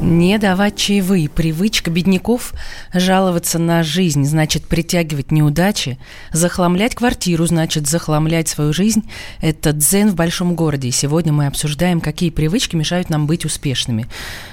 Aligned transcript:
Не 0.00 0.38
давать 0.38 0.76
чаевые. 0.76 1.28
Привычка 1.28 1.90
бедняков 1.90 2.54
жаловаться 2.94 3.58
на 3.58 3.82
жизнь, 3.82 4.24
значит 4.24 4.64
притягивать 4.64 5.30
неудачи. 5.30 5.98
Захламлять 6.32 6.94
квартиру, 6.94 7.44
значит 7.44 7.86
захламлять 7.86 8.48
свою 8.48 8.72
жизнь. 8.72 9.02
Это 9.42 9.72
дзен 9.72 10.08
в 10.08 10.14
большом 10.14 10.54
городе. 10.54 10.88
И 10.88 10.92
сегодня 10.92 11.34
мы 11.34 11.46
обсуждаем, 11.46 12.00
какие 12.00 12.30
привычки 12.30 12.76
мешают 12.76 13.10
нам 13.10 13.26
быть 13.26 13.44
успешными. 13.44 14.06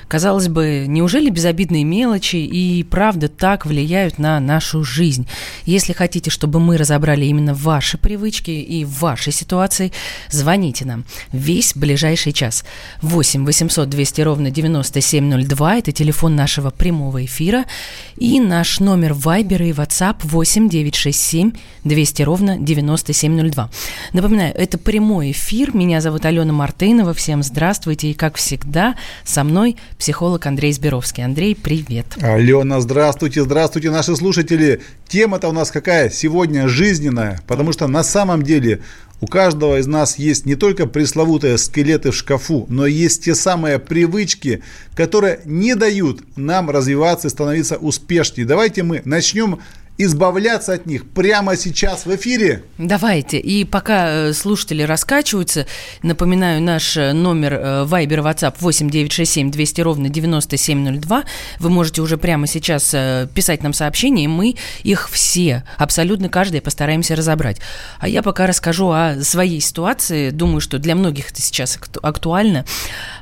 Казалось 0.09 0.49
бы, 0.49 0.85
неужели 0.87 1.29
безобидные 1.29 1.85
мелочи 1.85 2.37
и 2.37 2.83
правда 2.83 3.29
так 3.29 3.65
влияют 3.65 4.19
на 4.19 4.39
нашу 4.41 4.83
жизнь? 4.83 5.27
Если 5.65 5.93
хотите, 5.93 6.29
чтобы 6.29 6.59
мы 6.59 6.77
разобрали 6.77 7.25
именно 7.25 7.53
ваши 7.53 7.97
привычки 7.97 8.51
и 8.51 8.83
вашей 8.83 9.31
ситуации, 9.31 9.93
звоните 10.29 10.85
нам 10.85 11.05
весь 11.31 11.73
ближайший 11.73 12.33
час. 12.33 12.65
8 13.01 13.45
800 13.45 13.89
200 13.89 14.21
ровно 14.21 14.51
9702– 15.43 15.77
это 15.77 15.91
телефон 15.91 16.35
нашего 16.35 16.69
прямого 16.69 17.23
эфира. 17.25 17.65
И 18.17 18.39
наш 18.39 18.79
номер 18.79 19.13
Вайбера 19.13 19.65
и 19.65 19.71
WhatsApp 19.71 20.17
8 20.23 20.69
967 20.69 21.51
200 21.83 22.21
ровно 22.23 22.57
9702. 22.57 23.69
Напоминаю, 24.13 24.53
это 24.55 24.77
прямой 24.77 25.31
эфир. 25.31 25.75
Меня 25.75 26.01
зовут 26.01 26.25
Алена 26.25 26.53
Мартынова. 26.53 27.13
Всем 27.13 27.43
здравствуйте. 27.43 28.11
И, 28.11 28.13
как 28.13 28.35
всегда, 28.35 28.95
со 29.23 29.43
мной 29.43 29.77
психолог 29.97 30.45
Андрей 30.45 30.73
Сберовский. 30.73 31.23
Андрей, 31.23 31.55
привет. 31.55 32.05
Алена, 32.21 32.81
здравствуйте, 32.81 33.43
здравствуйте, 33.43 33.91
наши 33.91 34.15
слушатели. 34.15 34.81
Тема-то 35.07 35.49
у 35.49 35.53
нас 35.53 35.71
какая? 35.71 36.09
Сегодня 36.09 36.67
жизненная, 36.67 37.41
потому 37.47 37.71
что 37.71 37.87
на 37.87 38.03
самом 38.03 38.43
деле 38.43 38.81
у 39.19 39.25
каждого 39.25 39.79
из 39.79 39.87
нас 39.87 40.19
есть 40.19 40.45
не 40.45 40.55
только 40.55 40.85
пресловутые 40.85 41.57
скелеты 41.57 42.11
в 42.11 42.15
шкафу, 42.15 42.67
но 42.69 42.85
есть 42.85 43.25
те 43.25 43.33
самые 43.33 43.79
привычки, 43.79 44.61
которые 44.95 45.39
не 45.45 45.75
дают 45.75 46.21
нам 46.37 46.69
развиваться 46.69 47.27
и 47.27 47.31
становиться 47.31 47.77
успешнее. 47.77 48.45
Давайте 48.45 48.83
мы 48.83 49.01
начнем 49.05 49.59
избавляться 49.97 50.73
от 50.73 50.85
них 50.85 51.09
прямо 51.09 51.55
сейчас 51.55 52.05
в 52.05 52.15
эфире? 52.15 52.63
Давайте. 52.77 53.39
И 53.39 53.65
пока 53.65 54.09
э, 54.09 54.33
слушатели 54.33 54.83
раскачиваются, 54.83 55.65
напоминаю, 56.03 56.61
наш 56.61 56.97
э, 56.97 57.13
номер 57.13 57.53
э, 57.53 57.57
Viber 57.85 58.23
WhatsApp 58.23 58.55
8967 58.59 59.51
200 59.51 59.81
ровно 59.81 60.09
9702. 60.09 61.23
Вы 61.59 61.69
можете 61.69 62.01
уже 62.01 62.17
прямо 62.17 62.47
сейчас 62.47 62.95
писать 63.33 63.63
нам 63.63 63.73
сообщения, 63.73 64.25
и 64.25 64.27
мы 64.27 64.55
их 64.83 65.09
все, 65.09 65.63
абсолютно 65.77 66.29
каждый, 66.29 66.61
постараемся 66.61 67.15
разобрать. 67.15 67.57
А 67.99 68.07
я 68.07 68.21
пока 68.21 68.47
расскажу 68.47 68.89
о 68.89 69.21
своей 69.21 69.59
ситуации. 69.59 70.29
Думаю, 70.29 70.61
что 70.61 70.79
для 70.79 70.95
многих 70.95 71.31
это 71.31 71.41
сейчас 71.41 71.79
актуально. 72.01 72.65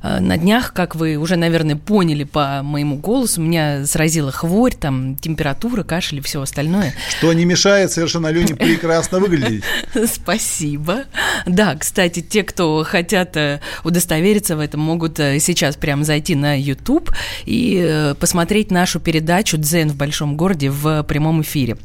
На 0.03 0.37
днях, 0.37 0.73
как 0.73 0.95
вы 0.95 1.15
уже, 1.15 1.35
наверное, 1.35 1.75
поняли 1.75 2.23
по 2.23 2.61
моему 2.63 2.97
голосу, 2.97 3.41
меня 3.41 3.85
сразила 3.85 4.31
хворь, 4.31 4.73
там, 4.73 5.15
температура, 5.15 5.83
кашель 5.83 6.19
и 6.19 6.21
все 6.21 6.41
остальное 6.41 6.64
остальное. 6.65 6.93
Что 7.17 7.33
не 7.33 7.45
мешает 7.45 7.91
совершенно 7.91 8.27
Лене 8.27 8.55
прекрасно 8.55 9.19
выглядеть. 9.19 9.63
Спасибо. 10.11 11.03
Да, 11.45 11.75
кстати, 11.75 12.21
те, 12.21 12.43
кто 12.43 12.83
хотят 12.83 13.37
э, 13.37 13.61
удостовериться 13.83 14.55
в 14.55 14.59
этом, 14.59 14.81
могут 14.81 15.19
э, 15.19 15.39
сейчас 15.39 15.75
прямо 15.75 16.03
зайти 16.03 16.35
на 16.35 16.59
YouTube 16.59 17.11
и 17.45 17.81
э, 17.83 18.15
посмотреть 18.15 18.71
нашу 18.71 18.99
передачу 18.99 19.57
«Дзен 19.57 19.89
в 19.89 19.95
большом 19.95 20.35
городе» 20.35 20.69
в 20.69 21.03
прямом 21.03 21.41
эфире. 21.41 21.77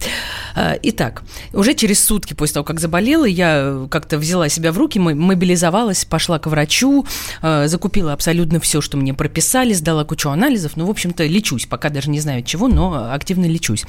Итак, 0.82 1.22
уже 1.52 1.74
через 1.74 2.02
сутки 2.02 2.34
после 2.34 2.54
того, 2.54 2.64
как 2.64 2.80
заболела, 2.80 3.24
я 3.24 3.86
как-то 3.90 4.18
взяла 4.18 4.48
себя 4.48 4.72
в 4.72 4.78
руки, 4.78 4.98
мобилизовалась, 4.98 6.04
пошла 6.04 6.38
к 6.38 6.46
врачу, 6.46 7.06
закупила 7.40 8.12
абсолютно 8.12 8.60
все, 8.60 8.80
что 8.80 8.96
мне 8.96 9.14
прописали, 9.14 9.72
сдала 9.72 10.04
кучу 10.04 10.28
анализов, 10.28 10.72
ну, 10.76 10.86
в 10.86 10.90
общем-то, 10.90 11.24
лечусь, 11.24 11.66
пока 11.66 11.88
даже 11.88 12.10
не 12.10 12.20
знаю 12.20 12.42
чего, 12.42 12.68
но 12.68 13.12
активно 13.12 13.46
лечусь. 13.46 13.84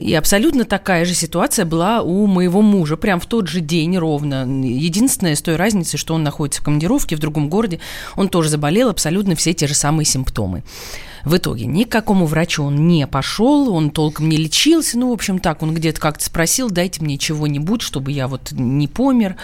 И 0.00 0.14
абсолютно 0.14 0.64
такая 0.64 1.04
же 1.04 1.14
ситуация 1.14 1.64
была 1.64 2.02
у 2.02 2.26
моего 2.26 2.62
мужа, 2.62 2.96
прям 2.96 3.20
в 3.20 3.26
тот 3.26 3.48
же 3.48 3.60
день 3.60 3.96
ровно. 3.96 4.46
Единственное, 4.64 5.34
с 5.34 5.42
той 5.42 5.56
разницей, 5.56 5.98
что 5.98 6.14
он 6.14 6.22
находится 6.22 6.60
в 6.60 6.64
командировке 6.64 7.16
в 7.16 7.20
другом 7.20 7.48
городе, 7.48 7.80
он 8.16 8.28
тоже 8.28 8.48
заболел, 8.48 8.88
абсолютно 8.88 9.34
все 9.34 9.54
те 9.54 9.66
же 9.66 9.74
самые 9.74 10.06
симптомы. 10.06 10.62
В 11.24 11.36
итоге 11.36 11.66
ни 11.66 11.82
к 11.82 11.88
какому 11.88 12.26
врачу 12.26 12.62
он 12.62 12.86
не 12.86 13.06
пошел, 13.06 13.74
он 13.74 13.90
толком 13.90 14.28
не 14.28 14.36
лечился, 14.36 14.96
ну, 14.96 15.10
в 15.10 15.12
общем, 15.12 15.40
так, 15.40 15.62
он 15.62 15.74
где-то 15.74 16.00
как-то 16.00 16.24
спросил, 16.24 16.70
дайте 16.70 17.02
мне 17.02 17.18
чего-нибудь, 17.18 17.82
чтобы 17.82 18.12
я 18.12 18.28
вот 18.28 18.52
не 18.52 18.86
помер. 18.86 19.36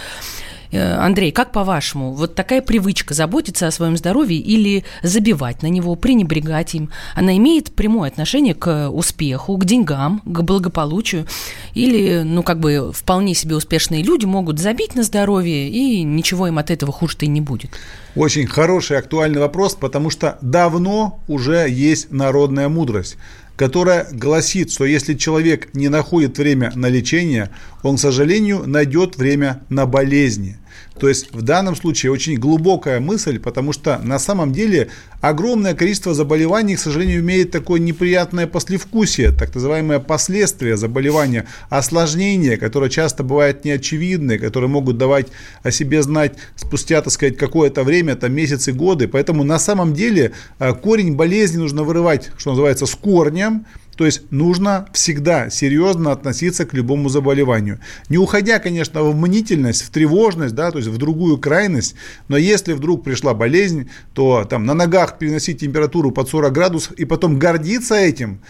Э, 0.73 0.95
Андрей, 0.95 1.33
как 1.33 1.53
по-вашему, 1.53 2.13
вот 2.13 2.35
такая 2.35 2.63
привычка 2.63 3.13
заботиться 3.15 3.67
о 3.67 3.71
своем 3.71 3.97
здоровье 3.97 4.39
или 4.39 4.85
забивать 5.03 5.63
на 5.63 5.67
него, 5.67 5.95
пренебрегать 5.95 6.75
им, 6.75 6.91
она 7.15 7.37
имеет 7.37 7.73
прямое 7.73 8.09
отношение 8.09 8.55
к 8.55 8.89
успеху, 8.89 9.57
к 9.59 9.65
деньгам, 9.67 10.23
к 10.25 10.41
благополучию? 10.41 11.27
Или, 11.75 12.23
ну, 12.23 12.43
как 12.43 12.59
бы 12.59 12.91
вполне 12.95 13.35
себе 13.35 13.55
успешные 13.55 14.03
люди 14.03 14.25
могут 14.25 14.59
забить 14.59 14.95
на 14.95 15.03
здоровье, 15.03 15.69
и 15.69 16.03
ничего 16.03 16.49
им 16.49 16.59
от 16.59 16.71
этого 16.71 16.93
хуже-то 16.93 17.27
и 17.27 17.29
не 17.29 17.43
будет? 17.43 17.71
Очень 18.17 18.47
хороший, 18.47 18.99
актуальный 18.99 19.41
вопрос, 19.41 19.75
потому 19.75 20.09
что 20.09 20.39
давно 20.41 21.21
уже 21.29 21.69
есть 21.69 22.11
народная 22.11 22.69
мудрость 22.69 23.17
которая 23.57 24.09
гласит, 24.11 24.73
что 24.73 24.85
если 24.85 25.15
человек 25.15 25.73
не 25.75 25.89
находит 25.89 26.39
время 26.39 26.73
на 26.75 26.87
лечение, 26.87 27.51
он, 27.83 27.97
к 27.97 28.01
сожалению, 28.01 28.67
найдет 28.67 29.17
время 29.17 29.63
на 29.69 29.87
болезни. 29.87 30.57
То 30.99 31.09
есть 31.09 31.33
в 31.33 31.43
данном 31.43 31.75
случае 31.75 32.13
очень 32.13 32.37
глубокая 32.37 33.01
мысль, 33.01 33.39
потому 33.39 33.73
что 33.73 33.99
на 33.99 34.19
самом 34.19 34.53
деле 34.53 34.89
огромное 35.21 35.75
количество 35.75 36.15
заболеваний, 36.15 36.77
к 36.77 36.81
сожалению, 36.81 37.21
имеет 37.21 37.51
такое 37.51 37.81
неприятное 37.81 38.47
послевкусие, 38.47 39.33
так 39.33 39.55
называемое 39.55 40.01
последствия 40.01 40.77
заболевания, 40.77 41.47
осложнения, 41.71 42.57
которые 42.57 42.91
часто 42.91 43.23
бывают 43.23 43.65
неочевидные, 43.65 44.39
которые 44.39 44.69
могут 44.69 44.99
давать 44.99 45.29
о 45.63 45.71
себе 45.71 46.03
знать 46.03 46.35
спустя, 46.57 47.01
так 47.01 47.13
сказать, 47.13 47.37
какое-то 47.37 47.85
время, 47.85 48.17
там 48.17 48.33
месяцы, 48.33 48.73
годы. 48.73 49.09
Поэтому 49.09 49.45
на 49.45 49.59
самом 49.59 49.95
деле 49.95 50.33
э, 50.59 50.73
корень 50.75 51.17
болезни 51.17 51.59
нужно 51.59 51.83
вырывать, 51.85 52.31
что 52.37 52.51
называется, 52.51 52.87
с 52.87 52.95
корнем, 52.95 53.67
то 53.97 54.07
есть 54.07 54.31
нужно 54.31 54.87
всегда 54.93 55.51
серьезно 55.51 56.13
относиться 56.13 56.65
к 56.65 56.75
любому 56.75 57.09
заболеванию. 57.09 57.81
Не 58.09 58.19
уходя, 58.19 58.59
конечно, 58.59 59.03
в 59.03 59.15
мнительность, 59.15 59.83
в 59.83 59.91
тревожность, 59.91 60.55
да, 60.55 60.71
то 60.71 60.79
есть 60.79 60.89
в 60.89 60.97
другую 60.97 61.39
крайность, 61.39 61.95
но 62.29 62.37
если 62.37 62.73
вдруг 62.73 63.05
пришла 63.05 63.35
болезнь, 63.35 63.89
то 64.15 64.45
там 64.45 64.65
на 64.65 64.75
ногах 64.75 65.19
переносить 65.19 65.61
температуру 65.61 66.11
под 66.11 66.29
40 66.29 66.53
градусов 66.53 66.93
и 66.93 67.05
потом 67.05 67.39
гордиться 67.39 67.95
этим, 67.95 68.41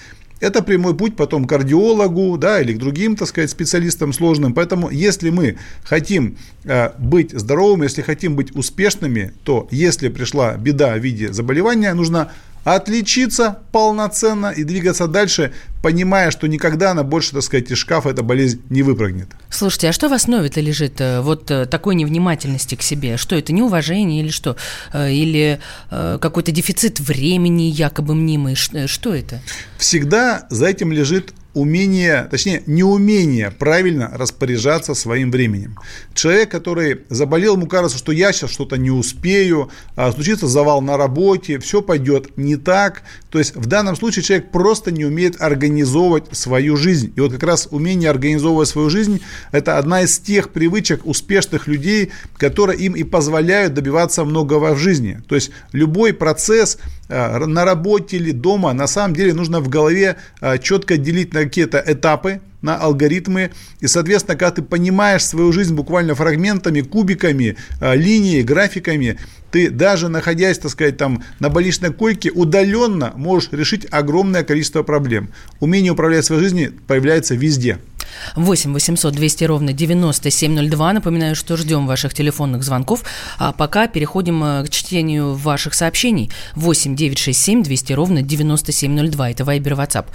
это 0.42 0.60
прямой 0.60 0.96
путь 0.96 1.14
потом 1.14 1.44
к 1.44 1.48
кардиологу, 1.48 2.36
да, 2.36 2.60
или 2.60 2.72
к 2.72 2.78
другим, 2.78 3.14
так 3.14 3.28
сказать, 3.28 3.48
специалистам 3.48 4.12
сложным. 4.12 4.54
Поэтому, 4.54 4.90
если 4.90 5.30
мы 5.30 5.56
хотим 5.84 6.36
э, 6.64 6.90
быть 6.98 7.30
здоровыми, 7.30 7.84
если 7.84 8.02
хотим 8.02 8.34
быть 8.34 8.54
успешными, 8.56 9.32
то 9.44 9.68
если 9.70 10.08
пришла 10.08 10.56
беда 10.56 10.94
в 10.94 10.98
виде 10.98 11.32
заболевания, 11.32 11.94
нужно 11.94 12.32
отличиться 12.64 13.58
полноценно 13.72 14.50
и 14.50 14.64
двигаться 14.64 15.06
дальше, 15.08 15.52
понимая, 15.82 16.30
что 16.30 16.46
никогда 16.46 16.92
она 16.92 17.02
больше, 17.02 17.32
так 17.32 17.42
сказать, 17.42 17.70
из 17.70 17.78
шкафа 17.78 18.10
эта 18.10 18.22
болезнь 18.22 18.62
не 18.70 18.82
выпрыгнет. 18.82 19.28
Слушайте, 19.50 19.88
а 19.88 19.92
что 19.92 20.08
в 20.08 20.12
основе-то 20.12 20.60
лежит 20.60 21.00
э, 21.00 21.20
вот 21.20 21.50
э, 21.50 21.66
такой 21.66 21.94
невнимательности 21.94 22.74
к 22.74 22.82
себе? 22.82 23.16
Что 23.16 23.36
это, 23.36 23.52
неуважение 23.52 24.22
или 24.22 24.30
что? 24.30 24.56
Э, 24.92 25.10
или 25.10 25.60
какой-то 25.90 26.52
дефицит 26.52 27.00
времени 27.00 27.64
якобы 27.64 28.14
мнимый? 28.14 28.54
Что 28.54 29.14
это? 29.14 29.40
Всегда 29.78 30.46
за 30.50 30.66
этим 30.66 30.92
лежит 30.92 31.32
умение, 31.54 32.28
точнее, 32.30 32.62
неумение 32.66 33.50
правильно 33.50 34.10
распоряжаться 34.14 34.94
своим 34.94 35.30
временем. 35.30 35.76
Человек, 36.14 36.50
который 36.50 37.00
заболел, 37.08 37.56
ему 37.56 37.66
кажется, 37.66 37.98
что 37.98 38.12
я 38.12 38.32
сейчас 38.32 38.50
что-то 38.50 38.76
не 38.76 38.90
успею, 38.90 39.70
а 39.96 40.12
случится 40.12 40.46
завал 40.46 40.80
на 40.80 40.96
работе, 40.96 41.58
все 41.58 41.82
пойдет 41.82 42.36
не 42.36 42.56
так. 42.56 43.02
То 43.30 43.38
есть 43.38 43.54
в 43.54 43.66
данном 43.66 43.96
случае 43.96 44.22
человек 44.22 44.50
просто 44.50 44.90
не 44.90 45.04
умеет 45.04 45.40
организовывать 45.40 46.24
свою 46.32 46.76
жизнь. 46.76 47.12
И 47.16 47.20
вот 47.20 47.32
как 47.32 47.42
раз 47.42 47.68
умение 47.70 48.10
организовывать 48.10 48.68
свою 48.68 48.90
жизнь– 48.90 49.20
это 49.52 49.78
одна 49.78 50.02
из 50.02 50.18
тех 50.18 50.50
привычек 50.50 51.06
успешных 51.06 51.66
людей, 51.66 52.10
которые 52.36 52.78
им 52.78 52.94
и 52.94 53.02
позволяют 53.04 53.74
добиваться 53.74 54.24
многого 54.24 54.74
в 54.74 54.78
жизни. 54.78 55.22
То 55.28 55.34
есть 55.34 55.50
любой 55.72 56.12
процесс 56.12 56.78
на 57.12 57.64
работе 57.64 58.16
или 58.16 58.32
дома 58.32 58.72
на 58.72 58.86
самом 58.86 59.14
деле 59.14 59.34
нужно 59.34 59.60
в 59.60 59.68
голове 59.68 60.16
а, 60.40 60.58
четко 60.58 60.96
делить 60.96 61.34
на 61.34 61.44
какие-то 61.44 61.82
этапы, 61.86 62.40
на 62.62 62.76
алгоритмы. 62.76 63.50
И, 63.80 63.86
соответственно, 63.86 64.36
когда 64.36 64.52
ты 64.52 64.62
понимаешь 64.62 65.24
свою 65.24 65.52
жизнь 65.52 65.74
буквально 65.74 66.14
фрагментами, 66.14 66.80
кубиками, 66.80 67.56
а, 67.80 67.94
линией, 67.94 68.42
графиками, 68.42 69.18
ты 69.50 69.68
даже 69.68 70.08
находясь, 70.08 70.58
так 70.58 70.70
сказать, 70.70 70.96
там 70.96 71.22
на 71.38 71.50
больничной 71.50 71.92
койке, 71.92 72.30
удаленно 72.30 73.12
можешь 73.16 73.50
решить 73.52 73.86
огромное 73.90 74.44
количество 74.44 74.82
проблем. 74.82 75.28
Умение 75.60 75.92
управлять 75.92 76.24
своей 76.24 76.40
жизнью 76.40 76.72
появляется 76.86 77.34
везде. 77.34 77.78
8 78.36 78.72
800 78.72 79.14
200 79.14 79.44
ровно 79.44 79.72
9702. 79.72 80.92
Напоминаю, 80.92 81.34
что 81.34 81.56
ждем 81.56 81.86
ваших 81.86 82.14
телефонных 82.14 82.62
звонков. 82.62 83.04
А 83.38 83.52
пока 83.52 83.86
переходим 83.86 84.42
э, 84.44 84.64
к 84.64 84.70
чтению 84.70 85.34
ваших 85.34 85.74
сообщений. 85.74 86.30
8 86.54 86.96
967 86.96 87.62
200 87.62 87.92
ровно 87.92 88.22
9702. 88.22 89.30
Это 89.30 89.44
Вайбер 89.44 89.74
WhatsApp. 89.74 90.06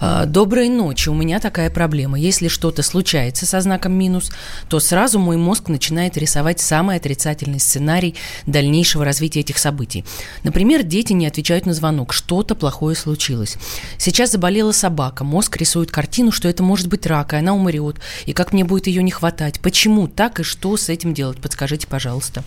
А, 0.00 0.24
доброй 0.26 0.68
ночи. 0.68 1.08
У 1.08 1.14
меня 1.14 1.40
такая 1.40 1.70
проблема. 1.70 2.18
Если 2.18 2.48
что-то 2.48 2.82
случается 2.82 3.46
со 3.46 3.60
знаком 3.60 3.92
минус, 3.92 4.30
то 4.68 4.80
сразу 4.80 5.18
мой 5.18 5.36
мозг 5.36 5.68
начинает 5.68 6.16
рисовать 6.16 6.60
самый 6.60 6.96
отрицательный 6.96 7.60
сценарий 7.60 8.14
дальнейшего 8.46 9.04
развития 9.04 9.40
этих 9.40 9.58
событий. 9.58 10.04
Например, 10.42 10.82
дети 10.82 11.12
не 11.12 11.26
отвечают 11.26 11.66
на 11.66 11.74
звонок. 11.74 12.12
Что-то 12.12 12.54
плохое 12.54 12.96
случилось. 12.96 13.56
Сейчас 13.98 14.32
заболела 14.32 14.72
собака. 14.72 15.24
Мозг 15.24 15.56
рисует 15.56 15.90
картину, 15.90 16.32
что 16.32 16.48
это 16.48 16.62
может 16.62 16.88
быть 16.88 17.06
рак, 17.06 17.27
и 17.32 17.36
она 17.36 17.54
умрет, 17.54 17.96
и 18.26 18.32
как 18.32 18.52
мне 18.52 18.64
будет 18.64 18.86
ее 18.86 19.02
не 19.02 19.10
хватать. 19.10 19.60
Почему 19.60 20.08
так 20.08 20.40
и 20.40 20.42
что 20.42 20.76
с 20.76 20.88
этим 20.88 21.14
делать? 21.14 21.40
Подскажите, 21.40 21.86
пожалуйста. 21.86 22.44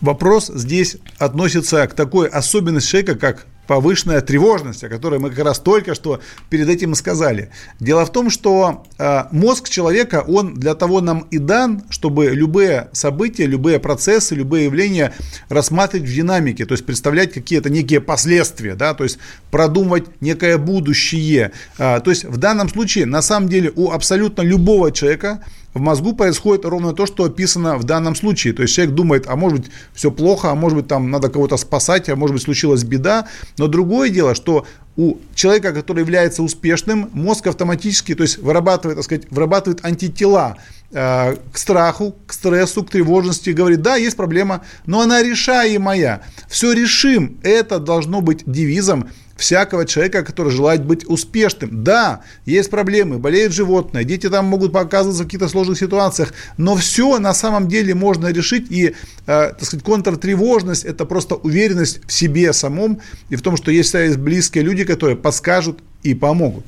Вопрос 0.00 0.46
здесь 0.46 0.96
относится 1.18 1.86
к 1.86 1.94
такой 1.94 2.28
особенности 2.28 2.90
человека, 2.90 3.16
как 3.16 3.46
повышенная 3.68 4.22
тревожность, 4.22 4.82
о 4.82 4.88
которой 4.88 5.20
мы 5.20 5.28
как 5.28 5.44
раз 5.44 5.60
только 5.60 5.94
что 5.94 6.20
перед 6.48 6.68
этим 6.68 6.94
сказали. 6.94 7.50
Дело 7.78 8.04
в 8.06 8.10
том, 8.10 8.30
что 8.30 8.86
э, 8.98 9.24
мозг 9.30 9.68
человека, 9.68 10.24
он 10.26 10.54
для 10.54 10.74
того 10.74 11.02
нам 11.02 11.26
и 11.30 11.38
дан, 11.38 11.82
чтобы 11.90 12.30
любые 12.30 12.88
события, 12.92 13.44
любые 13.44 13.78
процессы, 13.78 14.34
любые 14.34 14.64
явления 14.64 15.12
рассматривать 15.50 16.08
в 16.08 16.12
динамике, 16.12 16.64
то 16.64 16.72
есть 16.72 16.86
представлять 16.86 17.32
какие-то 17.32 17.68
некие 17.68 18.00
последствия, 18.00 18.74
да, 18.74 18.94
то 18.94 19.04
есть 19.04 19.18
продумывать 19.50 20.22
некое 20.22 20.56
будущее. 20.56 21.52
Э, 21.76 22.00
то 22.00 22.10
есть 22.10 22.24
в 22.24 22.38
данном 22.38 22.70
случае, 22.70 23.04
на 23.04 23.20
самом 23.20 23.50
деле, 23.50 23.70
у 23.76 23.90
абсолютно 23.90 24.40
любого 24.40 24.90
человека 24.92 25.44
в 25.78 25.80
мозгу 25.80 26.12
происходит 26.12 26.64
ровно 26.64 26.92
то, 26.92 27.06
что 27.06 27.24
описано 27.24 27.78
в 27.78 27.84
данном 27.84 28.14
случае. 28.14 28.52
То 28.52 28.62
есть 28.62 28.74
человек 28.74 28.94
думает, 28.94 29.24
а 29.28 29.36
может 29.36 29.60
быть 29.60 29.70
все 29.94 30.10
плохо, 30.10 30.50
а 30.50 30.54
может 30.54 30.76
быть 30.76 30.88
там 30.88 31.10
надо 31.10 31.28
кого-то 31.30 31.56
спасать, 31.56 32.08
а 32.08 32.16
может 32.16 32.34
быть 32.34 32.42
случилась 32.42 32.84
беда. 32.84 33.28
Но 33.56 33.68
другое 33.68 34.10
дело, 34.10 34.34
что 34.34 34.66
у 34.96 35.16
человека, 35.34 35.72
который 35.72 36.00
является 36.00 36.42
успешным, 36.42 37.08
мозг 37.12 37.46
автоматически, 37.46 38.16
то 38.16 38.24
есть 38.24 38.38
вырабатывает, 38.38 38.96
так 38.98 39.04
сказать, 39.04 39.30
вырабатывает 39.30 39.84
антитела 39.84 40.56
э, 40.90 41.36
к 41.52 41.56
страху, 41.56 42.16
к 42.26 42.32
стрессу, 42.32 42.82
к 42.82 42.90
тревожности, 42.90 43.50
говорит, 43.50 43.80
да, 43.80 43.94
есть 43.94 44.16
проблема, 44.16 44.64
но 44.86 45.00
она 45.00 45.22
решаемая. 45.22 46.22
Все 46.48 46.72
решим. 46.72 47.38
Это 47.44 47.78
должно 47.78 48.20
быть 48.20 48.42
девизом 48.46 49.08
всякого 49.38 49.86
человека, 49.86 50.24
который 50.24 50.52
желает 50.52 50.84
быть 50.84 51.08
успешным. 51.08 51.84
Да, 51.84 52.22
есть 52.44 52.70
проблемы, 52.70 53.18
болеют 53.18 53.52
животные, 53.52 54.04
дети 54.04 54.28
там 54.28 54.46
могут 54.46 54.72
показываться 54.72 55.22
в 55.22 55.26
каких-то 55.26 55.48
сложных 55.48 55.78
ситуациях, 55.78 56.34
но 56.56 56.76
все 56.76 57.18
на 57.18 57.32
самом 57.32 57.68
деле 57.68 57.94
можно 57.94 58.28
решить, 58.28 58.70
и, 58.70 58.88
э, 58.88 58.94
так 59.26 59.64
сказать, 59.64 59.84
контртревожность– 59.84 60.84
это 60.86 61.04
просто 61.04 61.36
уверенность 61.36 62.00
в 62.06 62.12
себе 62.12 62.52
самом 62.52 63.00
и 63.30 63.36
в 63.36 63.42
том, 63.42 63.56
что 63.56 63.70
есть 63.70 63.94
близкие 64.18 64.64
люди, 64.64 64.84
которые 64.84 65.16
подскажут 65.16 65.78
и 66.02 66.14
помогут. 66.14 66.64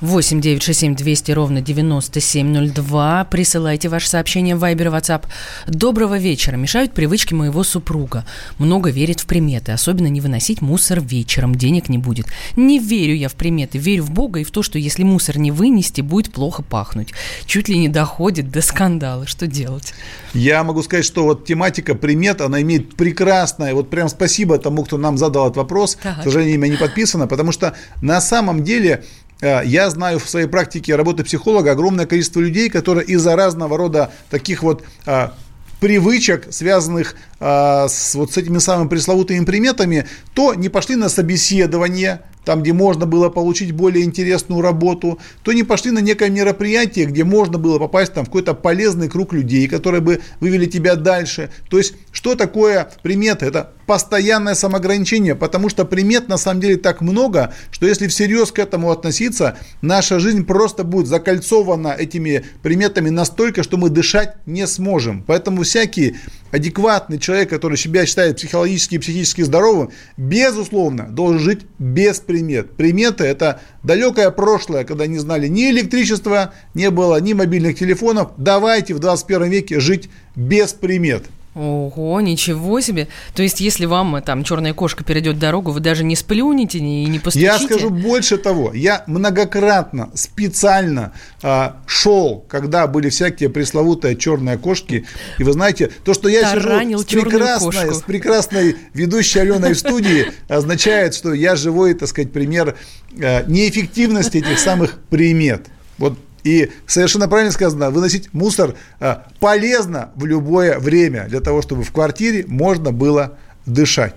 8 0.00 0.40
9 0.40 0.62
6 0.62 0.80
7 0.80 0.96
200 0.96 1.32
ровно 1.32 1.60
9702. 1.60 3.24
Присылайте 3.30 3.90
ваше 3.90 4.08
сообщение 4.08 4.56
в 4.56 4.64
Viber 4.64 4.90
WhatsApp. 4.90 5.24
Доброго 5.66 6.18
вечера. 6.18 6.56
Мешают 6.56 6.92
привычки 6.92 7.34
моего 7.34 7.62
супруга. 7.64 8.24
Много 8.58 8.88
верит 8.90 9.20
в 9.20 9.26
приметы. 9.26 9.72
Особенно 9.72 10.06
не 10.06 10.22
выносить 10.22 10.62
мусор 10.62 11.00
вечером. 11.00 11.54
Денег 11.54 11.90
не 11.90 11.98
будет. 11.98 12.26
Не 12.56 12.78
верю 12.78 13.14
я 13.14 13.28
в 13.28 13.34
приметы. 13.34 13.76
Верю 13.76 14.04
в 14.04 14.10
Бога 14.10 14.40
и 14.40 14.44
в 14.44 14.50
то, 14.50 14.62
что 14.62 14.78
если 14.78 15.02
мусор 15.02 15.38
не 15.38 15.50
вынести, 15.50 16.00
будет 16.00 16.32
плохо 16.32 16.62
пахнуть. 16.62 17.12
Чуть 17.44 17.68
ли 17.68 17.76
не 17.76 17.88
доходит 17.88 18.50
до 18.50 18.62
скандала. 18.62 19.26
Что 19.26 19.46
делать? 19.46 19.92
Я 20.32 20.64
могу 20.64 20.82
сказать, 20.82 21.04
что 21.04 21.24
вот 21.24 21.44
тематика 21.44 21.94
примет, 21.94 22.40
она 22.40 22.62
имеет 22.62 22.94
прекрасное, 22.96 23.74
вот 23.74 23.90
прям 23.90 24.08
спасибо 24.08 24.56
тому, 24.58 24.84
кто 24.84 24.96
нам 24.96 25.18
задал 25.18 25.46
этот 25.46 25.58
вопрос. 25.58 25.98
Так. 26.02 26.20
К 26.20 26.22
сожалению, 26.22 26.54
имя 26.54 26.68
не 26.68 26.76
подписано, 26.76 27.26
потому 27.26 27.52
что 27.52 27.74
на 28.00 28.20
самом 28.20 28.64
деле 28.64 29.04
я 29.40 29.88
знаю 29.90 30.18
в 30.18 30.28
своей 30.28 30.46
практике 30.46 30.96
работы 30.96 31.24
психолога 31.24 31.72
огромное 31.72 32.06
количество 32.06 32.40
людей, 32.40 32.68
которые 32.68 33.06
из-за 33.06 33.36
разного 33.36 33.76
рода 33.76 34.12
таких 34.28 34.62
вот 34.62 34.84
а, 35.06 35.34
привычек, 35.80 36.48
связанных 36.50 37.16
а, 37.40 37.88
с 37.88 38.14
вот 38.14 38.32
с 38.32 38.36
этими 38.36 38.58
самыми 38.58 38.88
пресловутыми 38.88 39.44
приметами, 39.44 40.06
то 40.34 40.54
не 40.54 40.68
пошли 40.68 40.96
на 40.96 41.08
собеседование, 41.08 42.20
там, 42.44 42.62
где 42.62 42.72
можно 42.72 43.06
было 43.06 43.28
получить 43.28 43.72
более 43.72 44.04
интересную 44.04 44.60
работу, 44.62 45.18
то 45.42 45.52
не 45.52 45.62
пошли 45.62 45.90
на 45.90 46.00
некое 46.00 46.30
мероприятие, 46.30 47.06
где 47.06 47.24
можно 47.24 47.58
было 47.58 47.78
попасть 47.78 48.14
там, 48.14 48.24
в 48.24 48.28
какой-то 48.28 48.54
полезный 48.54 49.08
круг 49.08 49.32
людей, 49.32 49.68
которые 49.68 50.00
бы 50.00 50.20
вывели 50.40 50.66
тебя 50.66 50.96
дальше. 50.96 51.50
То 51.68 51.78
есть, 51.78 51.94
что 52.12 52.34
такое 52.34 52.90
приметы? 53.02 53.46
Это 53.46 53.72
постоянное 53.86 54.54
самоограничение, 54.54 55.34
потому 55.34 55.68
что 55.68 55.84
примет 55.84 56.28
на 56.28 56.36
самом 56.36 56.60
деле 56.60 56.76
так 56.76 57.00
много, 57.00 57.52
что 57.70 57.86
если 57.86 58.06
всерьез 58.06 58.52
к 58.52 58.58
этому 58.58 58.90
относиться, 58.90 59.58
наша 59.82 60.20
жизнь 60.20 60.44
просто 60.44 60.84
будет 60.84 61.08
закольцована 61.08 61.88
этими 61.88 62.44
приметами 62.62 63.10
настолько, 63.10 63.62
что 63.62 63.76
мы 63.76 63.90
дышать 63.90 64.36
не 64.46 64.66
сможем. 64.66 65.24
Поэтому 65.26 65.62
всякие 65.62 66.16
адекватный 66.52 67.18
человек, 67.18 67.29
который 67.46 67.76
себя 67.76 68.06
считает 68.06 68.36
психологически 68.36 68.96
и 68.96 68.98
психически 68.98 69.42
здоровым, 69.42 69.90
безусловно, 70.16 71.08
должен 71.08 71.38
жить 71.38 71.60
без 71.78 72.20
примет. 72.20 72.72
Приметы– 72.72 73.24
это 73.24 73.60
далекое 73.82 74.30
прошлое, 74.30 74.84
когда 74.84 75.06
не 75.06 75.18
знали 75.18 75.48
ни 75.48 75.70
электричества, 75.70 76.54
не 76.74 76.90
было 76.90 77.20
ни 77.20 77.32
мобильных 77.32 77.78
телефонов. 77.78 78.32
Давайте 78.36 78.94
в 78.94 78.98
21 78.98 79.50
веке 79.50 79.80
жить 79.80 80.10
без 80.36 80.72
примет. 80.72 81.24
Ого, 81.54 82.20
ничего 82.20 82.80
себе. 82.80 83.08
То 83.34 83.42
есть, 83.42 83.60
если 83.60 83.84
вам 83.84 84.14
э, 84.14 84.20
там 84.22 84.44
черная 84.44 84.72
кошка 84.72 85.02
перейдет 85.02 85.40
дорогу, 85.40 85.72
вы 85.72 85.80
даже 85.80 86.04
не 86.04 86.14
сплюнете 86.14 86.78
и 86.78 87.06
не 87.06 87.18
постучите? 87.18 87.50
Я 87.50 87.58
скажу 87.58 87.90
больше 87.90 88.38
того. 88.38 88.72
Я 88.72 89.02
многократно, 89.08 90.10
специально 90.14 91.12
э, 91.42 91.70
шел, 91.86 92.44
когда 92.48 92.86
были 92.86 93.08
всякие 93.08 93.48
пресловутые 93.48 94.14
черные 94.14 94.58
кошки. 94.58 95.06
И 95.38 95.42
вы 95.42 95.52
знаете, 95.52 95.90
то, 96.04 96.14
что 96.14 96.28
я 96.28 96.42
Таранил 96.42 97.02
сижу 97.04 97.22
с 97.22 97.24
прекрасной, 97.24 97.94
с 97.94 98.02
прекрасной 98.02 98.76
ведущей 98.94 99.40
Аленой 99.40 99.72
в 99.72 99.78
студии, 99.78 100.30
означает, 100.46 101.14
что 101.14 101.32
я 101.32 101.56
живой, 101.56 101.94
так 101.94 102.08
сказать, 102.08 102.32
пример 102.32 102.76
э, 103.18 103.44
неэффективности 103.50 104.38
этих 104.38 104.60
самых 104.60 105.00
примет. 105.10 105.66
Вот 105.98 106.16
и 106.44 106.70
совершенно 106.86 107.28
правильно 107.28 107.52
сказано, 107.52 107.90
выносить 107.90 108.32
мусор 108.32 108.74
а, 108.98 109.26
полезно 109.40 110.10
в 110.14 110.24
любое 110.24 110.78
время 110.78 111.26
для 111.28 111.40
того, 111.40 111.62
чтобы 111.62 111.84
в 111.84 111.92
квартире 111.92 112.44
можно 112.46 112.92
было 112.92 113.38
дышать. 113.66 114.14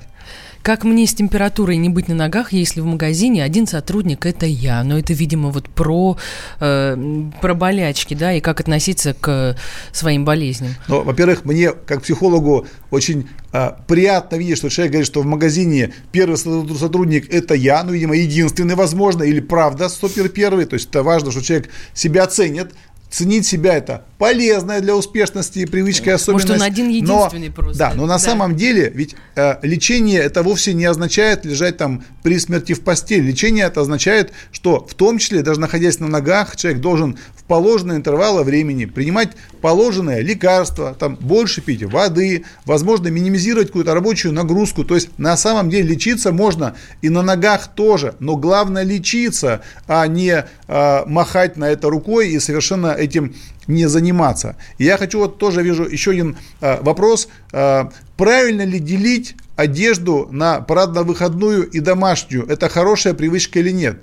Как 0.64 0.86
мне 0.86 1.06
с 1.06 1.14
температурой 1.14 1.76
не 1.76 1.90
быть 1.90 2.08
на 2.08 2.16
ногах, 2.16 2.54
если 2.54 2.80
в 2.80 2.86
магазине 2.86 3.44
один 3.44 3.68
сотрудник– 3.68 4.26
это 4.26 4.46
я? 4.46 4.82
Но 4.86 4.98
это, 4.98 5.12
видимо, 5.12 5.50
вот 5.50 5.68
про, 5.68 6.18
э, 6.62 6.98
про 7.42 7.54
болячки, 7.54 8.14
да, 8.14 8.32
и 8.32 8.40
как 8.40 8.62
относиться 8.62 9.14
к 9.14 9.58
своим 9.92 10.24
болезням. 10.24 10.76
Ну, 10.88 11.04
во-первых, 11.04 11.44
мне, 11.44 11.74
как 11.74 12.04
психологу, 12.04 12.66
очень 12.92 13.28
э, 13.52 13.72
приятно 13.88 14.38
видеть, 14.38 14.58
что 14.58 14.70
человек 14.70 14.94
говорит, 14.94 15.08
что 15.08 15.22
в 15.22 15.26
магазине 15.26 15.94
первый 16.14 16.38
сотрудник– 16.38 17.30
это 17.34 17.56
я, 17.56 17.84
ну, 17.84 17.92
видимо, 17.92 18.16
единственный, 18.16 18.76
возможно, 18.76 19.24
или 19.24 19.42
правда 19.42 19.90
супер 19.90 20.30
первый. 20.30 20.64
То 20.64 20.76
есть 20.76 20.88
это 20.88 21.04
важно, 21.04 21.32
что 21.32 21.42
человек 21.42 21.72
себя 21.94 22.26
ценит, 22.28 22.72
ценить 23.14 23.46
себя 23.46 23.76
это 23.76 24.06
полезная 24.18 24.82
для 24.82 24.96
успешности 24.96 25.60
и 25.60 25.66
привычка 25.66 26.12
и 26.12 26.14
особенность. 26.14 26.50
Может, 26.50 26.62
он 26.62 26.68
один 26.68 26.90
единственный 26.90 27.50
но, 27.50 27.54
просто. 27.54 27.78
Да, 27.78 27.94
но 27.94 28.04
на 28.04 28.14
да. 28.14 28.20
самом 28.20 28.56
деле 28.56 28.92
ведь 28.94 29.16
э, 29.36 29.58
лечение 29.62 30.20
это 30.20 30.42
вовсе 30.42 30.74
не 30.74 30.86
означает 30.86 31.46
лежать 31.46 31.78
там 31.78 32.04
при 32.24 32.40
смерти 32.40 32.74
в 32.74 32.82
постели. 32.82 33.22
Лечение 33.22 33.66
это 33.66 33.82
означает, 33.82 34.32
что 34.52 34.84
в 34.88 34.96
том 34.96 35.20
числе, 35.20 35.44
даже 35.44 35.60
находясь 35.60 36.00
на 36.00 36.08
ногах, 36.08 36.56
человек 36.56 36.82
должен 36.82 37.20
в 37.36 37.44
положенные 37.44 37.98
интервалы 37.98 38.44
времени 38.44 38.86
принимать 38.86 39.32
положенное 39.62 40.22
лекарство, 40.22 40.96
там 40.98 41.16
больше 41.20 41.62
пить 41.62 41.84
воды, 41.84 42.46
возможно, 42.66 43.10
минимизировать 43.10 43.68
какую-то 43.68 43.94
рабочую 43.94 44.34
нагрузку. 44.34 44.86
То 44.86 44.96
есть 44.96 45.10
на 45.20 45.38
самом 45.38 45.70
деле 45.70 45.90
лечиться 45.90 46.32
можно 46.32 46.76
и 47.02 47.10
на 47.10 47.22
ногах 47.22 47.68
тоже, 47.76 48.16
но 48.20 48.38
главное 48.38 48.84
лечиться, 48.84 49.62
а 49.86 50.08
не 50.08 50.46
э, 50.68 51.04
махать 51.06 51.58
на 51.58 51.70
это 51.70 51.90
рукой 51.90 52.30
и 52.30 52.40
совершенно 52.40 53.03
этим 53.04 53.36
не 53.68 53.88
заниматься. 53.88 54.56
И 54.78 54.86
я 54.86 54.98
хочу 54.98 55.20
вот 55.20 55.38
тоже 55.38 55.64
вижу 55.64 55.84
еще 55.84 56.12
один 56.12 56.38
э, 56.62 56.82
вопрос. 56.82 57.28
Э, 57.52 57.86
правильно 58.18 58.64
ли 58.64 58.80
делить 58.80 59.36
одежду 59.56 60.28
на 60.32 60.62
парадно-выходную 60.62 61.70
и 61.70 61.80
домашнюю? 61.80 62.48
Это 62.48 62.70
хорошая 62.70 63.14
привычка 63.14 63.60
или 63.60 63.72
нет? 63.72 64.02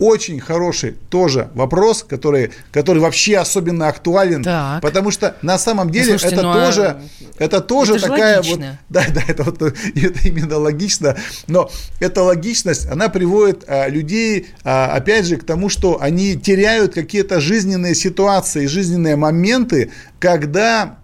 Очень 0.00 0.40
хороший 0.40 0.96
тоже 1.10 1.50
вопрос, 1.54 2.02
который, 2.02 2.50
который 2.72 2.98
вообще 2.98 3.36
особенно 3.38 3.88
актуален, 3.88 4.42
Так. 4.42 4.82
потому 4.82 5.10
что 5.10 5.36
на 5.42 5.58
самом 5.58 5.90
деле 5.90 6.18
Слушайте, 6.18 6.36
это 6.36 6.42
ну, 6.42 6.50
а 6.50 6.64
тоже, 6.66 7.02
это 7.38 7.60
тоже 7.60 7.96
это 7.96 8.08
такая 8.08 8.36
вот, 8.38 8.46
логично. 8.46 8.78
да, 8.88 9.04
да, 9.14 9.22
это 9.28 9.42
вот 9.44 9.62
это 9.62 10.28
именно 10.28 10.58
логично, 10.58 11.16
но 11.46 11.70
эта 12.00 12.22
логичность, 12.22 12.86
она 12.86 13.08
приводит 13.10 13.64
а, 13.68 13.88
людей, 13.88 14.48
а, 14.64 14.86
опять 14.96 15.26
же, 15.26 15.36
к 15.36 15.44
тому, 15.44 15.68
что 15.68 16.00
они 16.00 16.36
теряют 16.36 16.94
какие-то 16.94 17.40
жизненные 17.40 17.94
ситуации, 17.94 18.66
жизненные 18.66 19.16
моменты, 19.16 19.90
когда 20.18 20.96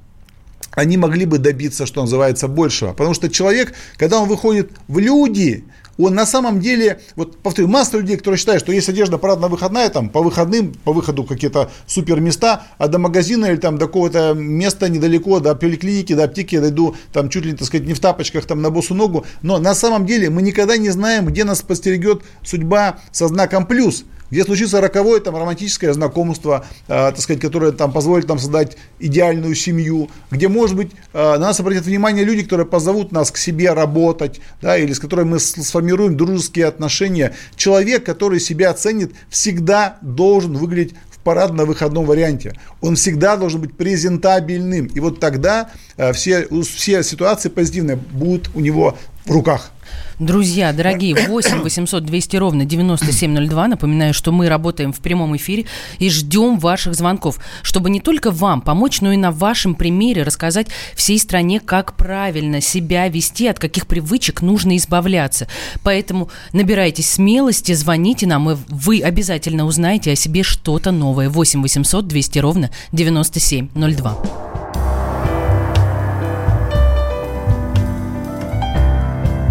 они 0.76 0.96
могли 0.96 1.24
бы 1.24 1.38
добиться, 1.38 1.86
что 1.86 2.02
называется, 2.02 2.48
большего. 2.48 2.92
Потому 2.92 3.14
что 3.14 3.28
человек, 3.28 3.74
когда 3.96 4.20
он 4.20 4.28
выходит 4.28 4.70
в 4.88 4.98
люди, 4.98 5.64
он 5.98 6.14
на 6.14 6.26
самом 6.26 6.60
деле, 6.60 7.00
вот 7.16 7.38
повторю, 7.38 7.68
масса 7.68 7.98
людей, 7.98 8.16
которые 8.16 8.38
считают, 8.38 8.62
что 8.62 8.72
есть 8.72 8.88
одежда 8.88 9.18
парадно 9.18 9.48
выходная, 9.48 9.88
там 9.88 10.08
по 10.08 10.22
выходным, 10.22 10.74
по 10.84 10.92
выходу 10.92 11.24
какие-то 11.24 11.70
супер 11.86 12.20
места, 12.20 12.64
а 12.78 12.88
до 12.88 12.98
магазина 12.98 13.46
или 13.46 13.56
там 13.56 13.78
до 13.78 13.86
какого-то 13.86 14.34
места 14.34 14.88
недалеко, 14.88 15.40
до 15.40 15.54
поликлиники, 15.54 16.14
до 16.14 16.24
аптеки 16.24 16.56
я 16.56 16.60
дойду, 16.60 16.96
там 17.12 17.28
чуть 17.28 17.44
ли, 17.44 17.52
так 17.52 17.66
сказать, 17.66 17.86
не 17.86 17.94
в 17.94 18.00
тапочках, 18.00 18.44
там 18.46 18.62
на 18.62 18.70
босу 18.70 18.94
ногу. 18.94 19.24
Но 19.42 19.58
на 19.58 19.74
самом 19.74 20.06
деле 20.06 20.30
мы 20.30 20.42
никогда 20.42 20.76
не 20.76 20.90
знаем, 20.90 21.26
где 21.26 21.44
нас 21.44 21.62
подстерегет 21.62 22.22
судьба 22.42 22.98
со 23.12 23.28
знаком 23.28 23.66
плюс 23.66 24.04
где 24.30 24.44
случится 24.44 24.80
роковое 24.80 25.20
там 25.20 25.36
романтическое 25.36 25.92
знакомство, 25.92 26.66
э, 26.88 26.88
так 26.88 27.18
сказать, 27.18 27.40
которое 27.40 27.72
там 27.72 27.92
позволит 27.92 28.28
нам 28.28 28.38
создать 28.38 28.76
идеальную 28.98 29.54
семью, 29.54 30.10
где, 30.30 30.48
может 30.48 30.76
быть, 30.76 30.92
э, 31.12 31.18
на 31.18 31.38
нас 31.38 31.60
обратят 31.60 31.84
внимание 31.84 32.24
люди, 32.24 32.42
которые 32.42 32.66
позовут 32.66 33.12
нас 33.12 33.30
к 33.30 33.36
себе 33.36 33.72
работать, 33.72 34.40
да, 34.60 34.76
или 34.76 34.92
с 34.92 34.98
которыми 34.98 35.30
мы 35.30 35.38
сформируем 35.40 36.16
дружеские 36.16 36.66
отношения. 36.66 37.34
Человек, 37.56 38.04
который 38.04 38.40
себя 38.40 38.72
ценит, 38.74 39.12
всегда 39.28 39.98
должен 40.00 40.56
выглядеть 40.56 40.94
в 41.10 41.18
парадно-выходном 41.20 42.04
варианте. 42.04 42.54
Он 42.80 42.96
всегда 42.96 43.36
должен 43.36 43.60
быть 43.60 43.76
презентабельным. 43.76 44.86
И 44.86 45.00
вот 45.00 45.20
тогда 45.20 45.70
э, 45.96 46.12
все, 46.12 46.48
все 46.62 47.02
ситуации 47.02 47.48
позитивные 47.48 47.96
будут 47.96 48.50
у 48.54 48.60
него 48.60 48.96
в 49.24 49.30
руках. 49.30 49.70
Друзья, 50.18 50.72
дорогие, 50.72 51.14
8 51.14 51.60
800 51.60 52.04
200 52.04 52.36
ровно 52.36 52.64
9702. 52.64 53.68
Напоминаю, 53.68 54.14
что 54.14 54.32
мы 54.32 54.48
работаем 54.48 54.94
в 54.94 55.00
прямом 55.00 55.36
эфире 55.36 55.66
и 55.98 56.08
ждем 56.08 56.58
ваших 56.58 56.94
звонков, 56.94 57.38
чтобы 57.62 57.90
не 57.90 58.00
только 58.00 58.30
вам 58.30 58.62
помочь, 58.62 59.02
но 59.02 59.12
и 59.12 59.18
на 59.18 59.30
вашем 59.30 59.74
примере 59.74 60.22
рассказать 60.22 60.68
всей 60.94 61.18
стране, 61.18 61.60
как 61.60 61.96
правильно 61.96 62.62
себя 62.62 63.08
вести, 63.08 63.46
от 63.46 63.58
каких 63.58 63.86
привычек 63.86 64.40
нужно 64.40 64.78
избавляться. 64.78 65.48
Поэтому 65.82 66.30
набирайтесь 66.54 67.10
смелости, 67.10 67.72
звоните 67.72 68.26
нам, 68.26 68.50
и 68.50 68.56
вы 68.68 69.02
обязательно 69.02 69.66
узнаете 69.66 70.12
о 70.12 70.16
себе 70.16 70.42
что-то 70.42 70.92
новое. 70.92 71.28
8 71.28 71.60
800 71.60 72.06
200 72.06 72.38
ровно 72.38 72.70
9702. 72.92 74.55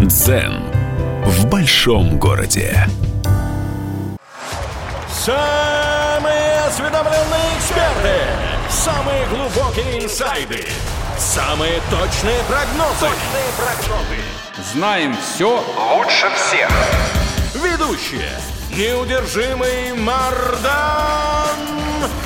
Дзен 0.06 0.62
в 1.24 1.46
большом 1.46 2.16
городе. 2.16 2.86
Самые 5.12 6.60
осведомленные 6.60 7.56
эксперты, 7.58 8.20
самые 8.70 9.26
глубокие 9.26 10.04
инсайды, 10.04 10.64
самые 11.18 11.80
точные 11.90 12.40
прогнозы. 12.48 13.00
Точные 13.00 13.50
прогнозы. 13.56 14.22
Знаем 14.72 15.16
все 15.16 15.60
лучше 15.96 16.28
всех. 16.36 16.70
Ведущие. 17.54 18.30
Неудержимый 18.70 19.92
Мардан 19.94 21.58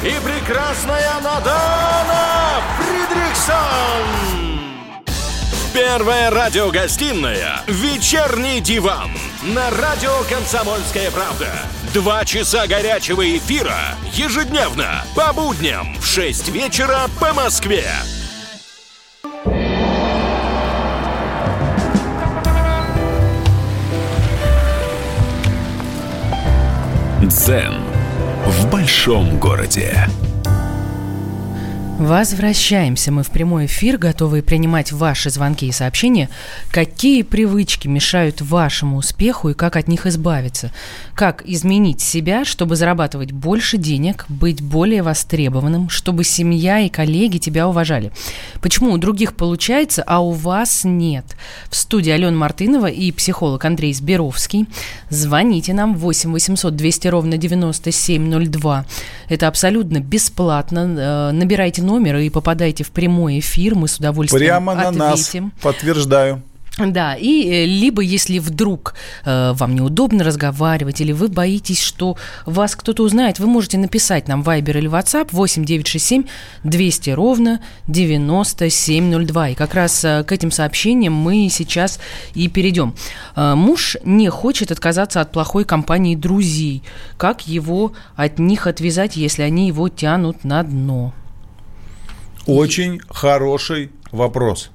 и 0.02 0.12
прекрасная 0.22 1.14
Надана 1.22 2.60
Фридрихсон. 2.76 4.39
Первая 5.72 6.30
радиогостинная 6.30 7.62
«Вечерний 7.68 8.60
диван» 8.60 9.08
на 9.44 9.70
радио 9.70 10.10
«Комсомольская 10.28 11.12
правда». 11.12 11.46
Два 11.94 12.24
часа 12.24 12.66
горячего 12.66 13.22
эфира 13.36 13.78
ежедневно 14.12 15.04
по 15.14 15.32
будням 15.32 15.94
в 16.00 16.04
6 16.04 16.48
вечера 16.48 17.02
по 17.20 17.32
Москве. 17.34 17.84
Дзен 27.22 27.76
в 28.44 28.66
большом 28.72 29.38
городе. 29.38 30.08
Возвращаемся 32.00 33.12
мы 33.12 33.22
в 33.22 33.28
прямой 33.28 33.66
эфир, 33.66 33.98
готовые 33.98 34.42
принимать 34.42 34.90
ваши 34.90 35.28
звонки 35.28 35.66
и 35.66 35.70
сообщения. 35.70 36.30
Какие 36.70 37.20
привычки 37.20 37.88
мешают 37.88 38.40
вашему 38.40 38.96
успеху 38.96 39.50
и 39.50 39.54
как 39.54 39.76
от 39.76 39.86
них 39.86 40.06
избавиться? 40.06 40.72
Как 41.14 41.42
изменить 41.44 42.00
себя, 42.00 42.46
чтобы 42.46 42.76
зарабатывать 42.76 43.32
больше 43.32 43.76
денег, 43.76 44.24
быть 44.30 44.62
более 44.62 45.02
востребованным, 45.02 45.90
чтобы 45.90 46.24
семья 46.24 46.80
и 46.80 46.88
коллеги 46.88 47.36
тебя 47.36 47.68
уважали? 47.68 48.12
Почему 48.62 48.92
у 48.92 48.96
других 48.96 49.34
получается, 49.36 50.02
а 50.06 50.20
у 50.20 50.30
вас 50.30 50.84
нет? 50.84 51.26
В 51.68 51.76
студии 51.76 52.12
Алена 52.12 52.34
Мартынова 52.34 52.86
и 52.86 53.12
психолог 53.12 53.62
Андрей 53.66 53.92
Сберовский. 53.92 54.66
Звоните 55.10 55.74
нам 55.74 55.94
8 55.94 56.32
800 56.32 56.74
200 56.74 57.08
ровно 57.08 57.36
9702. 57.36 58.86
Это 59.28 59.48
абсолютно 59.48 60.00
бесплатно. 60.00 60.78
Э, 60.78 61.30
Набирайте 61.32 61.82
номер 61.90 62.16
и 62.18 62.30
попадайте 62.30 62.84
в 62.84 62.90
прямой 62.90 63.40
эфир. 63.40 63.74
Мы 63.74 63.88
с 63.88 63.96
удовольствием 63.96 64.40
Прямо 64.40 64.74
на 64.74 64.90
нас, 64.90 65.20
ответим. 65.20 65.52
подтверждаю. 65.60 66.42
Да, 66.78 67.14
и 67.14 67.48
э, 67.50 67.66
либо 67.66 68.00
если 68.00 68.38
вдруг 68.38 68.94
э, 69.24 69.52
вам 69.54 69.74
неудобно 69.74 70.24
разговаривать, 70.24 71.00
или 71.00 71.12
вы 71.12 71.28
боитесь, 71.28 71.80
что 71.80 72.16
вас 72.46 72.76
кто-то 72.76 73.02
узнает, 73.02 73.38
вы 73.38 73.46
можете 73.46 73.76
написать 73.76 74.28
нам 74.28 74.42
Viber 74.42 74.78
или 74.78 74.88
WhatsApp 74.88 75.28
8967 75.32 76.24
200 76.64 77.10
ровно 77.10 77.60
9702. 77.88 79.48
И 79.50 79.54
как 79.54 79.74
раз 79.74 80.04
э, 80.04 80.24
к 80.24 80.32
этим 80.32 80.50
сообщениям 80.50 81.12
мы 81.12 81.48
сейчас 81.50 81.98
и 82.34 82.48
перейдем. 82.48 82.94
Э, 83.36 83.54
муж 83.54 83.96
не 84.04 84.28
хочет 84.28 84.70
отказаться 84.70 85.20
от 85.20 85.32
плохой 85.32 85.64
компании 85.64 86.16
друзей. 86.16 86.82
Как 87.18 87.46
его 87.46 87.92
от 88.16 88.38
них 88.38 88.66
отвязать, 88.66 89.16
если 89.16 89.42
они 89.42 89.66
его 89.66 89.88
тянут 89.88 90.44
на 90.44 90.62
дно? 90.62 91.12
Очень 92.50 93.00
хороший 93.08 93.90
вопрос. 94.10 94.70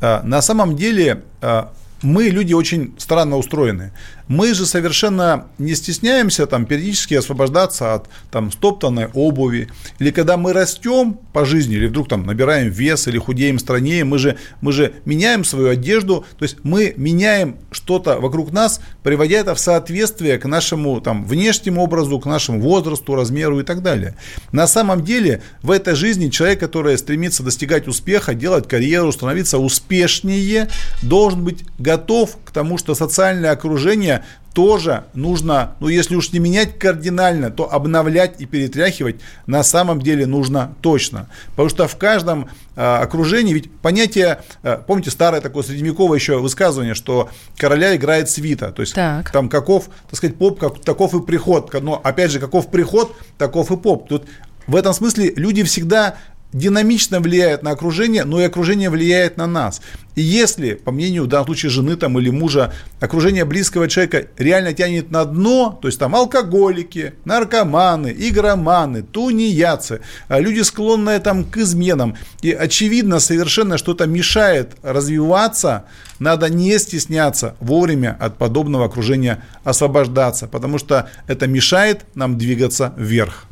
А, 0.00 0.22
На 0.24 0.42
самом 0.42 0.76
деле 0.76 1.22
а, 1.42 1.72
мы 2.02 2.28
люди 2.28 2.54
очень 2.54 2.94
странно 2.98 3.36
устроены. 3.36 3.90
Мы 4.30 4.54
же 4.54 4.64
совершенно 4.64 5.48
не 5.58 5.74
стесняемся 5.74 6.46
там 6.46 6.64
периодически 6.64 7.14
освобождаться 7.14 7.94
от 7.94 8.08
там 8.30 8.52
стоптанной 8.52 9.08
обуви. 9.12 9.68
Или 9.98 10.12
когда 10.12 10.36
мы 10.36 10.52
растем 10.52 11.18
по 11.32 11.44
жизни, 11.44 11.74
или 11.74 11.88
вдруг 11.88 12.08
там 12.08 12.24
набираем 12.24 12.70
вес, 12.70 13.08
или 13.08 13.18
худеем, 13.18 13.58
страннее, 13.58 14.04
мы 14.04 14.20
же, 14.20 14.38
мы 14.60 14.70
же 14.70 14.94
меняем 15.04 15.42
свою 15.42 15.70
одежду, 15.70 16.24
то 16.38 16.44
есть 16.44 16.58
мы 16.62 16.94
меняем 16.96 17.56
что-то 17.72 18.20
вокруг 18.20 18.52
нас, 18.52 18.80
приводя 19.02 19.38
это 19.38 19.56
в 19.56 19.58
соответствие 19.58 20.38
к 20.38 20.46
нашему 20.46 21.00
там 21.00 21.24
внешнему 21.24 21.82
образу, 21.82 22.20
к 22.20 22.26
нашему 22.26 22.60
возрасту, 22.60 23.16
размеру 23.16 23.58
и 23.58 23.64
так 23.64 23.82
далее. 23.82 24.14
На 24.52 24.68
самом 24.68 25.02
деле 25.02 25.42
в 25.62 25.72
этой 25.72 25.96
жизни 25.96 26.28
человек, 26.28 26.60
который 26.60 26.96
стремится 26.98 27.42
достигать 27.42 27.88
успеха, 27.88 28.34
делать 28.34 28.68
карьеру, 28.68 29.10
становиться 29.10 29.58
успешнее, 29.58 30.68
должен 31.02 31.42
быть 31.42 31.64
готов 31.80 32.38
к 32.44 32.52
тому, 32.52 32.78
что 32.78 32.94
социальное 32.94 33.50
окружение 33.50 34.19
тоже 34.52 35.04
нужно, 35.14 35.76
ну 35.80 35.88
если 35.88 36.16
уж 36.16 36.32
не 36.32 36.38
менять 36.38 36.78
кардинально, 36.78 37.50
то 37.50 37.72
обновлять 37.72 38.40
и 38.40 38.46
перетряхивать 38.46 39.16
на 39.46 39.62
самом 39.62 40.00
деле 40.00 40.26
нужно 40.26 40.74
точно. 40.80 41.28
Потому 41.50 41.68
что 41.68 41.86
в 41.86 41.96
каждом 41.96 42.48
э, 42.74 42.80
окружении, 42.80 43.54
ведь 43.54 43.70
понятие, 43.70 44.40
э, 44.62 44.78
помните 44.86 45.10
старое 45.10 45.40
такое 45.40 45.62
средневековое 45.62 46.18
еще 46.18 46.38
высказывание, 46.38 46.94
что 46.94 47.28
короля 47.56 47.94
играет 47.94 48.28
свита, 48.28 48.72
то 48.72 48.82
есть 48.82 48.94
Так. 48.94 49.30
там 49.30 49.48
каков, 49.48 49.88
так 50.08 50.16
сказать, 50.16 50.36
поп, 50.36 50.58
как, 50.58 50.80
таков 50.80 51.14
и 51.14 51.20
приход, 51.20 51.72
но 51.80 52.00
опять 52.02 52.32
же, 52.32 52.40
каков 52.40 52.70
приход, 52.70 53.14
таков 53.38 53.70
и 53.70 53.76
поп. 53.76 54.08
Тут 54.08 54.26
в 54.66 54.76
этом 54.76 54.92
смысле 54.92 55.32
люди 55.36 55.62
всегда 55.64 56.16
динамично 56.52 57.20
влияет 57.20 57.62
на 57.62 57.70
окружение, 57.70 58.24
но 58.24 58.40
и 58.40 58.44
окружение 58.44 58.90
влияет 58.90 59.36
на 59.36 59.46
нас. 59.46 59.80
И 60.16 60.22
если, 60.22 60.74
по 60.74 60.90
мнению, 60.90 61.24
в 61.24 61.26
данном 61.28 61.46
случае, 61.46 61.70
жены 61.70 61.96
там, 61.96 62.18
или 62.18 62.30
мужа, 62.30 62.72
окружение 63.00 63.44
близкого 63.44 63.88
человека 63.88 64.26
реально 64.36 64.72
тянет 64.72 65.10
на 65.10 65.24
дно, 65.24 65.78
то 65.80 65.88
есть 65.88 65.98
там 65.98 66.14
алкоголики, 66.14 67.14
наркоманы, 67.24 68.14
игроманы, 68.16 69.02
тунеядцы, 69.02 70.00
а 70.28 70.40
люди, 70.40 70.60
склонные 70.60 71.20
там 71.20 71.44
к 71.44 71.56
изменам, 71.58 72.16
и 72.42 72.50
очевидно 72.52 73.20
совершенно 73.20 73.78
что-то 73.78 74.06
мешает 74.06 74.72
развиваться, 74.82 75.84
надо 76.18 76.50
не 76.50 76.76
стесняться 76.78 77.54
вовремя 77.60 78.16
от 78.20 78.36
подобного 78.36 78.86
окружения 78.86 79.44
освобождаться, 79.64 80.48
потому 80.48 80.78
что 80.78 81.08
это 81.28 81.46
мешает 81.46 82.04
нам 82.14 82.36
двигаться 82.36 82.92
вверх. 82.96 83.46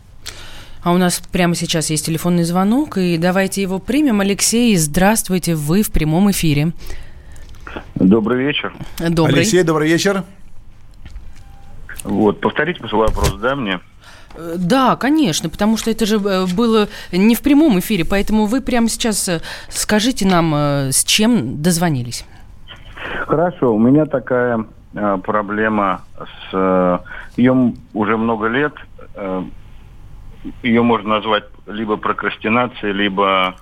А 0.83 0.93
у 0.93 0.99
нас 0.99 1.21
прямо 1.33 1.55
сейчас 1.55 1.91
есть 1.91 2.07
телефонный 2.07 2.45
звонок, 2.45 2.99
и 2.99 3.19
давайте 3.19 3.63
его 3.63 3.79
примем. 3.79 4.21
Алексей, 4.21 4.77
здравствуйте, 4.77 5.55
вы 5.55 5.83
в 5.83 5.91
прямом 5.91 6.31
эфире. 6.31 6.73
Добрый 7.95 8.45
вечер. 8.45 8.73
Добрый. 8.99 9.37
Алексей, 9.37 9.63
добрый 9.63 9.89
вечер. 9.89 10.25
Вот, 12.05 12.41
повторите 12.41 12.87
свой 12.89 13.09
вопрос, 13.09 13.35
да, 13.35 13.57
мне? 13.57 13.81
Э, 14.35 14.55
да, 14.57 14.97
конечно, 14.97 15.49
потому 15.49 15.77
что 15.77 15.91
это 15.91 16.07
же 16.07 16.17
э, 16.17 16.47
было 16.47 16.89
не 17.13 17.35
в 17.35 17.43
прямом 17.43 17.79
эфире, 17.81 18.05
поэтому 18.05 18.47
вы 18.47 18.61
прямо 18.61 18.89
сейчас 18.89 19.29
э, 19.29 19.41
скажите 19.69 20.27
нам, 20.27 20.55
с 20.55 21.05
чем 21.05 21.61
дозвонились. 21.61 22.25
Хорошо, 23.27 23.75
у 23.75 23.79
меня 23.79 24.07
такая 24.07 24.65
э, 24.95 25.19
проблема 25.23 26.03
с... 26.17 26.51
Э, 26.53 26.99
ее 27.37 27.75
уже 27.93 28.17
много 28.17 28.49
лет. 28.49 28.73
Э, 29.15 29.43
ее 30.63 30.83
можно 30.83 31.17
назвать 31.17 31.45
либо 31.67 31.97
прокрастинацией, 31.97 32.93
либо 32.93 33.57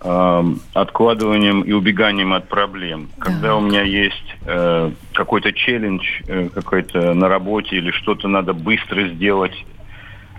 э, 0.00 0.44
откладыванием 0.74 1.62
и 1.62 1.72
убеганием 1.72 2.32
от 2.32 2.48
проблем. 2.48 3.08
Когда 3.18 3.56
у 3.56 3.60
меня 3.60 3.82
есть 3.82 4.36
э, 4.46 4.90
какой-то 5.12 5.52
челлендж, 5.52 6.04
э, 6.26 6.48
какой-то 6.54 7.14
на 7.14 7.28
работе 7.28 7.76
или 7.76 7.90
что-то 7.90 8.28
надо 8.28 8.52
быстро 8.52 9.08
сделать, 9.08 9.64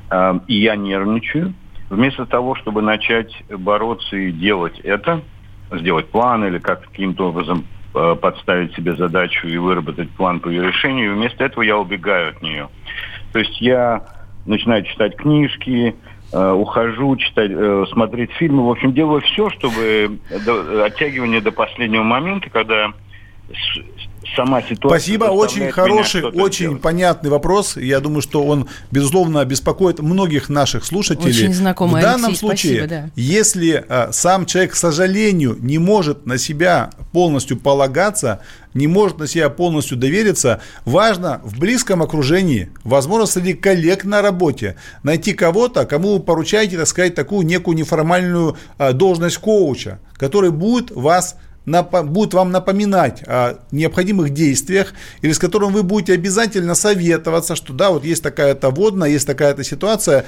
э, 0.09 0.39
и 0.47 0.55
я 0.55 0.75
нервничаю, 0.75 1.53
вместо 1.89 2.25
того, 2.25 2.55
чтобы 2.55 2.81
начать 2.81 3.31
бороться 3.49 4.15
и 4.15 4.31
делать 4.31 4.79
это, 4.81 5.21
сделать 5.71 6.09
план 6.09 6.45
или 6.45 6.59
как 6.59 6.83
каким-то 6.83 7.29
образом 7.29 7.65
э, 7.93 8.15
подставить 8.19 8.73
себе 8.75 8.95
задачу 8.95 9.47
и 9.47 9.57
выработать 9.57 10.09
план 10.11 10.39
по 10.39 10.49
ее 10.49 10.67
решению, 10.67 11.15
вместо 11.15 11.43
этого 11.43 11.63
я 11.63 11.77
убегаю 11.77 12.29
от 12.29 12.41
нее. 12.41 12.69
То 13.33 13.39
есть 13.39 13.61
я 13.61 14.03
начинаю 14.46 14.84
читать 14.84 15.15
книжки, 15.15 15.96
э, 16.31 16.51
ухожу, 16.51 17.15
читать, 17.17 17.51
э, 17.51 17.86
смотреть 17.91 18.31
фильмы. 18.34 18.67
В 18.67 18.72
общем, 18.72 18.93
делаю 18.93 19.22
все, 19.22 19.50
чтобы 19.50 20.19
до, 20.46 20.86
оттягивание 20.86 21.41
до 21.41 21.51
последнего 21.51 22.03
момента, 22.03 22.50
когда 22.50 22.93
сама 24.35 24.61
ситуация... 24.61 24.99
Спасибо, 24.99 25.25
очень 25.25 25.71
хороший, 25.71 26.23
очень 26.23 26.65
делать. 26.65 26.81
понятный 26.81 27.29
вопрос. 27.29 27.77
Я 27.77 27.99
думаю, 27.99 28.21
что 28.21 28.43
он, 28.43 28.67
безусловно, 28.91 29.43
беспокоит 29.45 29.99
многих 29.99 30.49
наших 30.49 30.85
слушателей. 30.85 31.31
Очень 31.31 31.53
знакомый, 31.53 32.01
В 32.01 32.03
данном 32.03 32.29
Алексей, 32.29 32.39
случае, 32.39 32.77
спасибо, 32.79 32.88
да. 32.88 33.09
если 33.15 33.85
а, 33.88 34.09
сам 34.11 34.45
человек, 34.45 34.73
к 34.73 34.75
сожалению, 34.75 35.57
не 35.59 35.77
может 35.77 36.25
на 36.25 36.38
себя 36.38 36.91
полностью 37.11 37.57
полагаться, 37.57 38.41
не 38.73 38.88
может 38.88 39.19
на 39.19 39.27
себя 39.27 39.49
полностью 39.49 39.97
довериться, 39.97 40.61
важно 40.85 41.41
в 41.43 41.57
близком 41.59 42.03
окружении, 42.03 42.71
возможно, 42.83 43.25
среди 43.25 43.53
коллег 43.53 44.03
на 44.03 44.21
работе, 44.21 44.75
найти 45.03 45.33
кого-то, 45.33 45.85
кому 45.85 46.13
вы 46.13 46.19
поручаете, 46.19 46.77
так 46.77 46.88
сказать, 46.88 47.15
такую 47.15 47.45
некую 47.45 47.75
неформальную 47.75 48.57
а, 48.77 48.93
должность 48.93 49.38
коуча, 49.38 49.99
который 50.17 50.51
будет 50.51 50.91
вас 50.91 51.38
будет 52.03 52.33
вам 52.33 52.51
напоминать 52.51 53.23
о 53.27 53.59
необходимых 53.71 54.31
действиях, 54.31 54.93
или 55.21 55.31
с 55.31 55.39
которым 55.39 55.73
вы 55.73 55.83
будете 55.83 56.13
обязательно 56.13 56.75
советоваться, 56.75 57.55
что 57.55 57.73
да, 57.73 57.89
вот 57.91 58.03
есть 58.03 58.23
такая-то 58.23 58.69
водная, 58.69 59.09
есть 59.09 59.27
такая-то 59.27 59.63
ситуация, 59.63 60.25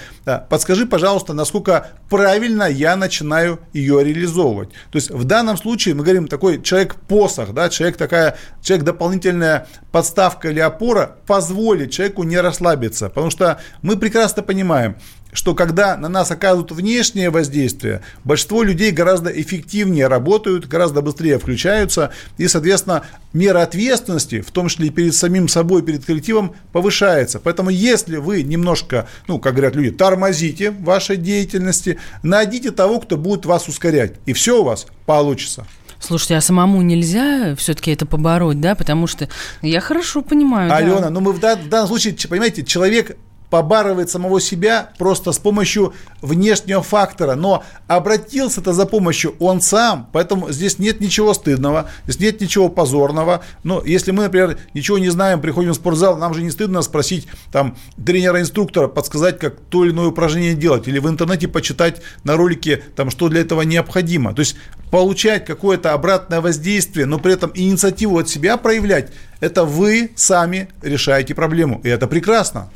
подскажи, 0.49 0.85
пожалуйста, 0.85 1.33
насколько 1.33 1.89
правильно 2.09 2.63
я 2.63 2.95
начинаю 2.95 3.59
ее 3.73 4.03
реализовывать. 4.03 4.69
То 4.91 4.97
есть 4.97 5.11
в 5.11 5.23
данном 5.23 5.57
случае 5.57 5.95
мы 5.95 6.03
говорим 6.03 6.27
такой 6.27 6.61
человек-посох, 6.61 7.53
да, 7.53 7.69
человек 7.69 7.97
такая, 7.97 8.37
человек 8.61 8.85
дополнительная 8.85 9.67
подставка 9.91 10.49
или 10.49 10.59
опора 10.59 11.17
позволит 11.27 11.91
человеку 11.91 12.23
не 12.23 12.39
расслабиться, 12.39 13.09
потому 13.09 13.29
что 13.29 13.59
мы 13.81 13.97
прекрасно 13.97 14.43
понимаем, 14.43 14.95
что 15.33 15.55
когда 15.55 15.97
на 15.97 16.09
нас 16.09 16.31
оказывают 16.31 16.71
внешнее 16.71 17.29
воздействие, 17.29 18.01
большинство 18.23 18.63
людей 18.63 18.91
гораздо 18.91 19.29
эффективнее 19.29 20.07
работают, 20.07 20.67
гораздо 20.67 21.01
быстрее 21.01 21.39
включаются, 21.39 22.11
и, 22.37 22.47
соответственно, 22.47 23.03
мера 23.33 23.61
ответственности, 23.61 24.41
в 24.41 24.51
том 24.51 24.67
числе 24.67 24.87
и 24.87 24.89
перед 24.89 25.15
самим 25.15 25.47
собой, 25.47 25.83
перед 25.83 26.05
коллективом, 26.05 26.55
повышается. 26.71 27.39
Поэтому, 27.39 27.69
если 27.69 28.17
вы 28.17 28.43
немножко, 28.43 29.07
ну, 29.27 29.39
как 29.39 29.53
говорят 29.53 29.75
люди, 29.75 29.91
тормозите 29.91 30.71
вашей 30.71 31.17
деятельности, 31.17 31.99
найдите 32.23 32.71
того, 32.71 32.99
кто 32.99 33.17
будет 33.17 33.45
вас 33.45 33.67
ускорять, 33.67 34.13
и 34.25 34.33
все 34.33 34.61
у 34.61 34.63
вас 34.63 34.87
получится. 35.05 35.65
Слушайте, 35.99 36.35
а 36.35 36.41
самому 36.41 36.81
нельзя 36.81 37.55
все-таки 37.55 37.91
это 37.91 38.07
побороть, 38.07 38.59
да? 38.59 38.73
Потому 38.73 39.05
что 39.05 39.29
я 39.61 39.79
хорошо 39.79 40.23
понимаю. 40.23 40.73
Алена, 40.73 41.01
да. 41.01 41.09
ну 41.11 41.19
мы 41.19 41.31
в, 41.31 41.39
дан, 41.39 41.59
в 41.59 41.69
данном 41.69 41.87
случае, 41.87 42.15
понимаете, 42.27 42.63
человек 42.63 43.17
побарывает 43.51 44.09
самого 44.09 44.39
себя 44.39 44.91
просто 44.97 45.33
с 45.33 45.37
помощью 45.37 45.93
внешнего 46.21 46.81
фактора, 46.81 47.35
но 47.35 47.63
обратился-то 47.87 48.71
за 48.71 48.85
помощью 48.85 49.35
он 49.39 49.59
сам, 49.61 50.09
поэтому 50.13 50.51
здесь 50.51 50.79
нет 50.79 51.01
ничего 51.01 51.33
стыдного, 51.33 51.89
здесь 52.07 52.31
нет 52.31 52.41
ничего 52.41 52.69
позорного. 52.69 53.43
Но 53.63 53.83
если 53.85 54.11
мы, 54.11 54.23
например, 54.23 54.57
ничего 54.73 54.97
не 54.97 55.09
знаем, 55.09 55.41
приходим 55.41 55.71
в 55.71 55.75
спортзал, 55.75 56.15
нам 56.17 56.33
же 56.33 56.41
не 56.41 56.49
стыдно 56.49 56.81
спросить 56.81 57.27
там 57.51 57.75
тренера-инструктора, 58.03 58.87
подсказать, 58.87 59.37
как 59.37 59.59
то 59.69 59.83
или 59.83 59.91
иное 59.91 60.07
упражнение 60.07 60.53
делать, 60.53 60.87
или 60.87 60.99
в 60.99 61.09
интернете 61.09 61.49
почитать 61.49 62.01
на 62.23 62.37
ролике, 62.37 62.81
там, 62.95 63.09
что 63.09 63.27
для 63.27 63.41
этого 63.41 63.63
необходимо. 63.63 64.33
То 64.33 64.39
есть 64.39 64.55
получать 64.91 65.43
какое-то 65.43 65.91
обратное 65.91 66.39
воздействие, 66.39 67.05
но 67.05 67.19
при 67.19 67.33
этом 67.33 67.51
инициативу 67.53 68.17
от 68.17 68.29
себя 68.29 68.55
проявлять, 68.55 69.11
это 69.41 69.65
вы 69.65 70.11
сами 70.15 70.69
решаете 70.81 71.35
проблему, 71.35 71.81
и 71.83 71.89
это 71.89 72.07
прекрасно. 72.07 72.69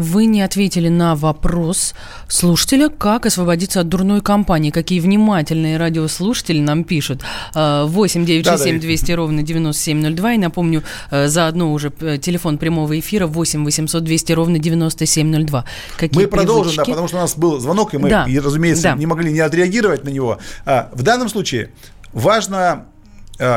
Вы 0.00 0.24
не 0.24 0.40
ответили 0.40 0.88
на 0.88 1.14
вопрос 1.14 1.94
слушателя, 2.26 2.88
как 2.88 3.26
освободиться 3.26 3.80
от 3.80 3.88
дурной 3.88 4.22
компании. 4.22 4.70
Какие 4.70 4.98
внимательные 4.98 5.76
радиослушатели 5.76 6.58
нам 6.58 6.84
пишут. 6.84 7.20
8 7.54 8.24
967 8.24 8.80
200 8.80 9.12
ровно 9.12 9.42
9702. 9.42 10.32
И 10.32 10.38
напомню, 10.38 10.82
э, 11.10 11.28
заодно 11.28 11.74
уже 11.74 11.92
э, 12.00 12.16
телефон 12.16 12.56
прямого 12.56 12.98
эфира 12.98 13.26
8 13.26 13.62
800 13.62 14.02
200 14.02 14.32
ровно 14.32 14.58
9702. 14.58 15.66
Какие 15.98 16.22
мы 16.22 16.28
продолжим, 16.28 16.76
да, 16.76 16.84
потому 16.86 17.06
что 17.06 17.18
у 17.18 17.20
нас 17.20 17.36
был 17.36 17.60
звонок, 17.60 17.92
и 17.92 17.98
мы, 17.98 18.08
да. 18.08 18.26
разумеется, 18.42 18.84
да. 18.84 18.94
не 18.94 19.04
могли 19.04 19.30
не 19.30 19.40
отреагировать 19.40 20.04
на 20.04 20.08
него. 20.08 20.38
А, 20.64 20.88
в 20.94 21.02
данном 21.02 21.28
случае 21.28 21.72
важно 22.14 22.86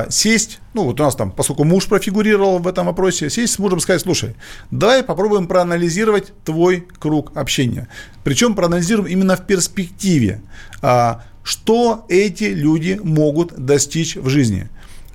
сесть, 0.09 0.59
ну 0.73 0.85
вот 0.85 0.99
у 0.99 1.03
нас 1.03 1.15
там, 1.15 1.31
поскольку 1.31 1.63
муж 1.63 1.87
профигурировал 1.87 2.59
в 2.59 2.67
этом 2.67 2.85
вопросе, 2.85 3.29
сесть 3.29 3.53
с 3.53 3.59
мужем 3.59 3.79
и 3.79 3.81
сказать, 3.81 4.01
слушай, 4.01 4.35
давай 4.71 5.03
попробуем 5.03 5.47
проанализировать 5.47 6.33
твой 6.45 6.87
круг 6.99 7.35
общения. 7.35 7.87
Причем 8.23 8.55
проанализируем 8.55 9.07
именно 9.07 9.35
в 9.35 9.45
перспективе, 9.45 10.41
а, 10.81 11.23
что 11.43 12.05
эти 12.07 12.45
люди 12.45 12.99
могут 13.03 13.53
достичь 13.53 14.15
в 14.15 14.29
жизни. 14.29 14.69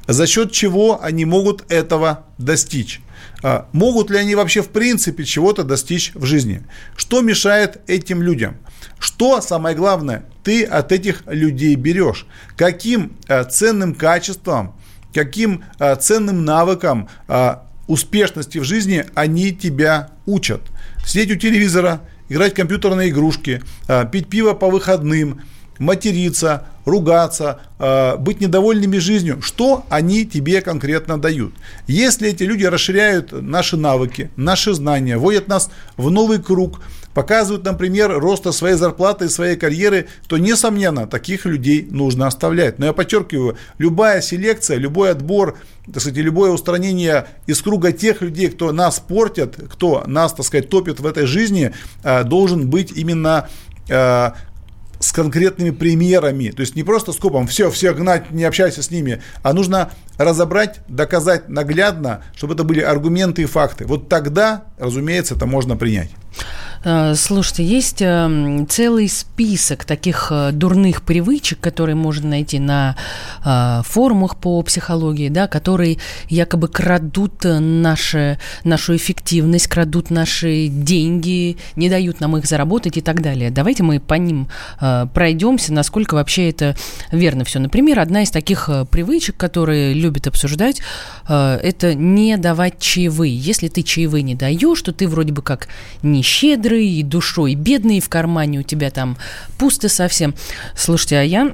За 0.07 0.27
счет 0.27 0.53
чего 0.53 1.03
они 1.03 1.25
могут 1.25 1.71
этого 1.71 2.27
достичь? 2.39 3.01
А, 3.43 3.69
могут 3.73 4.11
ли 4.11 4.19
они 4.19 4.35
вообще 4.35 4.63
в 4.63 4.69
принципе 4.69 5.25
чего-то 5.25 5.65
достичь 5.65 6.13
в 6.15 6.25
жизни? 6.25 6.63
Что 6.97 7.21
мешает 7.21 7.81
этим 7.87 8.23
людям? 8.23 8.57
Что, 8.99 9.41
самое 9.41 9.77
главное, 9.77 10.25
ты 10.43 10.65
от 10.65 10.93
этих 10.93 11.23
людей 11.27 11.75
берешь? 11.75 12.27
Каким 12.57 13.13
э, 13.29 13.45
ценным 13.45 13.95
качеством, 13.95 14.75
каким 15.15 15.65
э, 15.79 15.95
ценным 15.97 16.45
навыкам 16.45 17.09
э, 17.29 17.57
успешности 17.87 18.59
в 18.59 18.65
жизни 18.65 19.05
они 19.15 19.53
тебя 19.53 20.11
учат? 20.27 20.63
Сидеть 21.07 21.33
у 21.33 21.37
телевизора, 21.37 22.01
играть 22.29 22.53
в 22.53 22.57
компьютерные 22.57 23.11
игрушки, 23.11 23.63
пить 24.13 24.29
пиво 24.29 24.53
по 24.53 24.69
выходным, 24.69 25.43
материться, 25.79 26.67
ругаться, 26.85 27.61
быть 28.19 28.41
недовольными 28.41 28.99
жизнью, 28.99 29.41
что 29.41 29.87
они 29.89 30.27
тебе 30.27 30.61
конкретно 30.61 31.19
дают. 31.19 31.55
Если 31.87 32.29
эти 32.29 32.43
люди 32.43 32.65
расширяют 32.65 33.33
наши 33.33 33.79
навыки, 33.79 34.31
наши 34.37 34.75
знания, 34.75 35.17
вводят 35.17 35.49
нас 35.49 35.71
в 35.97 36.11
новый 36.11 36.43
круг, 36.43 36.83
показывают 37.19 37.65
нам 37.65 37.77
пример 37.77 38.17
роста 38.17 38.53
своей 38.53 38.77
зарплаты 38.77 39.25
и 39.25 39.29
своей 39.29 39.57
карьеры, 39.57 40.07
то, 40.29 40.39
несомненно, 40.39 41.09
таких 41.09 41.47
людей 41.47 41.85
нужно 41.91 42.29
оставлять. 42.29 42.79
Но 42.79 42.87
я 42.87 42.93
подчеркиваю, 42.93 43.57
любая 43.79 44.21
селекция, 44.21 44.77
любой 44.77 45.11
отбор, 45.11 45.59
так 45.87 46.01
сказать, 46.01 46.19
любое 46.19 46.53
устранение 46.53 47.27
из 47.49 47.61
круга 47.61 47.91
тех 47.91 48.23
людей, 48.23 48.51
кто 48.51 48.71
нас 48.71 49.01
портят, 49.01 49.57
кто 49.57 50.05
нас, 50.07 50.33
так 50.33 50.47
сказать, 50.47 50.69
топит 50.69 51.01
в 51.01 51.07
этой 51.07 51.27
жизни, 51.27 51.73
э, 52.05 52.23
должен 52.23 52.71
быть 52.71 52.93
именно 52.93 53.49
э, 53.89 54.31
с 55.01 55.13
конкретными 55.13 55.71
примерами. 55.71 56.51
То 56.51 56.61
есть 56.61 56.77
не 56.77 56.83
просто 56.85 57.13
скопом 57.13 57.47
все, 57.49 57.71
все 57.71 57.95
гнать, 57.95 58.31
не 58.31 58.45
общайся 58.45 58.83
с 58.83 58.93
ними, 58.93 59.23
а 59.43 59.53
нужно 59.53 59.91
разобрать, 60.19 60.81
доказать 60.89 61.49
наглядно, 61.49 62.23
чтобы 62.37 62.55
это 62.55 62.65
были 62.65 62.81
аргументы 62.81 63.43
и 63.43 63.47
факты. 63.47 63.87
Вот 63.87 64.09
тогда, 64.09 64.65
разумеется, 64.79 65.35
это 65.35 65.47
можно 65.47 65.77
принять. 65.77 66.11
Э, 66.89 67.15
слушайте, 67.15 67.65
есть 67.65 68.01
эм, 68.01 68.67
целый 68.67 69.11
список 69.11 69.85
таких 69.85 70.29
э, 70.31 70.53
дурных 70.53 71.03
привычек, 71.03 71.61
которые 71.61 71.97
можно 71.97 72.31
найти 72.31 72.59
на 72.59 72.97
э, 73.45 73.83
форумах 73.85 74.37
по 74.37 74.63
психологии, 74.63 75.29
да, 75.29 75.49
которые 75.49 75.99
якобы 76.31 76.69
крадут 76.69 77.45
наши, 77.45 78.39
нашу 78.65 78.97
эффективность, 78.97 79.67
крадут 79.67 80.11
наши 80.11 80.69
деньги, 80.69 81.59
не 81.77 81.91
дают 81.91 82.21
нам 82.21 82.39
их 82.39 82.47
заработать 82.47 82.97
и 82.97 83.03
так 83.03 83.21
далее. 83.21 83.51
Давайте 83.51 83.83
мы 83.83 84.01
по 84.01 84.15
ним 84.15 84.49
пройдемся, 84.79 85.73
насколько 85.73 86.15
вообще 86.15 86.49
это 86.49 86.77
верно 87.13 87.45
все. 87.45 87.59
Например, 87.59 88.01
одна 88.01 88.23
из 88.23 88.31
таких 88.31 88.71
привычек, 88.91 89.37
которые 89.37 89.93
любят 89.93 90.27
обсуждать, 90.27 90.81
это 91.29 91.95
не 91.95 92.37
давать 92.37 92.79
чаевые. 92.79 93.37
Если 93.37 93.69
ты 93.69 93.83
чаевые 93.83 94.23
не 94.23 94.35
даешь, 94.35 94.81
то 94.83 94.93
ты 94.93 95.07
вроде 95.07 95.33
бы 95.33 95.43
как 95.43 95.69
не 96.03 96.23
щедрый, 96.23 96.78
и 96.87 97.03
душой 97.03 97.55
бедный, 97.55 97.99
и 97.99 98.01
в 98.01 98.09
кармане 98.09 98.61
у 98.61 98.63
тебя 98.63 98.91
там 98.91 99.17
пусто 99.59 99.89
совсем. 99.89 100.35
Слушайте, 100.75 101.19
а 101.19 101.23
я 101.23 101.53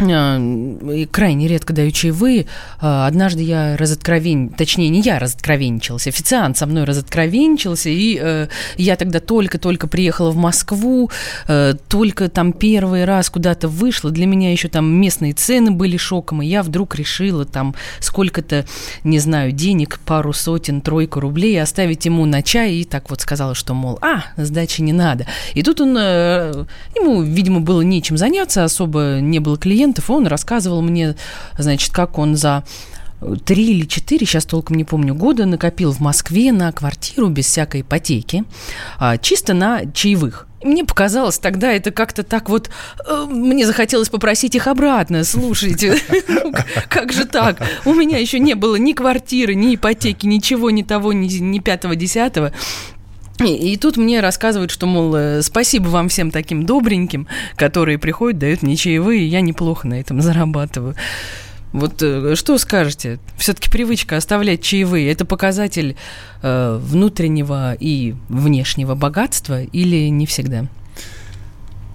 Э, 0.00 1.06
крайне 1.10 1.48
редко 1.48 1.72
даю 1.72 1.90
чаевые. 1.90 2.46
Э, 2.80 3.06
однажды 3.06 3.42
я 3.42 3.76
разоткровень... 3.76 4.50
Точнее, 4.50 4.88
не 4.88 5.00
я 5.00 5.18
разоткровенничалась, 5.18 6.06
официант 6.06 6.56
со 6.56 6.66
мной 6.66 6.84
разоткровенничался, 6.84 7.90
и 7.90 8.18
э, 8.20 8.48
я 8.76 8.96
тогда 8.96 9.20
только-только 9.20 9.86
приехала 9.86 10.30
в 10.30 10.36
Москву, 10.36 11.10
э, 11.46 11.74
только 11.88 12.28
там 12.28 12.52
первый 12.52 13.04
раз 13.04 13.30
куда-то 13.30 13.68
вышла. 13.68 14.10
Для 14.10 14.26
меня 14.26 14.52
еще 14.52 14.68
там 14.68 14.90
местные 14.90 15.34
цены 15.34 15.70
были 15.70 15.96
шоком, 15.96 16.42
и 16.42 16.46
я 16.46 16.62
вдруг 16.62 16.94
решила 16.94 17.44
там 17.44 17.74
сколько-то, 17.98 18.64
не 19.04 19.18
знаю, 19.18 19.52
денег, 19.52 20.00
пару 20.00 20.32
сотен, 20.32 20.80
тройку 20.80 21.20
рублей 21.20 21.60
оставить 21.60 22.06
ему 22.06 22.24
на 22.24 22.42
чай, 22.42 22.76
и 22.76 22.84
так 22.84 23.10
вот 23.10 23.20
сказала, 23.20 23.54
что, 23.54 23.74
мол, 23.74 23.98
а, 24.00 24.24
сдачи 24.36 24.80
не 24.80 24.92
надо. 24.92 25.26
И 25.54 25.62
тут 25.62 25.80
он... 25.80 25.96
Э, 25.98 26.64
ему, 26.96 27.22
видимо, 27.22 27.60
было 27.60 27.82
нечем 27.82 28.16
заняться, 28.16 28.64
особо 28.64 29.18
не 29.20 29.38
было 29.38 29.56
клиентов, 29.58 29.89
клиентов, 29.90 30.10
он 30.10 30.26
рассказывал 30.26 30.82
мне, 30.82 31.16
значит, 31.58 31.92
как 31.92 32.18
он 32.18 32.36
за 32.36 32.64
три 33.44 33.70
или 33.72 33.86
четыре, 33.86 34.24
сейчас 34.24 34.46
толком 34.46 34.76
не 34.76 34.84
помню, 34.84 35.14
года 35.14 35.44
накопил 35.44 35.92
в 35.92 36.00
Москве 36.00 36.52
на 36.52 36.72
квартиру 36.72 37.28
без 37.28 37.46
всякой 37.46 37.82
ипотеки, 37.82 38.44
а, 38.98 39.18
чисто 39.18 39.52
на 39.52 39.82
чаевых. 39.92 40.46
Мне 40.62 40.84
показалось 40.84 41.38
тогда 41.38 41.72
это 41.72 41.90
как-то 41.90 42.22
так 42.22 42.50
вот... 42.50 42.70
Э, 43.06 43.26
мне 43.28 43.66
захотелось 43.66 44.10
попросить 44.10 44.54
их 44.54 44.66
обратно. 44.66 45.24
Слушайте, 45.24 45.98
ну, 46.28 46.52
как 46.88 47.12
же 47.12 47.24
так? 47.24 47.56
У 47.86 47.94
меня 47.94 48.18
еще 48.18 48.38
не 48.38 48.54
было 48.54 48.76
ни 48.76 48.92
квартиры, 48.92 49.54
ни 49.54 49.74
ипотеки, 49.74 50.26
ничего, 50.26 50.70
ни 50.70 50.82
того, 50.82 51.14
ни 51.14 51.58
пятого, 51.60 51.96
десятого. 51.96 52.52
И, 53.40 53.76
тут 53.76 53.96
мне 53.96 54.20
рассказывают, 54.20 54.70
что, 54.70 54.86
мол, 54.86 55.14
э, 55.16 55.42
спасибо 55.42 55.88
вам 55.88 56.08
всем 56.08 56.30
таким 56.30 56.66
добреньким, 56.66 57.26
которые 57.56 57.98
приходят, 57.98 58.38
дают 58.38 58.62
мне 58.62 58.76
чаевые, 58.76 59.26
я 59.26 59.40
неплохо 59.40 59.88
на 59.88 59.98
этом 59.98 60.20
зарабатываю. 60.20 60.94
Вот 61.72 62.02
э, 62.02 62.34
что 62.34 62.58
скажете? 62.58 63.18
Все-таки 63.38 63.70
привычка 63.70 64.16
оставлять 64.16 64.62
чаевые– 64.62 65.10
это 65.12 65.24
показатель 65.24 65.96
э, 66.42 66.78
внутреннего 66.82 67.74
и 67.74 68.14
внешнего 68.28 68.94
богатства 68.94 69.62
или 69.62 70.08
не 70.08 70.26
всегда? 70.26 70.66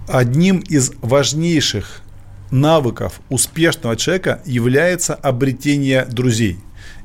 Одним 0.08 0.60
из 0.60 0.92
важнейших 1.02 2.02
навыков 2.50 3.20
успешного 3.28 3.96
человека 3.96 4.40
является 4.46 5.14
обретение 5.14 6.04
друзей, 6.06 6.58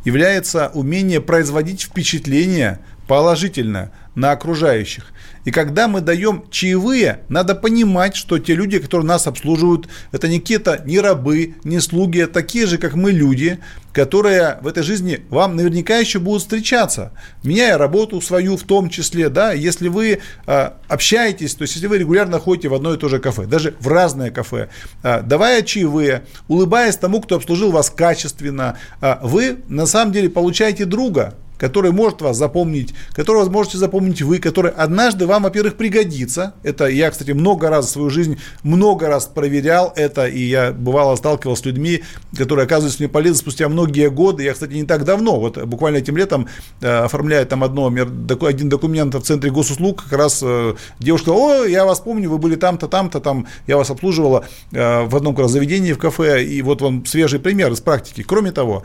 является 0.06 0.70
умение 0.74 1.20
производить 1.20 1.82
впечатление 1.82 2.80
положительное 3.12 3.92
на 4.16 4.32
окружающих. 4.32 5.12
И 5.44 5.52
когда 5.52 5.90
мы 5.90 6.00
даем 6.00 6.46
чаевые, 6.50 7.20
надо 7.28 7.56
понимать, 7.56 8.16
что 8.16 8.40
те 8.40 8.56
люди, 8.56 8.80
которые 8.80 9.06
нас 9.06 9.28
обслуживают, 9.28 9.90
это 10.14 10.30
не 10.30 10.40
какие-то 10.40 10.82
не 10.86 10.98
рабы, 10.98 11.56
не 11.66 11.82
слуги, 11.82 12.22
а 12.22 12.28
такие 12.28 12.68
же, 12.68 12.78
как 12.78 12.94
мы 12.94 13.12
люди, 13.12 13.60
которые 13.92 14.60
в 14.62 14.68
этой 14.68 14.82
жизни 14.82 15.26
вам 15.30 15.58
наверняка 15.58 15.98
еще 15.98 16.20
будут 16.20 16.44
встречаться, 16.44 17.12
меняя 17.44 17.78
работу 17.78 18.22
свою 18.22 18.56
в 18.56 18.64
том 18.64 18.90
числе, 18.90 19.28
да, 19.28 19.52
если 19.52 19.90
вы 19.90 20.20
э, 20.48 20.70
общаетесь, 20.88 21.56
то 21.56 21.64
есть 21.64 21.76
если 21.76 21.88
вы 21.88 21.98
регулярно 21.98 22.40
ходите 22.40 22.70
в 22.70 22.74
одно 22.74 22.94
и 22.94 22.98
то 22.98 23.10
же 23.10 23.20
кафе, 23.20 23.46
даже 23.46 23.76
в 23.82 23.90
разное 23.90 24.32
кафе, 24.32 24.70
э, 25.04 25.22
давая 25.22 25.64
чаевые, 25.64 26.24
улыбаясь 26.48 26.96
тому, 26.96 27.20
кто 27.20 27.36
обслужил 27.36 27.72
вас 27.72 27.90
качественно, 27.90 28.78
э, 29.02 29.16
вы 29.22 29.58
на 29.68 29.86
самом 29.86 30.14
деле 30.14 30.30
получаете 30.30 30.86
друга, 30.86 31.36
который 31.62 31.92
может 31.92 32.24
вас 32.24 32.38
запомнить, 32.38 32.96
которого 33.14 33.48
можете 33.48 33.78
запомнить 33.78 34.24
вы, 34.24 34.40
который 34.40 34.72
однажды 34.72 35.28
вам, 35.28 35.44
во-первых, 35.44 35.76
пригодится. 35.76 36.56
Это 36.64 36.88
я, 36.88 37.12
кстати, 37.12 37.32
много 37.32 37.70
раз 37.70 37.86
в 37.86 37.90
свою 37.90 38.10
жизнь, 38.10 38.40
много 38.64 39.08
раз 39.08 39.28
проверял 39.28 39.94
это, 39.96 40.26
и 40.26 40.42
я 40.42 40.72
бывало 40.72 41.16
сталкивался 41.16 41.62
с 41.62 41.66
людьми, 41.68 42.02
которые 42.36 42.66
оказываются 42.66 43.04
мне 43.04 43.10
полезны 43.10 43.38
спустя 43.38 43.70
многие 43.70 44.10
годы. 44.10 44.42
Я, 44.42 44.54
кстати, 44.54 44.74
не 44.74 44.86
так 44.86 45.06
давно, 45.06 45.40
вот 45.40 45.64
буквально 45.66 45.98
этим 45.98 46.18
летом, 46.18 46.48
э, 46.82 47.04
оформляя 47.04 47.46
там 47.46 47.64
одно, 47.64 47.86
один 47.86 48.70
документ 48.70 49.14
в 49.14 49.22
центре 49.22 49.52
госуслуг, 49.52 50.06
как 50.06 50.14
раз 50.14 50.42
э, 50.44 50.74
девушка, 50.98 51.30
о, 51.30 51.66
я 51.66 51.86
вас 51.86 52.00
помню, 52.00 52.28
вы 52.32 52.40
были 52.40 52.56
там-то, 52.56 52.88
там-то, 52.88 53.20
там, 53.20 53.46
я 53.68 53.78
вас 53.78 53.92
обслуживала 53.92 54.46
э, 54.72 55.04
в 55.04 55.16
одном 55.16 55.36
как 55.36 55.44
раз 55.44 55.52
заведении 55.52 55.94
в 55.94 56.00
кафе, 56.00 56.44
и 56.44 56.64
вот 56.64 56.82
вам 56.82 57.06
свежий 57.06 57.40
пример 57.40 57.72
из 57.72 57.82
практики. 57.82 58.24
Кроме 58.24 58.52
того, 58.52 58.84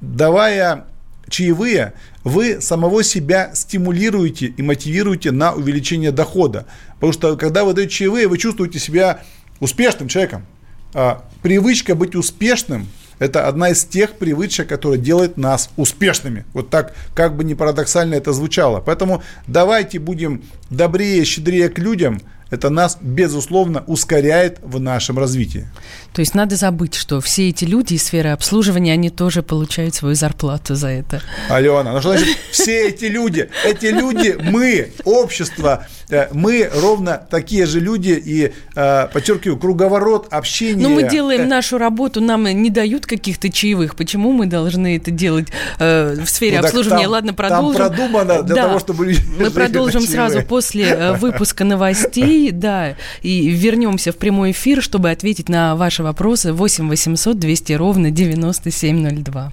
давая 0.00 0.86
чаевые, 1.28 1.92
вы 2.24 2.60
самого 2.60 3.02
себя 3.02 3.50
стимулируете 3.54 4.46
и 4.46 4.62
мотивируете 4.62 5.30
на 5.30 5.52
увеличение 5.52 6.12
дохода. 6.12 6.66
Потому 6.94 7.12
что 7.12 7.36
когда 7.36 7.64
вы 7.64 7.74
даете 7.74 7.92
чаевые, 7.92 8.28
вы 8.28 8.38
чувствуете 8.38 8.78
себя 8.78 9.22
успешным 9.60 10.08
человеком. 10.08 10.46
А 10.94 11.24
привычка 11.42 11.94
быть 11.94 12.14
успешным– 12.14 12.88
это 13.18 13.48
одна 13.48 13.70
из 13.70 13.84
тех 13.84 14.14
привычек, 14.14 14.68
которая 14.68 14.98
делает 14.98 15.36
нас 15.36 15.70
успешными. 15.76 16.44
Вот 16.52 16.70
так, 16.70 16.94
как 17.14 17.36
бы 17.36 17.44
не 17.44 17.54
парадоксально 17.54 18.14
это 18.14 18.32
звучало. 18.32 18.80
Поэтому 18.80 19.22
давайте 19.46 19.98
будем 19.98 20.42
добрее, 20.70 21.24
щедрее 21.24 21.68
к 21.68 21.78
людям– 21.78 22.20
это 22.50 22.70
нас, 22.70 22.98
безусловно, 23.00 23.82
ускоряет 23.86 24.58
в 24.62 24.78
нашем 24.78 25.18
развитии. 25.18 25.66
То 26.12 26.20
есть 26.20 26.34
надо 26.34 26.56
забыть, 26.56 26.94
что 26.94 27.20
все 27.20 27.48
эти 27.48 27.64
люди 27.64 27.94
из 27.94 28.04
сферы 28.04 28.30
обслуживания, 28.30 28.92
они 28.92 29.10
тоже 29.10 29.42
получают 29.42 29.94
свою 29.94 30.14
зарплату 30.14 30.74
за 30.74 30.88
это. 30.88 31.20
Алена, 31.50 31.92
ну 31.92 32.00
что 32.00 32.16
значит 32.16 32.36
все 32.52 32.88
эти 32.88 33.06
люди? 33.06 33.50
Эти 33.64 33.86
люди, 33.86 34.36
мы, 34.40 34.92
общество, 35.04 35.86
э, 36.08 36.28
мы 36.32 36.70
ровно 36.72 37.20
такие 37.30 37.66
же 37.66 37.80
люди 37.80 38.10
и, 38.24 38.52
э, 38.76 39.08
подчеркиваю, 39.12 39.58
круговорот 39.58 40.28
общения. 40.30 40.82
Но 40.82 40.88
ну, 40.88 40.94
мы 40.94 41.10
делаем 41.10 41.42
э, 41.42 41.46
нашу 41.46 41.78
работу, 41.78 42.20
нам 42.20 42.44
не 42.44 42.70
дают 42.70 43.06
каких-то 43.06 43.50
чаевых. 43.50 43.96
Почему 43.96 44.32
мы 44.32 44.46
должны 44.46 44.96
это 44.96 45.10
делать 45.10 45.48
в 45.78 46.26
сфере 46.26 46.60
ну, 46.60 46.66
обслуживания? 46.66 47.02
Там, 47.02 47.12
Ладно, 47.12 47.34
продолжим. 47.34 47.78
Там 47.78 47.88
продумано 47.88 48.42
для 48.42 48.54
да. 48.54 48.62
того, 48.62 48.78
чтобы 48.78 49.14
Мы 49.38 49.50
продолжим 49.50 50.02
сразу 50.02 50.42
после 50.42 51.12
выпуска 51.12 51.64
новостей 51.64 52.35
да, 52.52 52.96
и 53.22 53.48
вернемся 53.48 54.12
в 54.12 54.16
прямой 54.16 54.52
эфир, 54.52 54.82
чтобы 54.82 55.10
ответить 55.10 55.48
на 55.48 55.76
ваши 55.76 56.02
вопросы 56.02 56.52
8 56.52 56.88
800 56.88 57.38
200 57.38 57.72
ровно 57.74 58.10
9702. 58.10 59.52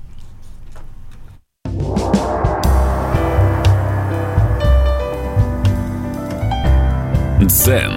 Дзен 7.42 7.92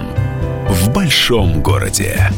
в 0.69 0.93
большом 0.93 1.61
городе. 1.61 2.29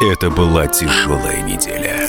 Это 0.00 0.30
была 0.30 0.66
тяжелая 0.66 1.42
неделя 1.42 2.08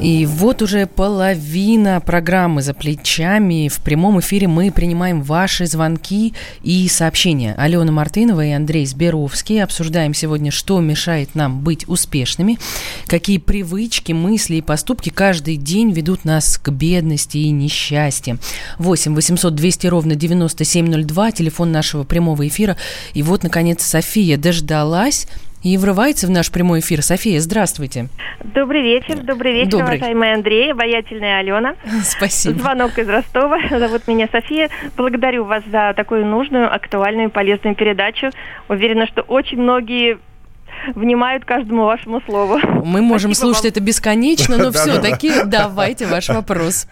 И 0.00 0.24
вот 0.24 0.62
уже 0.62 0.86
половина 0.86 2.00
программы 2.00 2.62
за 2.62 2.72
плечами. 2.72 3.68
В 3.68 3.80
прямом 3.80 4.18
эфире 4.20 4.48
мы 4.48 4.72
принимаем 4.72 5.20
ваши 5.22 5.66
звонки 5.66 6.32
и 6.62 6.88
сообщения. 6.88 7.54
Алена 7.58 7.92
Мартынова 7.92 8.42
и 8.46 8.50
Андрей 8.50 8.86
Сберовский 8.86 9.62
обсуждаем 9.62 10.14
сегодня, 10.14 10.50
что 10.50 10.80
мешает 10.80 11.34
нам 11.34 11.60
быть 11.60 11.86
успешными, 11.86 12.58
какие 13.08 13.36
привычки, 13.36 14.12
мысли 14.12 14.56
и 14.56 14.62
поступки 14.62 15.10
каждый 15.10 15.56
день 15.56 15.92
ведут 15.92 16.24
нас 16.24 16.56
к 16.56 16.70
бедности 16.70 17.36
и 17.36 17.50
несчастью. 17.50 18.38
8 18.78 19.14
800 19.14 19.54
200 19.54 19.86
ровно 19.88 20.14
9702, 20.14 21.32
телефон 21.32 21.72
нашего 21.72 22.04
прямого 22.04 22.48
эфира. 22.48 22.78
И 23.12 23.22
вот, 23.22 23.42
наконец, 23.42 23.82
София 23.82 24.38
дождалась 24.38 25.26
и 25.62 25.76
врывается 25.76 26.26
в 26.26 26.30
наш 26.30 26.50
прямой 26.50 26.80
эфир. 26.80 27.02
София, 27.02 27.40
здравствуйте. 27.40 28.08
Добрый 28.42 28.82
вечер, 28.82 29.18
добрый 29.18 29.52
вечер, 29.52 29.70
добрый. 29.70 29.96
уважаемый 29.96 30.32
Андрей, 30.32 30.72
обаятельная 30.72 31.38
Алена. 31.38 31.74
Спасибо. 32.02 32.58
Звонок 32.58 32.98
из 32.98 33.08
Ростова. 33.08 33.58
Зовут 33.70 34.06
меня 34.08 34.28
София. 34.32 34.70
Благодарю 34.96 35.44
вас 35.44 35.62
за 35.70 35.92
такую 35.94 36.26
нужную, 36.26 36.72
актуальную, 36.74 37.30
полезную 37.30 37.74
передачу. 37.74 38.30
Уверена, 38.68 39.06
что 39.06 39.22
очень 39.22 39.60
многие 39.60 40.18
внимают 40.94 41.44
каждому 41.44 41.84
вашему 41.84 42.20
слову. 42.22 42.58
Мы 42.84 43.02
можем 43.02 43.32
Спасибо 43.32 43.54
слушать 43.54 43.64
вам. 43.64 43.70
это 43.70 43.80
бесконечно, 43.80 44.58
но 44.58 44.70
все-таки 44.72 45.32
давайте 45.44 46.06
ваш 46.06 46.28
вопрос. 46.28 46.88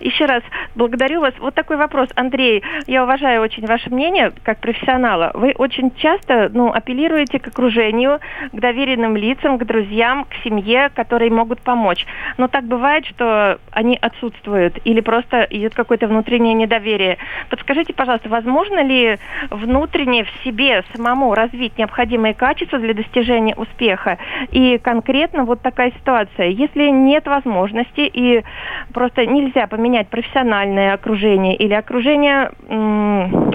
Еще 0.00 0.26
раз 0.26 0.42
благодарю 0.74 1.20
вас. 1.20 1.34
Вот 1.38 1.54
такой 1.54 1.76
вопрос. 1.76 2.08
Андрей, 2.14 2.62
я 2.86 3.04
уважаю 3.04 3.42
очень 3.42 3.66
ваше 3.66 3.90
мнение 3.90 4.32
как 4.42 4.58
профессионала. 4.58 5.30
Вы 5.34 5.54
очень 5.56 5.90
часто 5.96 6.50
ну, 6.52 6.72
апеллируете 6.72 7.38
к 7.38 7.48
окружению, 7.48 8.20
к 8.52 8.58
доверенным 8.58 9.16
лицам, 9.16 9.58
к 9.58 9.64
друзьям, 9.64 10.24
к 10.24 10.34
семье, 10.44 10.90
которые 10.94 11.30
могут 11.30 11.60
помочь. 11.60 12.06
Но 12.38 12.48
так 12.48 12.64
бывает, 12.64 13.06
что 13.06 13.58
они 13.70 13.96
отсутствуют 14.00 14.78
или 14.84 15.00
просто 15.00 15.46
идет 15.50 15.74
какое-то 15.74 16.08
внутреннее 16.08 16.54
недоверие. 16.54 17.18
Подскажите, 17.50 17.92
пожалуйста, 17.92 18.28
возможно 18.28 18.82
ли 18.82 19.18
внутренне 19.50 20.24
в 20.24 20.30
себе 20.44 20.84
самому 20.94 21.34
развить 21.34 21.78
необходимые 21.78 22.34
качества 22.34 22.78
для 22.78 22.94
достижения 22.96 23.54
успеха. 23.54 24.18
И 24.50 24.78
конкретно 24.78 25.44
вот 25.44 25.62
такая 25.62 25.92
ситуация. 25.92 26.48
Если 26.48 26.88
нет 26.88 27.26
возможности 27.26 28.00
и 28.00 28.42
просто 28.92 29.26
нельзя 29.26 29.66
поменять 29.68 30.08
профессиональное 30.08 30.94
окружение 30.94 31.54
или 31.54 31.74
окружение 31.74 32.50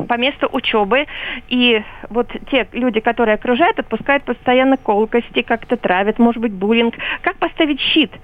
по 0.08 0.18
месту 0.18 0.48
учебы, 0.52 1.06
и 1.50 1.82
вот 2.10 2.28
те 2.50 2.68
люди, 2.72 3.00
которые 3.00 3.36
окружают, 3.36 3.80
отпускают 3.80 4.24
постоянно 4.24 4.78
колкости, 4.78 5.42
как-то 5.42 5.78
травят, 5.78 6.20
может 6.20 6.42
быть, 6.42 6.54
буллинг. 6.54 6.96
Как 7.22 7.38
поставить 7.38 7.82
щит– 7.82 8.12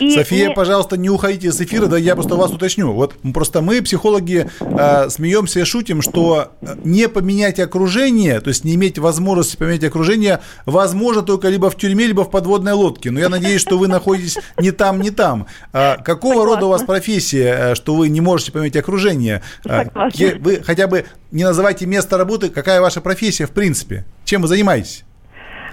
и 0.00 0.10
София, 0.10 0.48
не... 0.48 0.54
пожалуйста, 0.54 0.96
не 0.96 1.10
уходите 1.10 1.52
с 1.52 1.60
эфира, 1.60 1.86
да 1.86 1.98
я 1.98 2.14
просто 2.14 2.36
вас 2.36 2.52
уточню. 2.52 2.92
Вот 2.92 3.14
просто 3.32 3.60
мы, 3.60 3.82
психологи, 3.82 4.48
э, 4.60 5.08
смеемся 5.10 5.60
и 5.60 5.64
шутим, 5.64 6.02
что 6.02 6.52
э, 6.60 6.76
не 6.84 7.08
поменять 7.08 7.58
окружение, 7.60 8.40
то 8.40 8.48
есть 8.48 8.64
не 8.64 8.74
иметь 8.74 8.98
возможности 8.98 9.56
поменять 9.56 9.84
окружение, 9.84 10.40
возможно 10.66 11.22
только 11.22 11.48
либо 11.48 11.70
в 11.70 11.76
тюрьме, 11.76 12.06
либо 12.06 12.24
в 12.24 12.30
подводной 12.30 12.72
лодке. 12.72 13.10
Но 13.10 13.20
я 13.20 13.28
надеюсь, 13.28 13.60
что 13.60 13.78
вы 13.78 13.88
находитесь 13.88 14.38
не 14.58 14.70
там, 14.70 15.00
не 15.00 15.10
там. 15.10 15.46
А 15.72 15.96
какого 15.96 16.34
Согласна. 16.34 16.54
рода 16.54 16.66
у 16.66 16.68
вас 16.70 16.82
профессия, 16.82 17.56
э, 17.58 17.74
что 17.74 17.94
вы 17.94 18.08
не 18.08 18.20
можете 18.20 18.52
поменять 18.52 18.76
окружение? 18.76 19.42
А, 19.64 19.84
Согласна. 19.84 20.26
Вы 20.40 20.60
хотя 20.64 20.86
бы 20.86 21.06
не 21.30 21.44
называйте 21.44 21.86
место 21.86 22.18
работы, 22.18 22.48
какая 22.48 22.80
ваша 22.80 23.00
профессия 23.00 23.46
в 23.46 23.50
принципе? 23.50 24.04
Чем 24.24 24.42
вы 24.42 24.48
занимаетесь? 24.48 25.04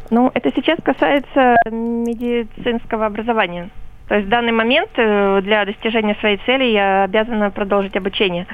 Ну, 0.10 0.32
это 0.34 0.52
сейчас 0.56 0.78
касается 0.84 1.56
медицинского 1.72 3.08
образования. 3.08 3.72
То 4.08 4.16
есть 4.16 4.28
в 4.28 4.30
данный 4.30 4.52
момент 4.52 4.92
э, 4.98 5.42
для 5.42 5.66
достижения 5.66 6.16
своей 6.20 6.38
цели 6.46 6.66
я 6.66 7.04
обязана 7.04 7.50
продолжить 7.50 7.96
обучение. 7.96 8.46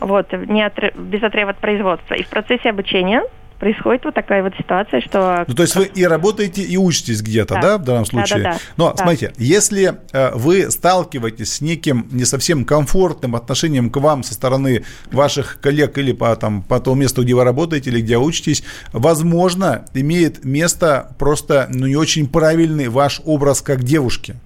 Вот, 0.00 0.32
не 0.32 0.62
от, 0.62 0.74
без 0.96 1.22
отрыва 1.22 1.50
от 1.50 1.58
производства. 1.58 2.14
И 2.14 2.22
в 2.22 2.28
процессе 2.28 2.70
обучения 2.70 3.22
происходит 3.58 4.04
вот 4.04 4.14
такая 4.14 4.42
вот 4.42 4.54
ситуация, 4.56 5.00
что... 5.00 5.44
Ну, 5.46 5.54
то 5.54 5.62
есть 5.62 5.74
вы 5.76 5.84
и 5.86 6.04
работаете, 6.04 6.62
и 6.62 6.76
учитесь 6.76 7.22
где-то, 7.22 7.54
да, 7.54 7.60
да 7.60 7.78
в 7.78 7.84
данном 7.84 8.06
случае? 8.06 8.42
Да, 8.42 8.50
да, 8.50 8.52
да. 8.52 8.58
Но, 8.76 8.90
да. 8.92 8.96
смотрите, 8.96 9.32
если 9.36 9.98
э, 10.12 10.30
вы 10.34 10.70
сталкиваетесь 10.70 11.54
с 11.54 11.60
неким 11.60 12.08
не 12.10 12.24
совсем 12.24 12.64
комфортным 12.64 13.34
отношением 13.34 13.90
к 13.90 13.96
вам 13.96 14.22
со 14.22 14.34
стороны 14.34 14.84
ваших 15.10 15.58
коллег 15.60 15.98
или 15.98 16.12
по, 16.12 16.34
там, 16.36 16.62
по 16.62 16.78
тому 16.80 16.96
месту, 16.96 17.22
где 17.22 17.34
вы 17.34 17.44
работаете 17.44 17.90
или 17.90 18.00
где 18.00 18.18
учитесь, 18.18 18.62
возможно, 18.92 19.84
имеет 19.94 20.44
место 20.44 21.14
просто 21.18 21.68
ну, 21.70 21.86
не 21.86 21.96
очень 21.96 22.28
правильный 22.28 22.88
ваш 22.88 23.20
образ 23.24 23.62
как 23.62 23.82
девушки. 23.82 24.36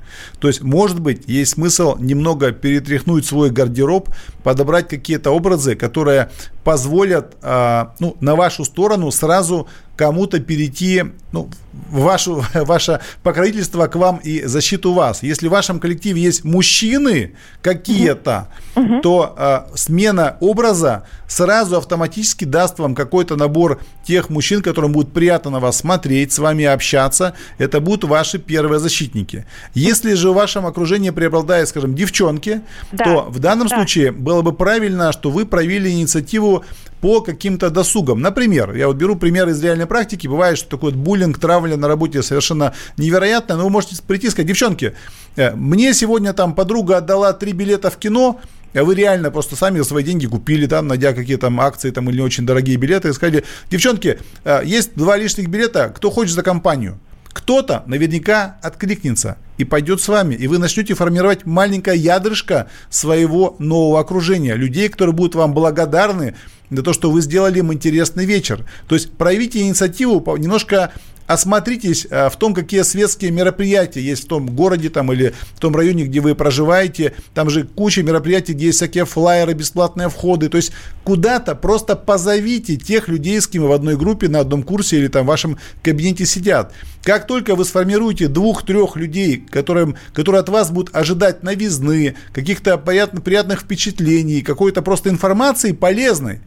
То 0.40 0.48
есть, 0.48 0.62
может 0.62 1.00
быть, 1.00 1.24
есть 1.26 1.52
смысл 1.52 1.96
немного 1.98 2.52
перетряхнуть 2.52 3.26
свой 3.26 3.50
гардероб, 3.50 4.10
подобрать 4.42 4.88
какие-то 4.88 5.30
образы, 5.30 5.74
которые 5.74 6.30
позволят 6.64 7.36
э, 7.42 7.84
ну, 8.00 8.16
на 8.20 8.36
вашу 8.36 8.64
сторону 8.64 9.10
сразу 9.10 9.68
кому-то 10.02 10.40
перейти, 10.40 11.04
ну, 11.30 11.48
вашу, 11.90 12.44
ваше 12.54 12.98
покровительство 13.22 13.86
к 13.86 13.94
вам 13.94 14.16
и 14.16 14.42
защиту 14.46 14.92
вас. 14.92 15.22
Если 15.22 15.46
в 15.46 15.50
вашем 15.52 15.78
коллективе 15.78 16.20
есть 16.20 16.42
мужчины 16.42 17.34
какие-то, 17.62 18.48
угу. 18.74 19.00
то 19.00 19.34
э, 19.38 19.76
смена 19.76 20.36
образа 20.40 21.06
сразу 21.28 21.76
автоматически 21.76 22.44
даст 22.44 22.80
вам 22.80 22.96
какой-то 22.96 23.36
набор 23.36 23.80
тех 24.04 24.28
мужчин, 24.28 24.60
которым 24.60 24.92
будет 24.92 25.12
приятно 25.12 25.52
на 25.52 25.60
вас 25.60 25.78
смотреть, 25.78 26.32
с 26.32 26.40
вами 26.40 26.64
общаться. 26.64 27.34
Это 27.58 27.80
будут 27.80 28.04
ваши 28.04 28.38
первые 28.38 28.80
защитники. 28.80 29.46
Если 29.72 30.14
же 30.14 30.30
в 30.30 30.34
вашем 30.34 30.66
окружении 30.66 31.10
преобладают, 31.10 31.68
скажем, 31.68 31.94
девчонки, 31.94 32.62
да. 32.90 33.04
то 33.04 33.26
в 33.30 33.38
данном 33.38 33.68
да. 33.68 33.76
случае 33.76 34.10
было 34.10 34.42
бы 34.42 34.52
правильно, 34.52 35.12
что 35.12 35.30
вы 35.30 35.46
проявили 35.46 35.90
инициативу 35.90 36.64
по 37.02 37.20
каким-то 37.20 37.68
досугам. 37.68 38.20
Например, 38.20 38.74
я 38.74 38.86
вот 38.86 38.96
беру 38.96 39.16
пример 39.16 39.48
из 39.48 39.62
реальной 39.62 39.86
практики. 39.92 40.26
Бывает, 40.26 40.56
что 40.56 40.70
такой 40.70 40.92
вот 40.92 40.98
буллинг, 40.98 41.38
травля 41.38 41.76
на 41.76 41.86
работе 41.86 42.22
совершенно 42.22 42.72
невероятно. 42.96 43.56
Но 43.56 43.64
вы 43.64 43.70
можете 43.70 44.02
прийти 44.02 44.28
и 44.28 44.30
сказать, 44.30 44.46
девчонки, 44.46 44.94
э, 45.36 45.54
мне 45.54 45.92
сегодня 45.92 46.32
там 46.32 46.54
подруга 46.54 46.96
отдала 46.96 47.34
три 47.34 47.52
билета 47.52 47.90
в 47.90 47.98
кино, 47.98 48.40
а 48.72 48.84
вы 48.84 48.94
реально 48.94 49.30
просто 49.30 49.54
сами 49.54 49.80
за 49.80 49.84
свои 49.84 50.02
деньги 50.02 50.26
купили, 50.26 50.66
там, 50.66 50.88
найдя 50.88 51.12
какие-то 51.12 51.48
там 51.48 51.60
акции 51.60 51.90
там, 51.90 52.08
или 52.08 52.22
очень 52.22 52.46
дорогие 52.46 52.78
билеты, 52.78 53.10
и 53.10 53.12
сказали, 53.12 53.44
девчонки, 53.70 54.18
э, 54.44 54.62
есть 54.64 54.94
два 54.94 55.18
лишних 55.18 55.48
билета, 55.48 55.92
кто 55.94 56.10
хочет 56.10 56.34
за 56.34 56.42
компанию? 56.42 56.98
Кто-то 57.34 57.82
наверняка 57.86 58.56
откликнется 58.62 59.36
и 59.62 59.64
пойдет 59.64 60.00
с 60.00 60.08
вами, 60.08 60.34
и 60.34 60.48
вы 60.48 60.58
начнете 60.58 60.94
формировать 60.94 61.46
маленькое 61.46 61.96
ядрышко 61.96 62.68
своего 62.90 63.56
нового 63.58 64.00
окружения, 64.00 64.54
людей, 64.54 64.88
которые 64.88 65.14
будут 65.14 65.34
вам 65.36 65.54
благодарны 65.54 66.34
за 66.70 66.82
то, 66.82 66.92
что 66.92 67.10
вы 67.10 67.20
сделали 67.20 67.60
им 67.60 67.72
интересный 67.72 68.24
вечер. 68.24 68.66
То 68.88 68.96
есть 68.96 69.12
проявите 69.12 69.60
инициативу, 69.60 70.36
немножко 70.36 70.92
осмотритесь 71.26 72.06
э, 72.10 72.28
в 72.28 72.36
том, 72.36 72.54
какие 72.54 72.82
светские 72.82 73.30
мероприятия 73.30 74.00
есть 74.00 74.24
в 74.24 74.26
том 74.26 74.46
городе 74.46 74.90
там, 74.90 75.12
или 75.12 75.34
в 75.54 75.60
том 75.60 75.74
районе, 75.74 76.04
где 76.04 76.20
вы 76.20 76.34
проживаете. 76.34 77.14
Там 77.34 77.50
же 77.50 77.64
куча 77.64 78.02
мероприятий, 78.02 78.52
где 78.52 78.66
есть 78.66 78.78
всякие 78.78 79.04
флайеры, 79.04 79.54
бесплатные 79.54 80.08
входы. 80.08 80.48
То 80.48 80.56
есть 80.56 80.72
куда-то 81.04 81.54
просто 81.54 81.96
позовите 81.96 82.76
тех 82.76 83.08
людей, 83.08 83.40
с 83.40 83.46
кем 83.46 83.62
вы 83.62 83.68
в 83.68 83.72
одной 83.72 83.96
группе, 83.96 84.28
на 84.28 84.40
одном 84.40 84.62
курсе 84.62 84.98
или 84.98 85.08
там 85.08 85.24
в 85.24 85.28
вашем 85.28 85.58
кабинете 85.82 86.26
сидят. 86.26 86.72
Как 87.02 87.26
только 87.26 87.56
вы 87.56 87.64
сформируете 87.64 88.28
двух-трех 88.28 88.96
людей, 88.96 89.44
которым, 89.50 89.96
которые 90.12 90.40
от 90.40 90.48
вас 90.48 90.70
будут 90.70 90.94
ожидать 90.94 91.42
новизны, 91.42 92.14
каких-то 92.32 92.78
приятных, 92.78 93.24
приятных 93.24 93.60
впечатлений, 93.62 94.42
какой-то 94.42 94.82
просто 94.82 95.10
информации 95.10 95.72
полезной, 95.72 96.40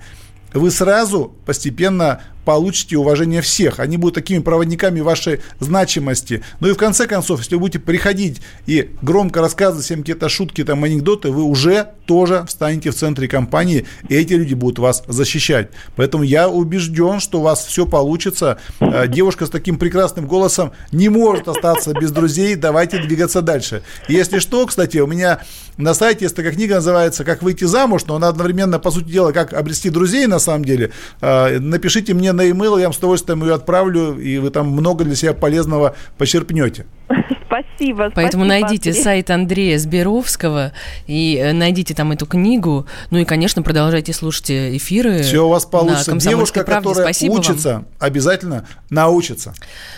вы 0.54 0.72
сразу 0.72 1.36
постепенно 1.46 2.22
получите 2.46 2.98
уважение 2.98 3.42
всех. 3.42 3.80
Они 3.80 3.98
будут 3.98 4.16
такими 4.16 4.40
проводниками 4.40 5.02
вашей 5.02 5.42
значимости. 5.60 6.44
Ну 6.60 6.70
и 6.70 6.74
в 6.74 6.78
конце 6.78 7.08
концов, 7.08 7.40
если 7.40 7.56
вы 7.56 7.62
будете 7.62 7.80
приходить 7.80 8.42
и 8.66 8.92
громко 9.02 9.42
рассказывать 9.42 9.86
всем 9.86 10.00
какие-то 10.00 10.30
шутки, 10.30 10.64
там, 10.64 10.84
анекдоты, 10.84 11.32
вы 11.32 11.44
уже 11.44 11.90
тоже 12.06 12.46
встанете 12.48 12.92
в 12.92 12.96
центре 12.96 13.28
компании, 13.28 13.86
и 14.08 14.16
эти 14.16 14.34
люди 14.34 14.54
будут 14.54 14.80
вас 14.80 15.04
защищать. 15.08 15.70
Поэтому 15.96 16.24
я 16.24 16.48
убежден, 16.50 17.20
что 17.20 17.40
у 17.40 17.42
вас 17.42 17.66
все 17.66 17.86
получится. 17.86 18.60
Э, 18.80 19.08
девушка 19.08 19.46
с 19.46 19.50
таким 19.50 19.78
прекрасным 19.78 20.28
голосом 20.28 20.72
не 20.92 21.10
может 21.10 21.48
остаться 21.48 21.94
без 21.94 22.12
друзей. 22.12 22.56
Давайте 22.56 23.00
двигаться 23.00 23.42
дальше. 23.42 23.82
Если 24.08 24.40
что, 24.40 24.66
кстати, 24.68 25.00
у 25.00 25.08
меня 25.08 25.42
на 25.78 25.94
сайте 25.94 26.26
есть 26.26 26.36
такая 26.36 26.54
книга, 26.54 26.76
называется 26.76 27.24
«Как 27.24 27.42
выйти 27.42 27.66
замуж», 27.66 28.04
но 28.08 28.16
она 28.16 28.30
одновременно, 28.30 28.80
по 28.80 28.92
сути 28.92 29.12
дела, 29.12 29.32
как 29.32 29.54
обрести 29.54 29.90
друзей 29.90 30.26
на 30.28 30.40
самом 30.40 30.64
деле. 30.64 30.92
Э, 31.22 31.60
напишите 31.60 32.14
мне 32.14 32.32
на 32.36 32.42
e-mail, 32.42 32.80
я 32.80 32.86
вам 32.86 32.94
с 32.94 32.98
удовольствием 32.98 33.44
ее 33.44 33.54
отправлю, 33.54 34.20
и 34.20 34.38
вы 34.38 34.50
там 34.50 34.68
много 34.68 35.04
для 35.04 35.16
себя 35.16 35.34
полезного 35.34 35.96
почерпнете. 36.18 36.86
Спасибо. 37.46 38.12
Поэтому 38.14 38.46
спасибо, 38.46 38.68
найдите 38.68 38.90
Андрей. 38.90 39.04
сайт 39.04 39.30
Андрея 39.30 39.78
Сберовского 39.78 40.74
и 41.08 41.40
э, 41.42 41.54
найдите 41.54 41.94
там 41.94 42.12
эту 42.12 42.26
книгу. 42.26 42.88
Ну 43.12 43.20
и, 43.20 43.26
конечно, 43.26 43.62
продолжайте 43.62 44.14
слушать 44.14 44.50
э, 44.50 44.76
эфиры. 44.76 45.22
Все 45.22 45.46
у 45.46 45.50
вас 45.50 45.66
получится. 45.66 46.12
«Комсомольской 46.12 46.32
Девушка, 46.32 46.64
правде». 46.64 46.90
которая 46.90 47.14
Спасибо 47.14 47.32
вам. 47.34 47.40
учится, 47.42 47.86
обязательно 48.00 48.68
научится. 48.90 49.54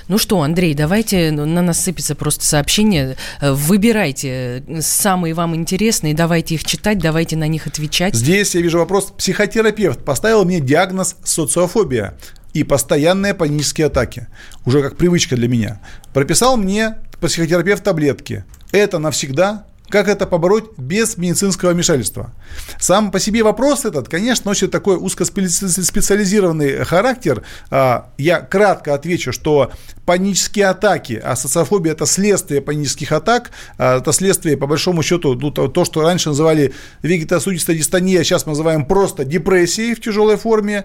Ну 0.08 0.18
что, 0.18 0.42
Андрей, 0.42 0.74
давайте 0.74 1.32
ну, 1.32 1.46
на 1.46 1.62
нас 1.62 1.82
сыпется 1.82 2.16
просто 2.16 2.46
сообщение. 2.46 3.16
Э, 3.42 3.54
Выбирайте 3.54 4.64
самые 4.82 5.34
вам 5.34 5.56
интересные, 5.56 6.14
давайте 6.14 6.56
их 6.56 6.64
читать, 6.64 7.00
давайте 7.00 7.38
на 7.38 7.48
них 7.48 7.68
отвечать. 7.68 8.16
Здесь 8.16 8.56
я 8.56 8.62
вижу 8.62 8.80
вопрос. 8.80 9.14
Психотерапевт 9.18 10.04
поставил 10.04 10.46
мне 10.46 10.60
диагноз 10.60 11.16
социофобия 11.24 12.16
и 12.54 12.64
постоянные 12.64 13.34
панические 13.34 13.88
атаки. 13.88 14.28
Уже 14.66 14.82
как 14.82 14.98
привычка 14.98 15.36
для 15.36 15.48
меня. 15.48 15.82
Прописал 16.14 16.58
мне 16.58 16.98
психотерапевт 17.22 17.84
таблетки. 17.84 18.46
Это 18.72 19.00
навсегда? 19.00 19.66
Как 19.90 20.10
это 20.10 20.28
побороть 20.28 20.78
без 20.78 21.16
медицинского 21.18 21.72
вмешательства? 21.72 22.34
Сам 22.78 23.10
по 23.10 23.20
себе 23.20 23.42
вопрос 23.42 23.86
этот, 23.86 24.10
конечно, 24.10 24.50
носит 24.50 24.70
такой 24.70 24.98
узкоспециализированный 24.98 26.84
характер. 26.84 27.44
А, 27.72 28.10
Я 28.18 28.42
кратко 28.42 28.94
отвечу, 28.94 29.32
что 29.32 29.72
панические 30.06 30.68
атаки, 30.68 31.22
а 31.24 31.38
социофобия– 31.38 31.92
это 31.94 32.06
следствие 32.06 32.62
панических 32.62 33.14
атак, 33.14 33.52
а, 33.78 34.00
это 34.00 34.12
следствие, 34.12 34.58
по 34.58 34.68
большому 34.68 35.04
счету, 35.04 35.36
ну, 35.36 35.52
то, 35.52 35.70
то, 35.70 35.86
что 35.86 36.02
раньше 36.02 36.30
называли 36.30 36.74
вегетосудистая 37.02 37.78
дистония, 37.78 38.26
сейчас 38.26 38.46
мы 38.46 38.52
называем 38.52 38.86
просто 38.86 39.24
депрессией 39.24 39.96
в 39.96 40.02
тяжелой 40.02 40.36
форме. 40.36 40.84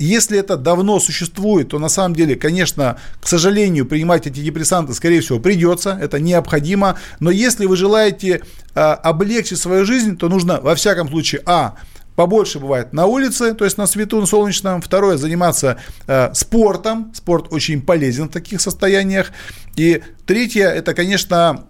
Если 0.00 0.38
это 0.38 0.56
давно 0.56 0.98
существует, 0.98 1.68
то 1.68 1.78
на 1.78 1.90
самом 1.90 2.16
деле, 2.16 2.34
конечно, 2.34 2.96
к 3.20 3.28
сожалению, 3.28 3.84
принимать 3.84 4.26
антидепрессанты, 4.26 4.94
скорее 4.94 5.20
всего, 5.20 5.38
придется, 5.38 5.98
это 6.00 6.18
необходимо. 6.18 6.98
Но 7.20 7.30
если 7.30 7.66
вы 7.66 7.76
желаете 7.76 8.40
а, 8.74 8.94
облегчить 8.94 9.58
свою 9.58 9.84
жизнь, 9.84 10.16
то 10.16 10.30
нужно, 10.30 10.58
во 10.62 10.74
всяком 10.74 11.10
случае, 11.10 11.42
а, 11.44 11.74
побольше 12.16 12.60
бывает 12.60 12.94
на 12.94 13.04
улице, 13.04 13.52
то 13.52 13.66
есть 13.66 13.76
на 13.76 13.86
свету, 13.86 14.18
на 14.20 14.26
солнечном. 14.26 14.80
Второе, 14.80 15.18
заниматься 15.18 15.76
э, 16.06 16.32
спортом. 16.32 17.12
Спорт 17.14 17.52
очень 17.52 17.82
полезен 17.82 18.28
в 18.28 18.32
таких 18.32 18.62
состояниях. 18.62 19.32
И 19.76 20.02
третье, 20.24 20.68
это, 20.68 20.94
конечно, 20.94 21.66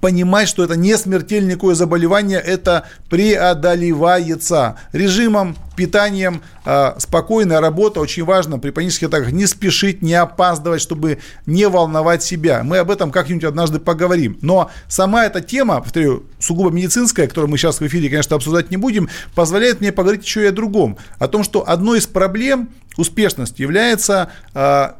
понимать, 0.00 0.48
что 0.48 0.64
это 0.64 0.76
не 0.76 0.96
смертельное 0.96 1.58
заболевание, 1.74 2.38
это 2.38 2.84
преодолевается 3.08 4.76
режимом, 4.92 5.56
питанием, 5.76 6.42
э, 6.64 6.92
спокойная 6.98 7.60
работа, 7.60 8.00
очень 8.00 8.24
важно 8.24 8.58
при 8.58 8.70
панических 8.70 9.08
атаках 9.08 9.32
не 9.32 9.46
спешить, 9.46 10.02
не 10.02 10.14
опаздывать, 10.14 10.82
чтобы 10.82 11.18
не 11.46 11.66
волновать 11.68 12.22
себя. 12.22 12.62
Мы 12.62 12.78
об 12.78 12.90
этом 12.90 13.10
как-нибудь 13.10 13.44
однажды 13.44 13.78
поговорим. 13.78 14.38
Но 14.42 14.70
сама 14.88 15.24
эта 15.24 15.40
тема, 15.40 15.80
повторю, 15.80 16.24
сугубо 16.38 16.70
медицинская, 16.70 17.26
которую 17.28 17.50
мы 17.50 17.58
сейчас 17.58 17.80
в 17.80 17.86
эфире, 17.86 18.10
конечно, 18.10 18.36
обсуждать 18.36 18.70
не 18.70 18.76
будем, 18.76 19.08
позволяет 19.34 19.80
мне 19.80 19.92
поговорить 19.92 20.24
еще 20.24 20.44
и 20.44 20.46
о 20.46 20.52
другом. 20.52 20.98
О 21.18 21.28
том, 21.28 21.44
что 21.44 21.68
одной 21.68 21.98
из 21.98 22.06
проблем 22.06 22.70
успешности 22.96 23.62
является 23.62 24.30
э, 24.54 24.90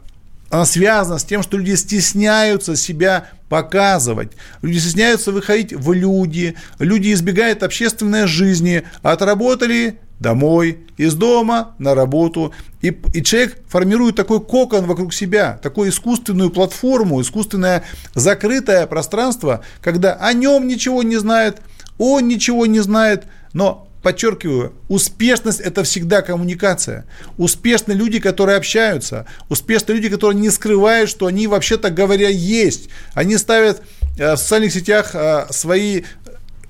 она 0.50 0.64
связана 0.64 1.18
с 1.18 1.24
тем, 1.24 1.42
что 1.42 1.56
люди 1.56 1.76
стесняются 1.76 2.74
себя 2.74 3.28
показывать. 3.50 4.30
Люди 4.62 4.78
стесняются 4.78 5.32
выходить 5.32 5.74
в 5.74 5.92
люди, 5.92 6.54
люди 6.78 7.12
избегают 7.12 7.62
общественной 7.62 8.26
жизни, 8.26 8.84
отработали 9.02 9.98
домой, 10.20 10.78
из 10.96 11.14
дома 11.14 11.74
на 11.78 11.94
работу. 11.94 12.54
И, 12.80 12.96
и 13.12 13.22
человек 13.22 13.58
формирует 13.68 14.14
такой 14.14 14.40
кокон 14.40 14.86
вокруг 14.86 15.12
себя, 15.12 15.58
такую 15.62 15.90
искусственную 15.90 16.50
платформу, 16.50 17.20
искусственное 17.20 17.84
закрытое 18.14 18.86
пространство, 18.86 19.64
когда 19.82 20.14
о 20.14 20.32
нем 20.32 20.68
ничего 20.68 21.02
не 21.02 21.16
знает, 21.16 21.60
он 21.98 22.28
ничего 22.28 22.66
не 22.66 22.80
знает, 22.80 23.24
но 23.52 23.89
подчеркиваю, 24.02 24.72
успешность– 24.88 25.60
это 25.60 25.82
всегда 25.84 26.22
коммуникация. 26.22 27.06
Успешны 27.36 27.92
люди, 27.92 28.18
которые 28.18 28.56
общаются. 28.56 29.26
Успешны 29.48 29.92
люди, 29.92 30.08
которые 30.08 30.40
не 30.40 30.50
скрывают, 30.50 31.10
что 31.10 31.26
они, 31.26 31.46
вообще-то 31.46 31.90
говоря, 31.90 32.28
есть. 32.28 32.88
Они 33.14 33.36
ставят 33.36 33.82
э, 34.18 34.34
в 34.34 34.36
социальных 34.36 34.72
сетях 34.72 35.10
э, 35.14 35.46
свои 35.50 36.02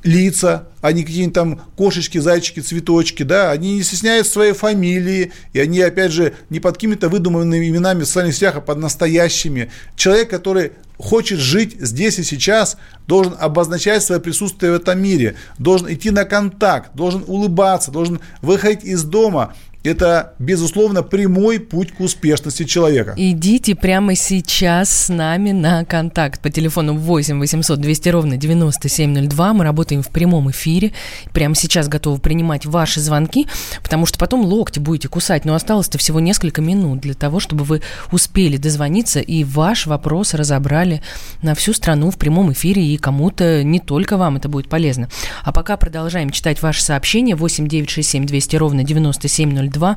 лица, 0.03 0.69
а 0.81 0.93
не 0.93 1.03
какие-нибудь 1.03 1.35
там 1.35 1.61
кошечки, 1.77 2.19
зайчики, 2.19 2.61
цветочки, 2.61 3.23
да, 3.23 3.51
они 3.51 3.75
не 3.75 3.83
стесняются 3.83 4.33
своей 4.33 4.53
фамилии, 4.53 5.33
и 5.53 5.61
они, 5.61 5.81
опять 5.81 6.13
же, 6.13 6.35
не 6.49 6.61
под 6.61 6.75
какими-то 6.75 7.09
выдуманными 7.09 7.69
именами 7.69 8.03
в 8.03 8.07
социальных 8.07 8.35
сетях, 8.35 8.57
а 8.57 8.61
под 8.61 8.79
настоящими. 8.79 9.71
Человек, 9.97 10.31
который 10.31 10.73
хочет 10.99 11.39
жить 11.39 11.77
здесь 11.81 12.19
и 12.19 12.23
сейчас, 12.23 12.77
должен 13.07 13.35
обозначать 13.39 14.03
свое 14.03 14.21
присутствие 14.21 14.73
в 14.73 14.77
этом 14.77 15.03
мире, 15.03 15.37
должен 15.59 15.93
идти 15.93 16.11
на 16.11 16.25
контакт, 16.25 16.91
должен 16.95 17.25
улыбаться, 17.27 17.91
должен 17.91 18.21
выходить 18.43 18.85
из 18.85 19.03
дома, 19.03 19.55
это, 19.83 20.35
безусловно, 20.39 21.03
прямой 21.03 21.59
путь 21.59 21.93
к 21.93 22.01
успешности 22.01 22.65
человека. 22.65 23.15
Идите 23.17 23.75
прямо 23.75 24.15
сейчас 24.15 24.91
с 24.91 25.09
нами 25.09 25.53
на 25.53 25.85
контакт 25.85 26.41
по 26.41 26.51
телефону 26.51 26.95
8 26.97 27.39
800 27.39 27.81
200 27.81 28.09
ровно 28.11 28.37
9702. 28.37 29.53
Мы 29.55 29.65
работаем 29.65 30.03
в 30.03 30.09
прямом 30.09 30.51
эфире. 30.51 30.93
Прямо 31.33 31.55
сейчас 31.55 31.89
готовы 31.89 32.19
принимать 32.21 32.67
ваши 32.67 33.01
звонки, 33.01 33.47
потому 33.83 34.05
что 34.05 34.19
потом 34.19 34.45
локти 34.45 34.79
будете 34.79 35.09
кусать. 35.09 35.47
Но 35.47 35.55
осталось-то 35.55 35.97
всего 35.97 36.21
несколько 36.21 36.61
минут 36.61 37.01
для 37.01 37.15
того, 37.15 37.41
чтобы 37.41 37.65
вы 37.65 37.81
успели 38.13 38.59
дозвониться 38.59 39.21
и 39.21 39.45
ваш 39.45 39.87
вопрос 39.87 40.35
разобрали 40.35 41.03
на 41.43 41.55
всю 41.55 41.73
страну 41.73 42.11
в 42.11 42.19
прямом 42.19 42.53
эфире. 42.53 42.85
И 42.85 42.99
кому-то, 42.99 43.65
не 43.65 43.81
только 43.81 44.19
вам, 44.19 44.37
это 44.37 44.51
будет 44.51 44.69
полезно. 44.69 45.09
А 45.43 45.53
пока 45.53 45.79
продолжаем 45.79 46.31
читать 46.31 46.61
ваши 46.61 46.83
сообщения. 46.83 47.35
8 47.35 47.67
967 47.67 48.27
200 48.27 48.57
ровно 48.57 48.85
9702. 48.85 49.70
2. 49.71 49.97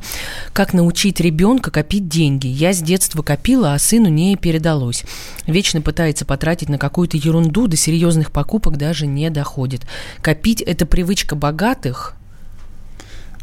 Как 0.54 0.74
научить 0.74 1.20
ребенка 1.20 1.72
копить 1.72 2.08
деньги? 2.08 2.48
Я 2.48 2.74
с 2.74 2.82
детства 2.82 3.22
копила, 3.22 3.74
а 3.74 3.80
сыну 3.80 4.10
не 4.10 4.36
передалось. 4.36 5.04
Вечно 5.48 5.82
пытается 5.82 6.26
потратить 6.26 6.70
на 6.70 6.78
какую-то 6.78 7.18
ерунду, 7.18 7.68
до 7.68 7.76
серьезных 7.76 8.32
покупок 8.32 8.78
даже 8.78 9.08
не 9.08 9.30
доходит. 9.30 9.82
Копить– 10.22 10.62
это 10.66 10.86
привычка 10.86 11.36
богатых, 11.36 12.16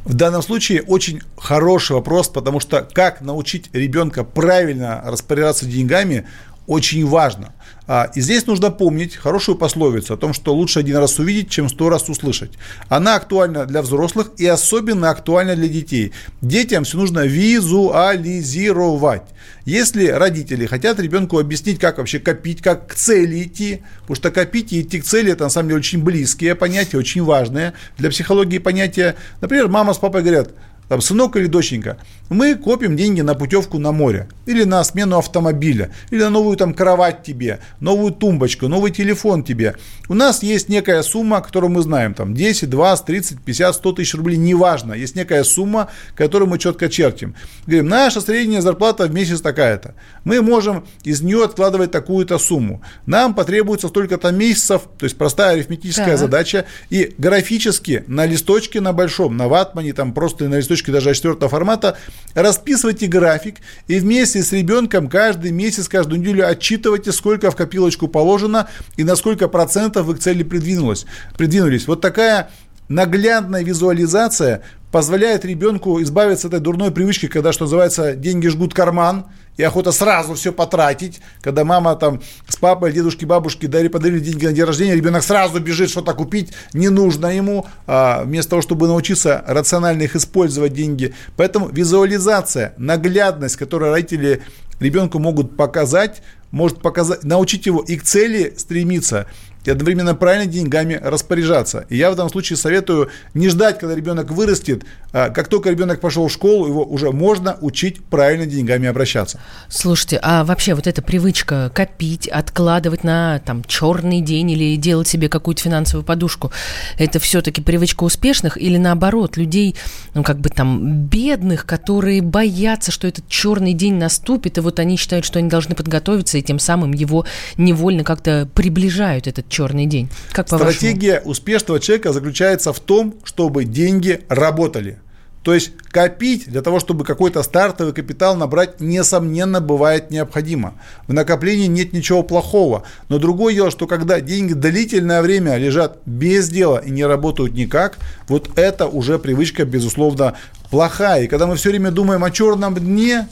в 0.05 0.15
данном 0.15 0.43
случае 0.43 0.83
очень 0.83 1.21
хороший 1.37 1.93
вопрос, 1.93 2.29
потому 2.29 2.59
что 2.59 2.83
как 2.83 3.21
научить 3.21 3.69
ребенка 3.75 4.25
правильно 4.25 5.03
распоряжаться 5.05 5.67
деньгами, 5.67 6.27
очень 6.67 7.07
важно. 7.07 7.53
А, 7.87 8.11
и 8.15 8.21
здесь 8.21 8.47
нужно 8.47 8.71
помнить 8.71 9.17
хорошую 9.17 9.57
пословицу 9.57 10.15
о 10.15 10.17
том, 10.17 10.33
что 10.33 10.55
лучше 10.55 10.81
один 10.81 10.97
раз 10.99 11.19
увидеть, 11.19 11.51
чем 11.51 11.69
сто 11.69 11.89
раз 11.89 12.09
услышать. 12.09 12.53
Она 12.89 13.17
актуальна 13.17 13.67
для 13.67 13.83
взрослых 13.83 14.31
и 14.39 14.47
особенно 14.47 15.11
актуальна 15.11 15.57
для 15.57 15.69
детей. 15.69 16.13
Детям 16.41 16.85
все 16.85 16.99
нужно 16.99 17.27
визуализировать. 17.27 19.23
Если 19.65 20.07
родители 20.07 20.67
хотят 20.67 21.01
ребенку 21.01 21.39
объяснить, 21.39 21.79
как 21.79 21.99
вообще 21.99 22.19
копить, 22.19 22.63
как 22.63 22.89
к 22.89 22.95
цели 22.95 23.43
идти, 23.43 23.83
потому 24.03 24.17
что 24.17 24.31
копить 24.31 24.73
и 24.73 24.83
идти 24.83 25.01
к 25.01 25.05
цели– 25.05 25.33
это 25.33 25.45
на 25.45 25.51
самом 25.51 25.69
деле 25.69 25.79
очень 25.79 26.03
близкие 26.03 26.55
понятия, 26.55 26.97
очень 26.97 27.23
важные 27.23 27.75
для 27.99 28.11
психологии 28.11 28.59
понятия. 28.59 29.17
Например, 29.41 29.69
мама 29.69 29.95
с 29.95 29.99
папой 29.99 30.23
говорят– 30.23 30.51
там, 30.91 31.01
сынок 31.01 31.37
или 31.37 31.47
доченька, 31.47 31.99
мы 32.31 32.57
копим 32.57 32.97
деньги 32.97 33.21
на 33.21 33.37
путевку 33.37 33.79
на 33.79 33.93
море, 33.93 34.29
или 34.45 34.65
на 34.65 34.83
смену 34.83 35.19
автомобиля, 35.19 35.93
или 36.11 36.19
на 36.19 36.31
новую 36.31 36.57
там 36.57 36.75
кровать 36.75 37.23
тебе, 37.23 37.61
новую 37.79 38.13
тумбочку, 38.13 38.67
новый 38.67 38.91
телефон 38.91 39.45
тебе. 39.45 39.77
У 40.09 40.15
нас 40.15 40.43
есть 40.43 40.69
некая 40.69 41.05
сумма, 41.05 41.43
которую 41.43 41.71
мы 41.71 41.83
знаем, 41.83 42.13
там 42.13 42.35
10, 42.35 42.69
20, 42.69 43.07
30, 43.07 43.41
50, 43.41 43.75
100 43.77 43.93
тысяч 43.93 44.15
рублей, 44.17 44.37
неважно, 44.37 44.95
есть 44.95 45.15
некая 45.15 45.45
сумма, 45.45 45.91
которую 46.17 46.49
мы 46.49 46.59
четко 46.59 46.89
чертим. 46.89 47.37
Говорим, 47.67 47.87
наша 47.87 48.21
средняя 48.21 48.61
зарплата 48.61 49.07
в 49.07 49.15
месяц 49.15 49.41
такая-то. 49.41 49.95
Мы 50.25 50.43
можем 50.43 50.85
из 51.05 51.23
нее 51.23 51.45
откладывать 51.45 51.93
такую-то 51.93 52.37
сумму. 52.41 52.83
Нам 53.07 53.35
потребуется 53.35 53.87
столько-то 53.87 54.33
месяцев, 54.33 54.83
то 54.99 55.05
есть 55.05 55.17
простая 55.17 55.53
арифметическая 55.53 56.07
так. 56.09 56.19
задача, 56.19 56.65
и 56.89 57.15
графически 57.17 58.03
на 58.09 58.27
листочке 58.27 58.81
на 58.81 58.93
большом, 58.93 59.37
на 59.37 59.47
ватмане, 59.47 59.93
там 59.93 60.13
просто 60.13 60.49
на 60.49 60.57
листочке 60.57 60.80
даже 60.89 61.15
четвертого 61.15 61.51
формата, 61.51 61.99
расписывайте 62.35 63.07
график 63.07 63.57
и 63.87 63.99
вместе 63.99 64.43
с 64.43 64.53
ребенком 64.53 65.09
каждый 65.09 65.51
месяц, 65.51 65.89
каждую 65.89 66.21
неделю 66.21 66.49
отчитывайте, 66.49 67.13
сколько 67.13 67.51
в 67.51 67.57
копилочку 67.57 68.09
положено 68.09 68.69
и 68.97 69.05
на 69.05 69.17
сколько 69.17 69.49
процентов 69.49 70.07
вы 70.07 70.15
к 70.15 70.21
цели 70.21 70.43
придвинулись. 70.43 71.07
придвинулись. 71.37 71.87
Вот 71.87 72.01
такая 72.01 72.51
наглядная 72.89 73.63
визуализация 73.63 74.63
позволяет 74.91 75.45
ребенку 75.45 76.03
избавиться 76.03 76.49
от 76.49 76.55
этой 76.55 76.63
дурной 76.63 76.91
привычки, 76.91 77.29
когда, 77.29 77.53
что 77.53 77.65
называется, 77.65 78.15
деньги 78.15 78.49
жгут 78.49 78.75
карман, 78.75 79.27
и 79.61 79.63
охота 79.63 79.93
сразу 79.93 80.35
все 80.35 80.53
потратить. 80.53 81.21
Когда 81.43 81.65
мама 81.65 81.95
там 81.95 82.21
с 82.49 82.57
папой, 82.57 82.93
дедушки, 82.93 83.27
бабушки 83.27 83.67
дарили, 83.67 83.89
подарили 83.89 84.21
деньги 84.21 84.47
на 84.47 84.53
день 84.53 84.65
рождения, 84.65 84.95
ребенок 84.95 85.23
сразу 85.23 85.61
бежит 85.61 85.91
что-то 85.91 86.15
купить, 86.15 86.53
не 86.73 86.89
нужно 86.89 87.27
ему, 87.27 87.67
а 87.87 88.25
вместо 88.25 88.51
того, 88.51 88.63
чтобы 88.63 88.87
научиться 88.87 89.45
рационально 89.47 90.03
их 90.03 90.17
использовать 90.17 90.73
деньги. 90.73 91.15
Поэтому 91.37 91.69
визуализация, 91.69 92.73
наглядность, 92.79 93.57
которую 93.57 93.93
родители 93.93 94.43
ребенку 94.81 95.19
могут 95.19 95.57
показать, 95.57 96.23
может 96.51 96.81
показать, 96.81 97.23
научить 97.23 97.67
его 97.67 97.81
и 97.81 97.97
к 97.97 98.03
цели 98.03 98.55
стремиться, 98.57 99.27
и 99.65 99.71
одновременно 99.71 100.15
правильно 100.15 100.47
деньгами 100.47 100.99
распоряжаться. 101.03 101.87
И 101.89 101.97
я 101.97 102.11
в 102.11 102.15
этом 102.15 102.29
случае 102.31 102.57
советую 102.57 103.11
не 103.35 103.49
ждать, 103.49 103.79
когда 103.79 103.95
ребенок 103.95 104.31
вырастет. 104.31 104.85
А 105.13 105.31
как 105.31 105.49
только 105.49 105.71
ребенок 105.71 106.01
пошел 106.01 106.29
в 106.29 106.33
школу, 106.33 106.67
его 106.67 106.85
уже 106.85 107.11
можно 107.11 107.59
учить 107.61 108.03
правильно 108.05 108.47
деньгами 108.47 108.89
обращаться. 108.89 109.41
Слушайте, 109.69 110.19
а 110.23 110.45
вообще 110.45 110.75
вот 110.75 110.87
эта 110.87 111.03
привычка 111.03 111.71
копить, 111.75 112.29
откладывать 112.29 113.05
на 113.05 113.41
там 113.41 113.65
черный 113.65 114.21
день 114.21 114.51
или 114.53 114.77
делать 114.77 115.09
себе 115.09 115.29
какую-то 115.29 115.63
финансовую 115.63 116.05
подушку, 116.05 116.53
это 116.99 117.19
все-таки 117.19 117.61
привычка 117.61 118.05
успешных 118.05 118.57
или 118.57 118.77
наоборот 118.77 119.37
людей, 119.37 119.77
ну 120.15 120.23
как 120.23 120.39
бы 120.39 120.49
там 120.49 121.05
бедных, 121.07 121.67
которые 121.67 122.23
боятся, 122.23 122.91
что 122.93 123.07
этот 123.07 123.29
черный 123.29 123.75
день 123.75 123.95
наступит, 123.95 124.59
и 124.59 124.61
вот 124.61 124.79
они 124.79 124.97
считают, 124.97 125.25
что 125.25 125.39
они 125.39 125.49
должны 125.49 125.75
подготовиться, 125.75 126.39
и 126.39 126.43
тем 126.43 126.59
самым 126.59 126.93
его 126.93 127.27
невольно 127.57 128.05
как-то 128.05 128.49
приближают 128.55 129.27
этот 129.27 129.49
черный 129.51 129.87
день. 129.87 130.09
Как 130.33 130.49
Стратегия 130.49 131.21
успешного 131.25 131.81
человека 131.81 132.13
заключается 132.13 132.73
в 132.73 132.81
том, 132.81 133.17
чтобы 133.25 133.65
деньги 133.65 134.21
работали. 134.29 135.01
То 135.43 135.55
есть 135.55 135.73
копить 135.91 136.51
для 136.51 136.61
того, 136.61 136.81
чтобы 136.81 137.05
какой-то 137.05 137.43
стартовый 137.43 137.95
капитал 137.95 138.37
набрать, 138.37 138.81
несомненно, 138.81 139.61
бывает 139.61 140.11
необходимо. 140.11 140.75
В 141.07 141.15
накоплении 141.15 141.67
нет 141.67 141.95
ничего 141.95 142.23
плохого. 142.23 142.83
Но 143.09 143.19
другое 143.19 143.55
дело, 143.55 143.71
что 143.71 143.87
когда 143.87 144.21
деньги 144.21 144.53
длительное 144.53 145.23
время 145.23 145.57
лежат 145.57 145.99
без 146.05 146.51
дела 146.51 146.79
и 146.79 146.91
не 146.91 147.07
работают 147.07 147.55
никак, 147.55 147.99
вот 148.29 148.51
это 148.57 148.87
уже 148.87 149.19
привычка, 149.19 149.65
безусловно, 149.65 150.35
плохая. 150.71 151.23
И 151.23 151.27
когда 151.27 151.47
мы 151.47 151.57
все 151.57 151.71
время 151.71 151.91
думаем 151.91 152.23
о 152.23 152.31
черном 152.31 152.75
дне, 152.75 153.27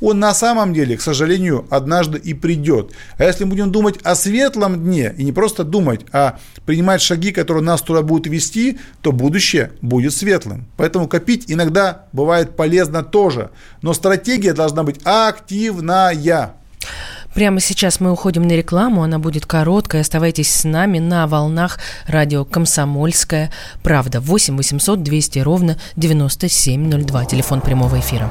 он 0.00 0.18
на 0.18 0.34
самом 0.34 0.74
деле, 0.74 0.96
к 0.96 1.00
сожалению, 1.00 1.66
однажды 1.70 2.18
и 2.18 2.34
придет. 2.34 2.92
А 3.18 3.24
если 3.24 3.44
мы 3.44 3.50
будем 3.50 3.72
думать 3.72 3.98
о 4.02 4.14
светлом 4.14 4.82
дне, 4.84 5.14
и 5.16 5.24
не 5.24 5.32
просто 5.32 5.64
думать, 5.64 6.02
а 6.12 6.38
принимать 6.66 7.02
шаги, 7.02 7.32
которые 7.32 7.62
нас 7.62 7.82
туда 7.82 8.02
будут 8.02 8.26
вести, 8.26 8.78
то 9.02 9.12
будущее 9.12 9.72
будет 9.80 10.12
светлым. 10.12 10.66
Поэтому 10.76 11.08
копить 11.08 11.44
иногда 11.48 12.06
бывает 12.12 12.56
полезно 12.56 13.02
тоже. 13.02 13.50
Но 13.82 13.94
стратегия 13.94 14.52
должна 14.52 14.82
быть 14.82 15.00
активная. 15.04 16.54
Прямо 17.34 17.58
сейчас 17.58 17.98
мы 17.98 18.12
уходим 18.12 18.46
на 18.46 18.52
рекламу, 18.52 19.02
она 19.02 19.18
будет 19.18 19.44
короткая. 19.44 20.02
Оставайтесь 20.02 20.54
с 20.54 20.64
нами 20.64 21.00
на 21.00 21.26
волнах 21.26 21.80
радио 22.06 22.44
«Комсомольская 22.44 23.50
правда». 23.82 24.20
8 24.20 24.56
800 24.56 25.02
200 25.02 25.38
ровно 25.40 25.76
9702. 25.96 27.24
Телефон 27.24 27.60
прямого 27.60 27.98
эфира. 27.98 28.30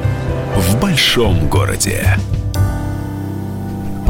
в 0.55 0.79
большом 0.79 1.47
городе. 1.47 2.17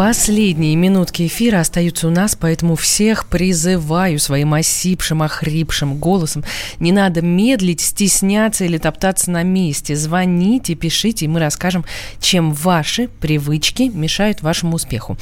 Последние 0.04 0.76
минутки 0.76 1.28
эфира 1.28 1.60
остаются 1.60 2.08
у 2.08 2.10
нас, 2.10 2.36
поэтому 2.36 2.76
всех 2.76 3.28
призываю 3.28 4.18
своим 4.18 4.56
осипшим, 4.56 5.22
охрипшим 5.22 5.98
голосом. 5.98 6.44
Не 6.80 6.92
надо 6.92 7.22
медлить, 7.22 7.82
стесняться 7.82 8.66
или 8.66 8.80
топтаться 8.80 9.30
на 9.30 9.44
месте. 9.44 9.96
Звоните, 9.96 10.74
пишите, 10.74 11.26
и 11.26 11.28
мы 11.28 11.40
расскажем, 11.40 11.86
чем 12.20 12.52
ваши 12.52 13.10
привычки 13.10 13.92
мешают 13.94 14.42
вашему 14.42 14.78
успеху. 14.78 15.20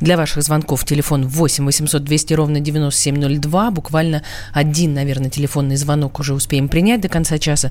Для 0.00 0.16
ваших 0.16 0.42
звонков 0.42 0.86
телефон 0.86 1.28
8 1.28 1.66
800 1.66 2.02
200 2.02 2.32
ровно 2.32 2.60
9702. 2.60 3.70
Буквально 3.70 4.22
один, 4.54 4.94
наверное, 4.94 5.28
телефонный 5.28 5.76
звонок 5.76 6.20
уже 6.20 6.32
успеем 6.32 6.70
принять 6.70 7.02
до 7.02 7.10
конца 7.10 7.36
часа. 7.36 7.70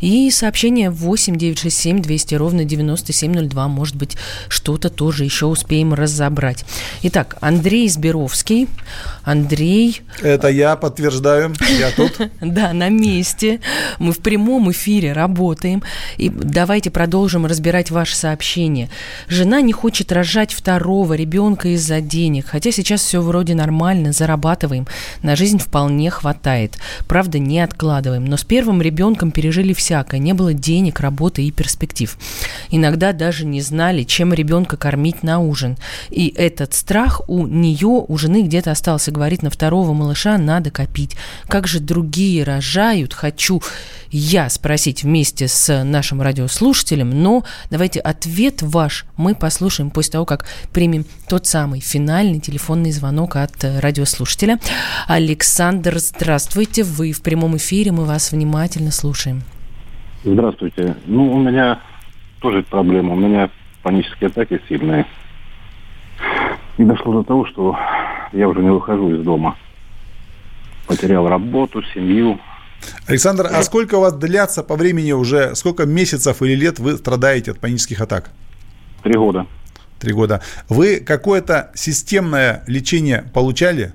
И 0.00 0.30
сообщение 0.30 0.90
8 0.90 1.34
967 1.34 2.00
200 2.00 2.34
ровно 2.36 2.64
9702. 2.64 3.66
Может 3.66 3.96
быть, 3.96 4.16
что-то 4.48 4.88
тоже 4.88 5.24
еще 5.24 5.46
успеем 5.46 5.95
разобрать. 5.96 6.64
Итак, 7.02 7.36
Андрей 7.40 7.88
Сберовский. 7.88 8.68
Андрей... 9.24 10.02
Это 10.22 10.48
я 10.48 10.76
подтверждаю, 10.76 11.54
я 11.78 11.90
тут. 11.90 12.20
Да, 12.40 12.72
на 12.72 12.88
месте. 12.88 13.60
Мы 13.98 14.12
в 14.12 14.18
прямом 14.18 14.70
эфире 14.70 15.12
работаем. 15.12 15.82
И 16.16 16.28
давайте 16.28 16.90
продолжим 16.90 17.44
разбирать 17.46 17.90
ваше 17.90 18.14
сообщение. 18.14 18.88
Жена 19.28 19.60
не 19.60 19.72
хочет 19.72 20.12
рожать 20.12 20.52
второго 20.52 21.14
ребенка 21.14 21.68
из-за 21.74 22.00
денег. 22.00 22.46
Хотя 22.46 22.70
сейчас 22.70 23.00
все 23.00 23.20
вроде 23.20 23.54
нормально, 23.54 24.12
зарабатываем. 24.12 24.86
На 25.22 25.34
жизнь 25.34 25.58
вполне 25.58 26.10
хватает. 26.10 26.78
Правда, 27.08 27.38
не 27.38 27.60
откладываем. 27.60 28.24
Но 28.24 28.36
с 28.36 28.44
первым 28.44 28.80
ребенком 28.80 29.30
пережили 29.30 29.72
всякое. 29.72 30.20
Не 30.20 30.34
было 30.34 30.52
денег, 30.52 31.00
работы 31.00 31.42
и 31.42 31.50
перспектив. 31.50 32.16
Иногда 32.70 33.12
даже 33.12 33.44
не 33.44 33.60
знали, 33.60 34.04
чем 34.04 34.32
ребенка 34.32 34.76
кормить 34.76 35.22
на 35.22 35.40
ужин. 35.40 35.75
И 36.10 36.32
этот 36.36 36.74
страх 36.74 37.22
у 37.28 37.46
нее, 37.46 38.04
у 38.06 38.16
жены 38.18 38.42
где-то 38.42 38.70
остался. 38.70 39.10
Говорит, 39.10 39.42
на 39.42 39.50
второго 39.50 39.92
малыша 39.92 40.38
надо 40.38 40.70
копить. 40.70 41.16
Как 41.48 41.66
же 41.66 41.80
другие 41.80 42.44
рожают? 42.44 43.14
Хочу 43.14 43.62
я 44.10 44.48
спросить 44.48 45.02
вместе 45.02 45.48
с 45.48 45.84
нашим 45.84 46.22
радиослушателем, 46.22 47.10
но 47.10 47.44
давайте 47.70 48.00
ответ 48.00 48.62
ваш 48.62 49.04
мы 49.16 49.34
послушаем 49.34 49.90
после 49.90 50.12
того, 50.12 50.24
как 50.24 50.46
примем 50.72 51.04
тот 51.28 51.46
самый 51.46 51.80
финальный 51.80 52.40
телефонный 52.40 52.92
звонок 52.92 53.36
от 53.36 53.52
радиослушателя. 53.62 54.58
Александр, 55.06 55.98
здравствуйте, 55.98 56.84
вы 56.84 57.12
в 57.12 57.22
прямом 57.22 57.56
эфире, 57.56 57.92
мы 57.92 58.04
вас 58.04 58.32
внимательно 58.32 58.90
слушаем. 58.90 59.42
Здравствуйте. 60.24 60.96
Ну, 61.06 61.32
у 61.32 61.38
меня 61.38 61.80
тоже 62.40 62.62
проблема. 62.62 63.12
У 63.12 63.16
меня 63.16 63.50
панические 63.82 64.28
атаки 64.28 64.60
сильные. 64.68 65.06
И 66.78 66.84
дошло 66.84 67.14
до 67.14 67.22
того, 67.22 67.46
что 67.46 67.76
я 68.32 68.48
уже 68.48 68.60
не 68.60 68.70
выхожу 68.70 69.14
из 69.14 69.24
дома. 69.24 69.56
Потерял 70.86 71.26
работу, 71.28 71.82
семью. 71.94 72.38
Александр, 73.06 73.48
а 73.50 73.62
сколько 73.62 73.96
у 73.96 74.00
вас 74.00 74.12
длятся 74.14 74.62
по 74.62 74.76
времени 74.76 75.12
уже, 75.12 75.54
сколько 75.54 75.86
месяцев 75.86 76.42
или 76.42 76.54
лет 76.54 76.78
вы 76.78 76.96
страдаете 76.96 77.52
от 77.52 77.60
панических 77.60 78.00
атак? 78.00 78.30
Три 79.02 79.14
года. 79.14 79.46
Три 79.98 80.12
года. 80.12 80.42
Вы 80.68 81.00
какое-то 81.00 81.70
системное 81.74 82.62
лечение 82.66 83.24
получали? 83.32 83.94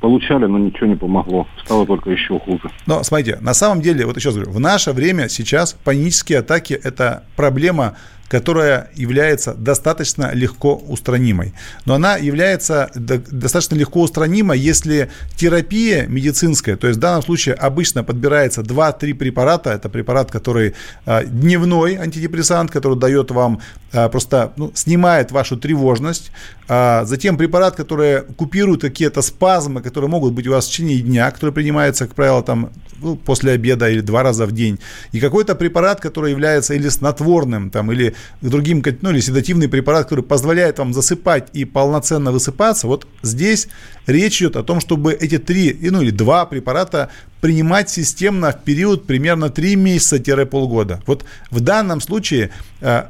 Получали, 0.00 0.46
но 0.46 0.58
ничего 0.58 0.86
не 0.86 0.96
помогло. 0.96 1.46
Стало 1.64 1.86
только 1.86 2.10
еще 2.10 2.38
хуже. 2.38 2.70
Но 2.86 3.02
смотрите, 3.02 3.38
на 3.40 3.54
самом 3.54 3.80
деле, 3.80 4.04
вот 4.04 4.16
еще 4.16 4.28
раз 4.28 4.36
говорю, 4.36 4.52
в 4.52 4.60
наше 4.60 4.92
время 4.92 5.28
сейчас 5.28 5.72
панические 5.72 6.40
атаки– 6.40 6.74
это 6.82 7.24
проблема 7.36 7.96
которая 8.28 8.90
является 8.94 9.54
достаточно 9.54 10.30
легко 10.34 10.74
устранимой. 10.74 11.54
Но 11.84 11.94
она 11.94 12.16
является 12.16 12.90
достаточно 12.94 13.74
легко 13.76 14.02
устранимой, 14.02 14.58
если 14.58 15.10
терапия 15.36 16.06
медицинская, 16.06 16.76
то 16.76 16.86
есть 16.86 16.98
в 16.98 17.00
данном 17.00 17.22
случае 17.22 17.54
обычно 17.54 18.04
подбирается 18.04 18.62
2-3 18.62 19.14
препарата, 19.14 19.70
это 19.70 19.88
препарат, 19.88 20.30
который 20.30 20.74
а, 21.04 21.24
дневной 21.24 21.96
антидепрессант, 21.96 22.70
который 22.70 22.98
дает 22.98 23.30
вам 23.30 23.60
а, 23.92 24.08
просто 24.08 24.52
ну, 24.56 24.72
снимает 24.74 25.30
вашу 25.30 25.56
тревожность, 25.56 26.32
а, 26.68 27.04
затем 27.04 27.36
препарат, 27.36 27.76
который 27.76 28.22
купирует 28.22 28.80
какие-то 28.80 29.22
спазмы, 29.22 29.82
которые 29.82 30.10
могут 30.10 30.32
быть 30.32 30.46
у 30.46 30.50
вас 30.50 30.66
в 30.66 30.70
течение 30.70 31.00
дня, 31.00 31.30
который 31.30 31.52
принимается, 31.52 32.06
как 32.06 32.16
правило, 32.16 32.42
там 32.42 32.70
ну, 33.00 33.16
после 33.16 33.52
обеда 33.52 33.88
или 33.88 34.00
два 34.00 34.22
раза 34.22 34.46
в 34.46 34.52
день, 34.52 34.78
и 35.12 35.20
какой-то 35.20 35.54
препарат, 35.54 36.00
который 36.00 36.32
является 36.32 36.74
или 36.74 36.88
снотворным, 36.88 37.70
там, 37.70 37.92
или 37.92 38.15
другим, 38.40 38.82
ну 39.02 39.10
или 39.10 39.20
седативный 39.20 39.68
препарат, 39.68 40.04
который 40.04 40.24
позволяет 40.24 40.78
вам 40.78 40.92
засыпать 40.92 41.48
и 41.52 41.64
полноценно 41.64 42.32
высыпаться, 42.32 42.86
вот 42.86 43.06
здесь 43.22 43.68
речь 44.06 44.40
идет 44.40 44.56
о 44.56 44.62
том, 44.62 44.80
чтобы 44.80 45.12
эти 45.12 45.38
три, 45.38 45.76
ну 45.90 46.02
или 46.02 46.10
два 46.10 46.46
препарата 46.46 47.10
принимать 47.40 47.90
системно 47.90 48.52
в 48.52 48.62
период 48.64 49.06
примерно 49.06 49.50
3 49.50 49.76
месяца-полгода. 49.76 51.02
Вот 51.06 51.24
в 51.50 51.60
данном 51.60 52.00
случае 52.00 52.50
э, 52.80 53.04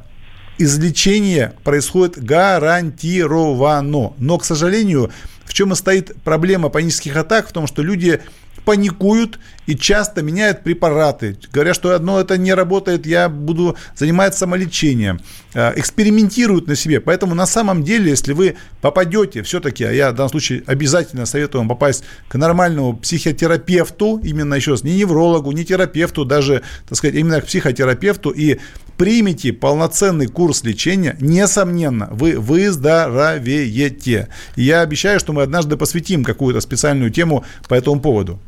излечение 0.57 1.53
происходит 1.63 2.23
гарантированно. 2.23 4.13
Но, 4.17 4.37
к 4.37 4.45
сожалению, 4.45 5.11
в 5.45 5.53
чем 5.53 5.71
и 5.71 5.75
стоит 5.75 6.15
проблема 6.23 6.69
панических 6.69 7.15
атак? 7.15 7.49
В 7.49 7.51
том, 7.51 7.67
что 7.67 7.81
люди 7.81 8.21
паникуют 8.67 9.39
и 9.65 9.75
часто 9.77 10.21
меняют 10.21 10.61
препараты. 10.61 11.37
Говорят, 11.53 11.73
что 11.73 11.95
одно 11.95 12.19
это 12.19 12.37
не 12.37 12.53
работает, 12.53 13.05
я 13.05 13.29
буду 13.29 13.77
заниматься 13.95 14.39
самолечением. 14.39 15.21
Э, 15.53 15.71
экспериментируют 15.77 16.67
на 16.67 16.75
себе. 16.75 16.99
Поэтому 16.99 17.33
на 17.33 17.45
самом 17.45 17.81
деле, 17.85 18.09
если 18.09 18.33
вы 18.33 18.57
попадете 18.81 19.41
все-таки, 19.43 19.85
а 19.85 19.91
я 19.93 20.11
в 20.11 20.15
данном 20.15 20.31
случае 20.31 20.63
обязательно 20.65 21.25
советую 21.25 21.61
вам 21.61 21.69
попасть 21.69 22.03
к 22.27 22.35
нормальному 22.35 22.97
психотерапевту, 22.97 24.19
именно 24.21 24.55
еще 24.55 24.71
раз, 24.71 24.83
не 24.83 24.97
неврологу, 24.97 25.53
не 25.53 25.63
терапевту, 25.63 26.25
даже, 26.25 26.61
так 26.89 26.97
сказать, 26.97 27.15
именно 27.15 27.39
к 27.39 27.45
психотерапевту 27.45 28.31
и 28.31 28.59
примите 28.97 29.53
полноценный 29.53 30.27
курс 30.27 30.65
лечения, 30.65 31.15
несомненно, 31.21 32.09
вы 32.11 32.37
выздоровеете. 32.37 34.27
я 34.57 34.81
обещаю, 34.81 35.21
что 35.21 35.31
мы 35.31 35.43
однажды 35.43 35.77
посвятим 35.77 36.25
какую-то 36.25 36.59
специальную 36.59 37.11
тему 37.11 37.45
по 37.69 37.75
этому 37.75 38.01
поводу. 38.01 38.41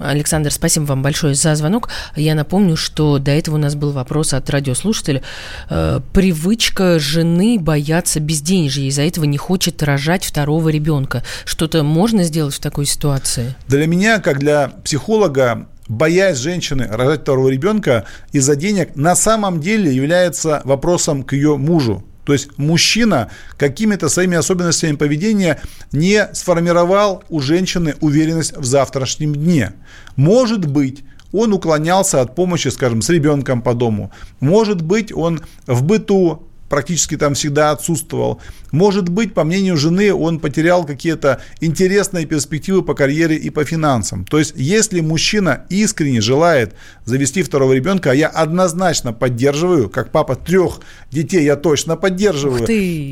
Александр, 0.00 0.50
спасибо 0.50 0.84
вам 0.84 1.02
большое 1.02 1.34
за 1.34 1.54
звонок. 1.54 1.90
Я 2.16 2.34
напомню, 2.34 2.76
что 2.76 3.18
до 3.18 3.30
этого 3.30 3.56
у 3.56 3.58
нас 3.58 3.74
был 3.74 3.92
вопрос 3.92 4.32
от 4.32 4.48
радиослушателя. 4.50 5.22
Э, 5.68 6.00
привычка 6.12 6.98
жены 6.98 7.58
бояться 7.60 8.18
безденежья, 8.20 8.84
из-за 8.84 9.02
этого 9.02 9.24
не 9.24 9.36
хочет 9.36 9.82
рожать 9.82 10.24
второго 10.24 10.70
ребенка. 10.70 11.22
Что-то 11.44 11.82
можно 11.82 12.24
сделать 12.24 12.54
в 12.54 12.60
такой 12.60 12.86
ситуации? 12.86 13.54
Для 13.68 13.86
меня, 13.86 14.20
как 14.20 14.38
для 14.38 14.68
психолога, 14.84 15.68
боясь 15.88 16.38
женщины 16.38 16.86
рожать 16.90 17.22
второго 17.22 17.48
ребенка 17.48 18.06
из-за 18.32 18.56
денег, 18.56 18.96
на 18.96 19.14
самом 19.14 19.60
деле 19.60 19.94
является 19.94 20.62
вопросом 20.64 21.22
к 21.22 21.34
ее 21.34 21.56
мужу. 21.56 22.04
То 22.30 22.34
есть 22.34 22.58
мужчина 22.58 23.28
какими-то 23.56 24.08
своими 24.08 24.36
особенностями 24.36 24.94
поведения 24.94 25.60
не 25.90 26.28
сформировал 26.32 27.24
у 27.28 27.40
женщины 27.40 27.96
уверенность 28.00 28.56
в 28.56 28.64
завтрашнем 28.64 29.34
дне. 29.34 29.72
Может 30.14 30.64
быть, 30.64 31.02
он 31.32 31.52
уклонялся 31.52 32.20
от 32.20 32.36
помощи, 32.36 32.68
скажем, 32.68 33.02
с 33.02 33.08
ребенком 33.08 33.62
по 33.62 33.74
дому. 33.74 34.12
Может 34.38 34.80
быть, 34.80 35.12
он 35.12 35.40
в 35.66 35.82
быту 35.82 36.48
практически 36.70 37.16
там 37.16 37.34
всегда 37.34 37.72
отсутствовал. 37.72 38.40
Может 38.70 39.08
быть, 39.08 39.34
по 39.34 39.44
мнению 39.44 39.76
жены, 39.76 40.14
он 40.14 40.38
потерял 40.38 40.86
какие-то 40.86 41.42
интересные 41.60 42.24
перспективы 42.24 42.82
по 42.82 42.94
карьере 42.94 43.36
и 43.36 43.50
по 43.50 43.64
финансам. 43.64 44.24
То 44.24 44.38
есть, 44.38 44.54
если 44.56 45.00
мужчина 45.00 45.66
искренне 45.68 46.20
желает 46.20 46.74
завести 47.04 47.42
второго 47.42 47.72
ребенка, 47.72 48.12
а 48.12 48.14
я 48.14 48.28
однозначно 48.28 49.12
поддерживаю, 49.12 49.90
как 49.90 50.12
папа 50.12 50.36
трех 50.36 50.80
детей 51.10 51.44
я 51.44 51.56
точно 51.56 51.96
поддерживаю. 51.96 52.64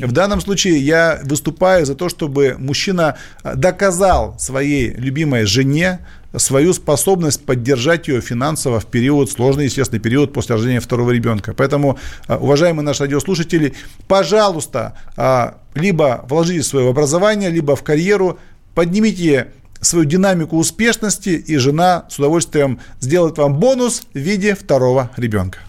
В 0.07 0.11
данном 0.13 0.39
случае 0.39 0.79
я 0.79 1.19
выступаю 1.23 1.85
за 1.85 1.95
то, 1.95 2.07
чтобы 2.07 2.55
мужчина 2.57 3.17
доказал 3.43 4.39
своей 4.39 4.93
любимой 4.93 5.43
жене, 5.43 5.99
свою 6.35 6.73
способность 6.73 7.43
поддержать 7.45 8.07
ее 8.07 8.21
финансово 8.21 8.79
в 8.79 8.85
период, 8.85 9.31
сложный, 9.31 9.65
естественный 9.65 9.99
период 9.99 10.33
после 10.33 10.55
рождения 10.55 10.79
второго 10.79 11.11
ребенка. 11.11 11.53
Поэтому, 11.53 11.97
а, 12.27 12.37
уважаемые 12.37 12.85
наши 12.85 13.03
радиослушатели, 13.03 13.73
пожалуйста, 14.07 14.95
а, 15.17 15.57
либо 15.73 16.25
вложите 16.27 16.63
свое 16.63 16.89
образование, 16.89 17.49
либо 17.49 17.75
в 17.75 17.83
карьеру, 17.83 18.39
поднимите 18.75 19.47
свою 19.81 20.05
динамику 20.05 20.57
успешности, 20.57 21.29
и 21.29 21.57
жена 21.57 22.05
с 22.09 22.19
удовольствием 22.19 22.79
сделает 22.99 23.37
вам 23.37 23.55
бонус 23.55 24.03
в 24.13 24.17
виде 24.17 24.55
второго 24.55 25.09
ребенка. 25.17 25.59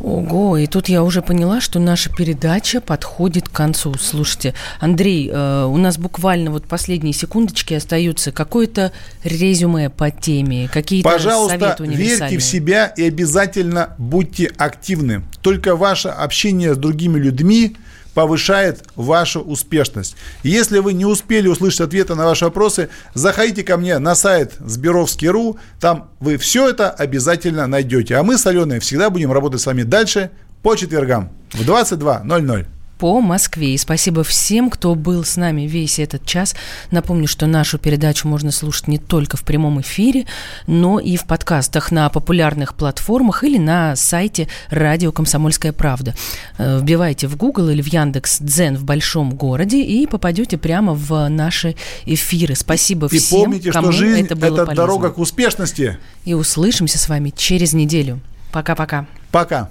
Ого, 0.00 0.58
и 0.58 0.66
тут 0.66 0.88
я 0.88 1.02
уже 1.02 1.22
поняла, 1.22 1.60
что 1.60 1.80
наша 1.80 2.10
передача 2.10 2.80
подходит 2.80 3.48
к 3.48 3.52
концу. 3.52 3.94
Слушайте, 3.94 4.54
Андрей, 4.78 5.28
э, 5.28 5.64
у 5.64 5.76
нас 5.76 5.98
буквально 5.98 6.52
вот 6.52 6.64
последние 6.64 7.12
секундочки 7.12 7.74
остаются. 7.74 8.30
Какое-то 8.30 8.92
резюме 9.24 9.90
по 9.90 10.10
теме, 10.10 10.68
какие-то 10.72 11.08
Пожалуйста, 11.08 11.58
советы 11.58 11.82
универсальные. 11.82 12.18
верьте 12.18 12.38
в 12.38 12.44
себя 12.44 12.86
и 12.86 13.08
обязательно 13.08 13.94
будьте 13.98 14.52
активны. 14.56 15.22
Только 15.42 15.74
ваше 15.74 16.08
общение 16.08 16.74
с 16.74 16.78
другими 16.78 17.18
людьми– 17.18 17.76
повышает 18.18 18.82
вашу 18.96 19.40
успешность. 19.42 20.16
Если 20.42 20.80
вы 20.80 20.92
не 20.92 21.04
успели 21.04 21.46
услышать 21.46 21.82
ответы 21.82 22.16
на 22.16 22.26
ваши 22.26 22.46
вопросы, 22.46 22.88
заходите 23.14 23.62
ко 23.62 23.76
мне 23.76 24.00
на 24.00 24.16
сайт 24.16 24.54
Сберовский.ру, 24.58 25.56
там 25.78 26.10
вы 26.18 26.36
все 26.36 26.68
это 26.68 26.90
обязательно 26.90 27.68
найдете. 27.68 28.16
А 28.16 28.24
мы 28.24 28.36
с 28.36 28.44
Аленой 28.44 28.80
всегда 28.80 29.10
будем 29.10 29.30
работать 29.30 29.60
с 29.60 29.66
вами 29.66 29.84
дальше 29.84 30.32
по 30.64 30.74
четвергам 30.74 31.30
в 31.52 31.60
22.00 31.60 32.77
по 32.98 33.20
Москве. 33.20 33.74
И 33.74 33.78
спасибо 33.78 34.24
всем, 34.24 34.70
кто 34.70 34.94
был 34.94 35.24
с 35.24 35.36
нами 35.36 35.62
весь 35.62 35.98
этот 35.98 36.26
час. 36.26 36.54
Напомню, 36.90 37.28
что 37.28 37.46
нашу 37.46 37.78
передачу 37.78 38.28
можно 38.28 38.50
слушать 38.50 38.88
не 38.88 38.98
только 38.98 39.36
в 39.36 39.44
прямом 39.44 39.80
эфире, 39.80 40.26
но 40.66 40.98
и 40.98 41.16
в 41.16 41.24
подкастах 41.24 41.90
на 41.90 42.08
популярных 42.10 42.74
платформах 42.74 43.44
или 43.44 43.58
на 43.58 43.96
сайте 43.96 44.48
радио 44.70 45.12
«Комсомольская 45.12 45.72
правда». 45.72 46.14
Э, 46.58 46.80
вбивайте 46.80 47.28
в 47.28 47.36
Google 47.36 47.68
или 47.70 47.82
в 47.82 47.86
Яндекс 47.86 48.40
«Дзен 48.40 48.76
в 48.76 48.84
большом 48.84 49.34
городе» 49.34 49.82
и 49.82 50.06
попадете 50.06 50.58
прямо 50.58 50.94
в 50.94 51.28
наши 51.28 51.76
эфиры. 52.04 52.56
Спасибо 52.56 53.06
и 53.06 53.18
всем, 53.18 53.44
помните, 53.44 53.70
кому 53.70 53.92
что 53.92 54.00
жизнь 54.00 54.24
это 54.26 54.36
было 54.36 54.54
это 54.54 54.66
полезно. 54.66 54.74
дорога 54.74 55.10
к 55.10 55.18
успешности. 55.18 55.98
И 56.24 56.34
услышимся 56.34 56.98
с 56.98 57.08
вами 57.08 57.32
через 57.36 57.72
неделю. 57.72 58.20
Пока-пока. 58.52 59.06
Пока. 59.30 59.70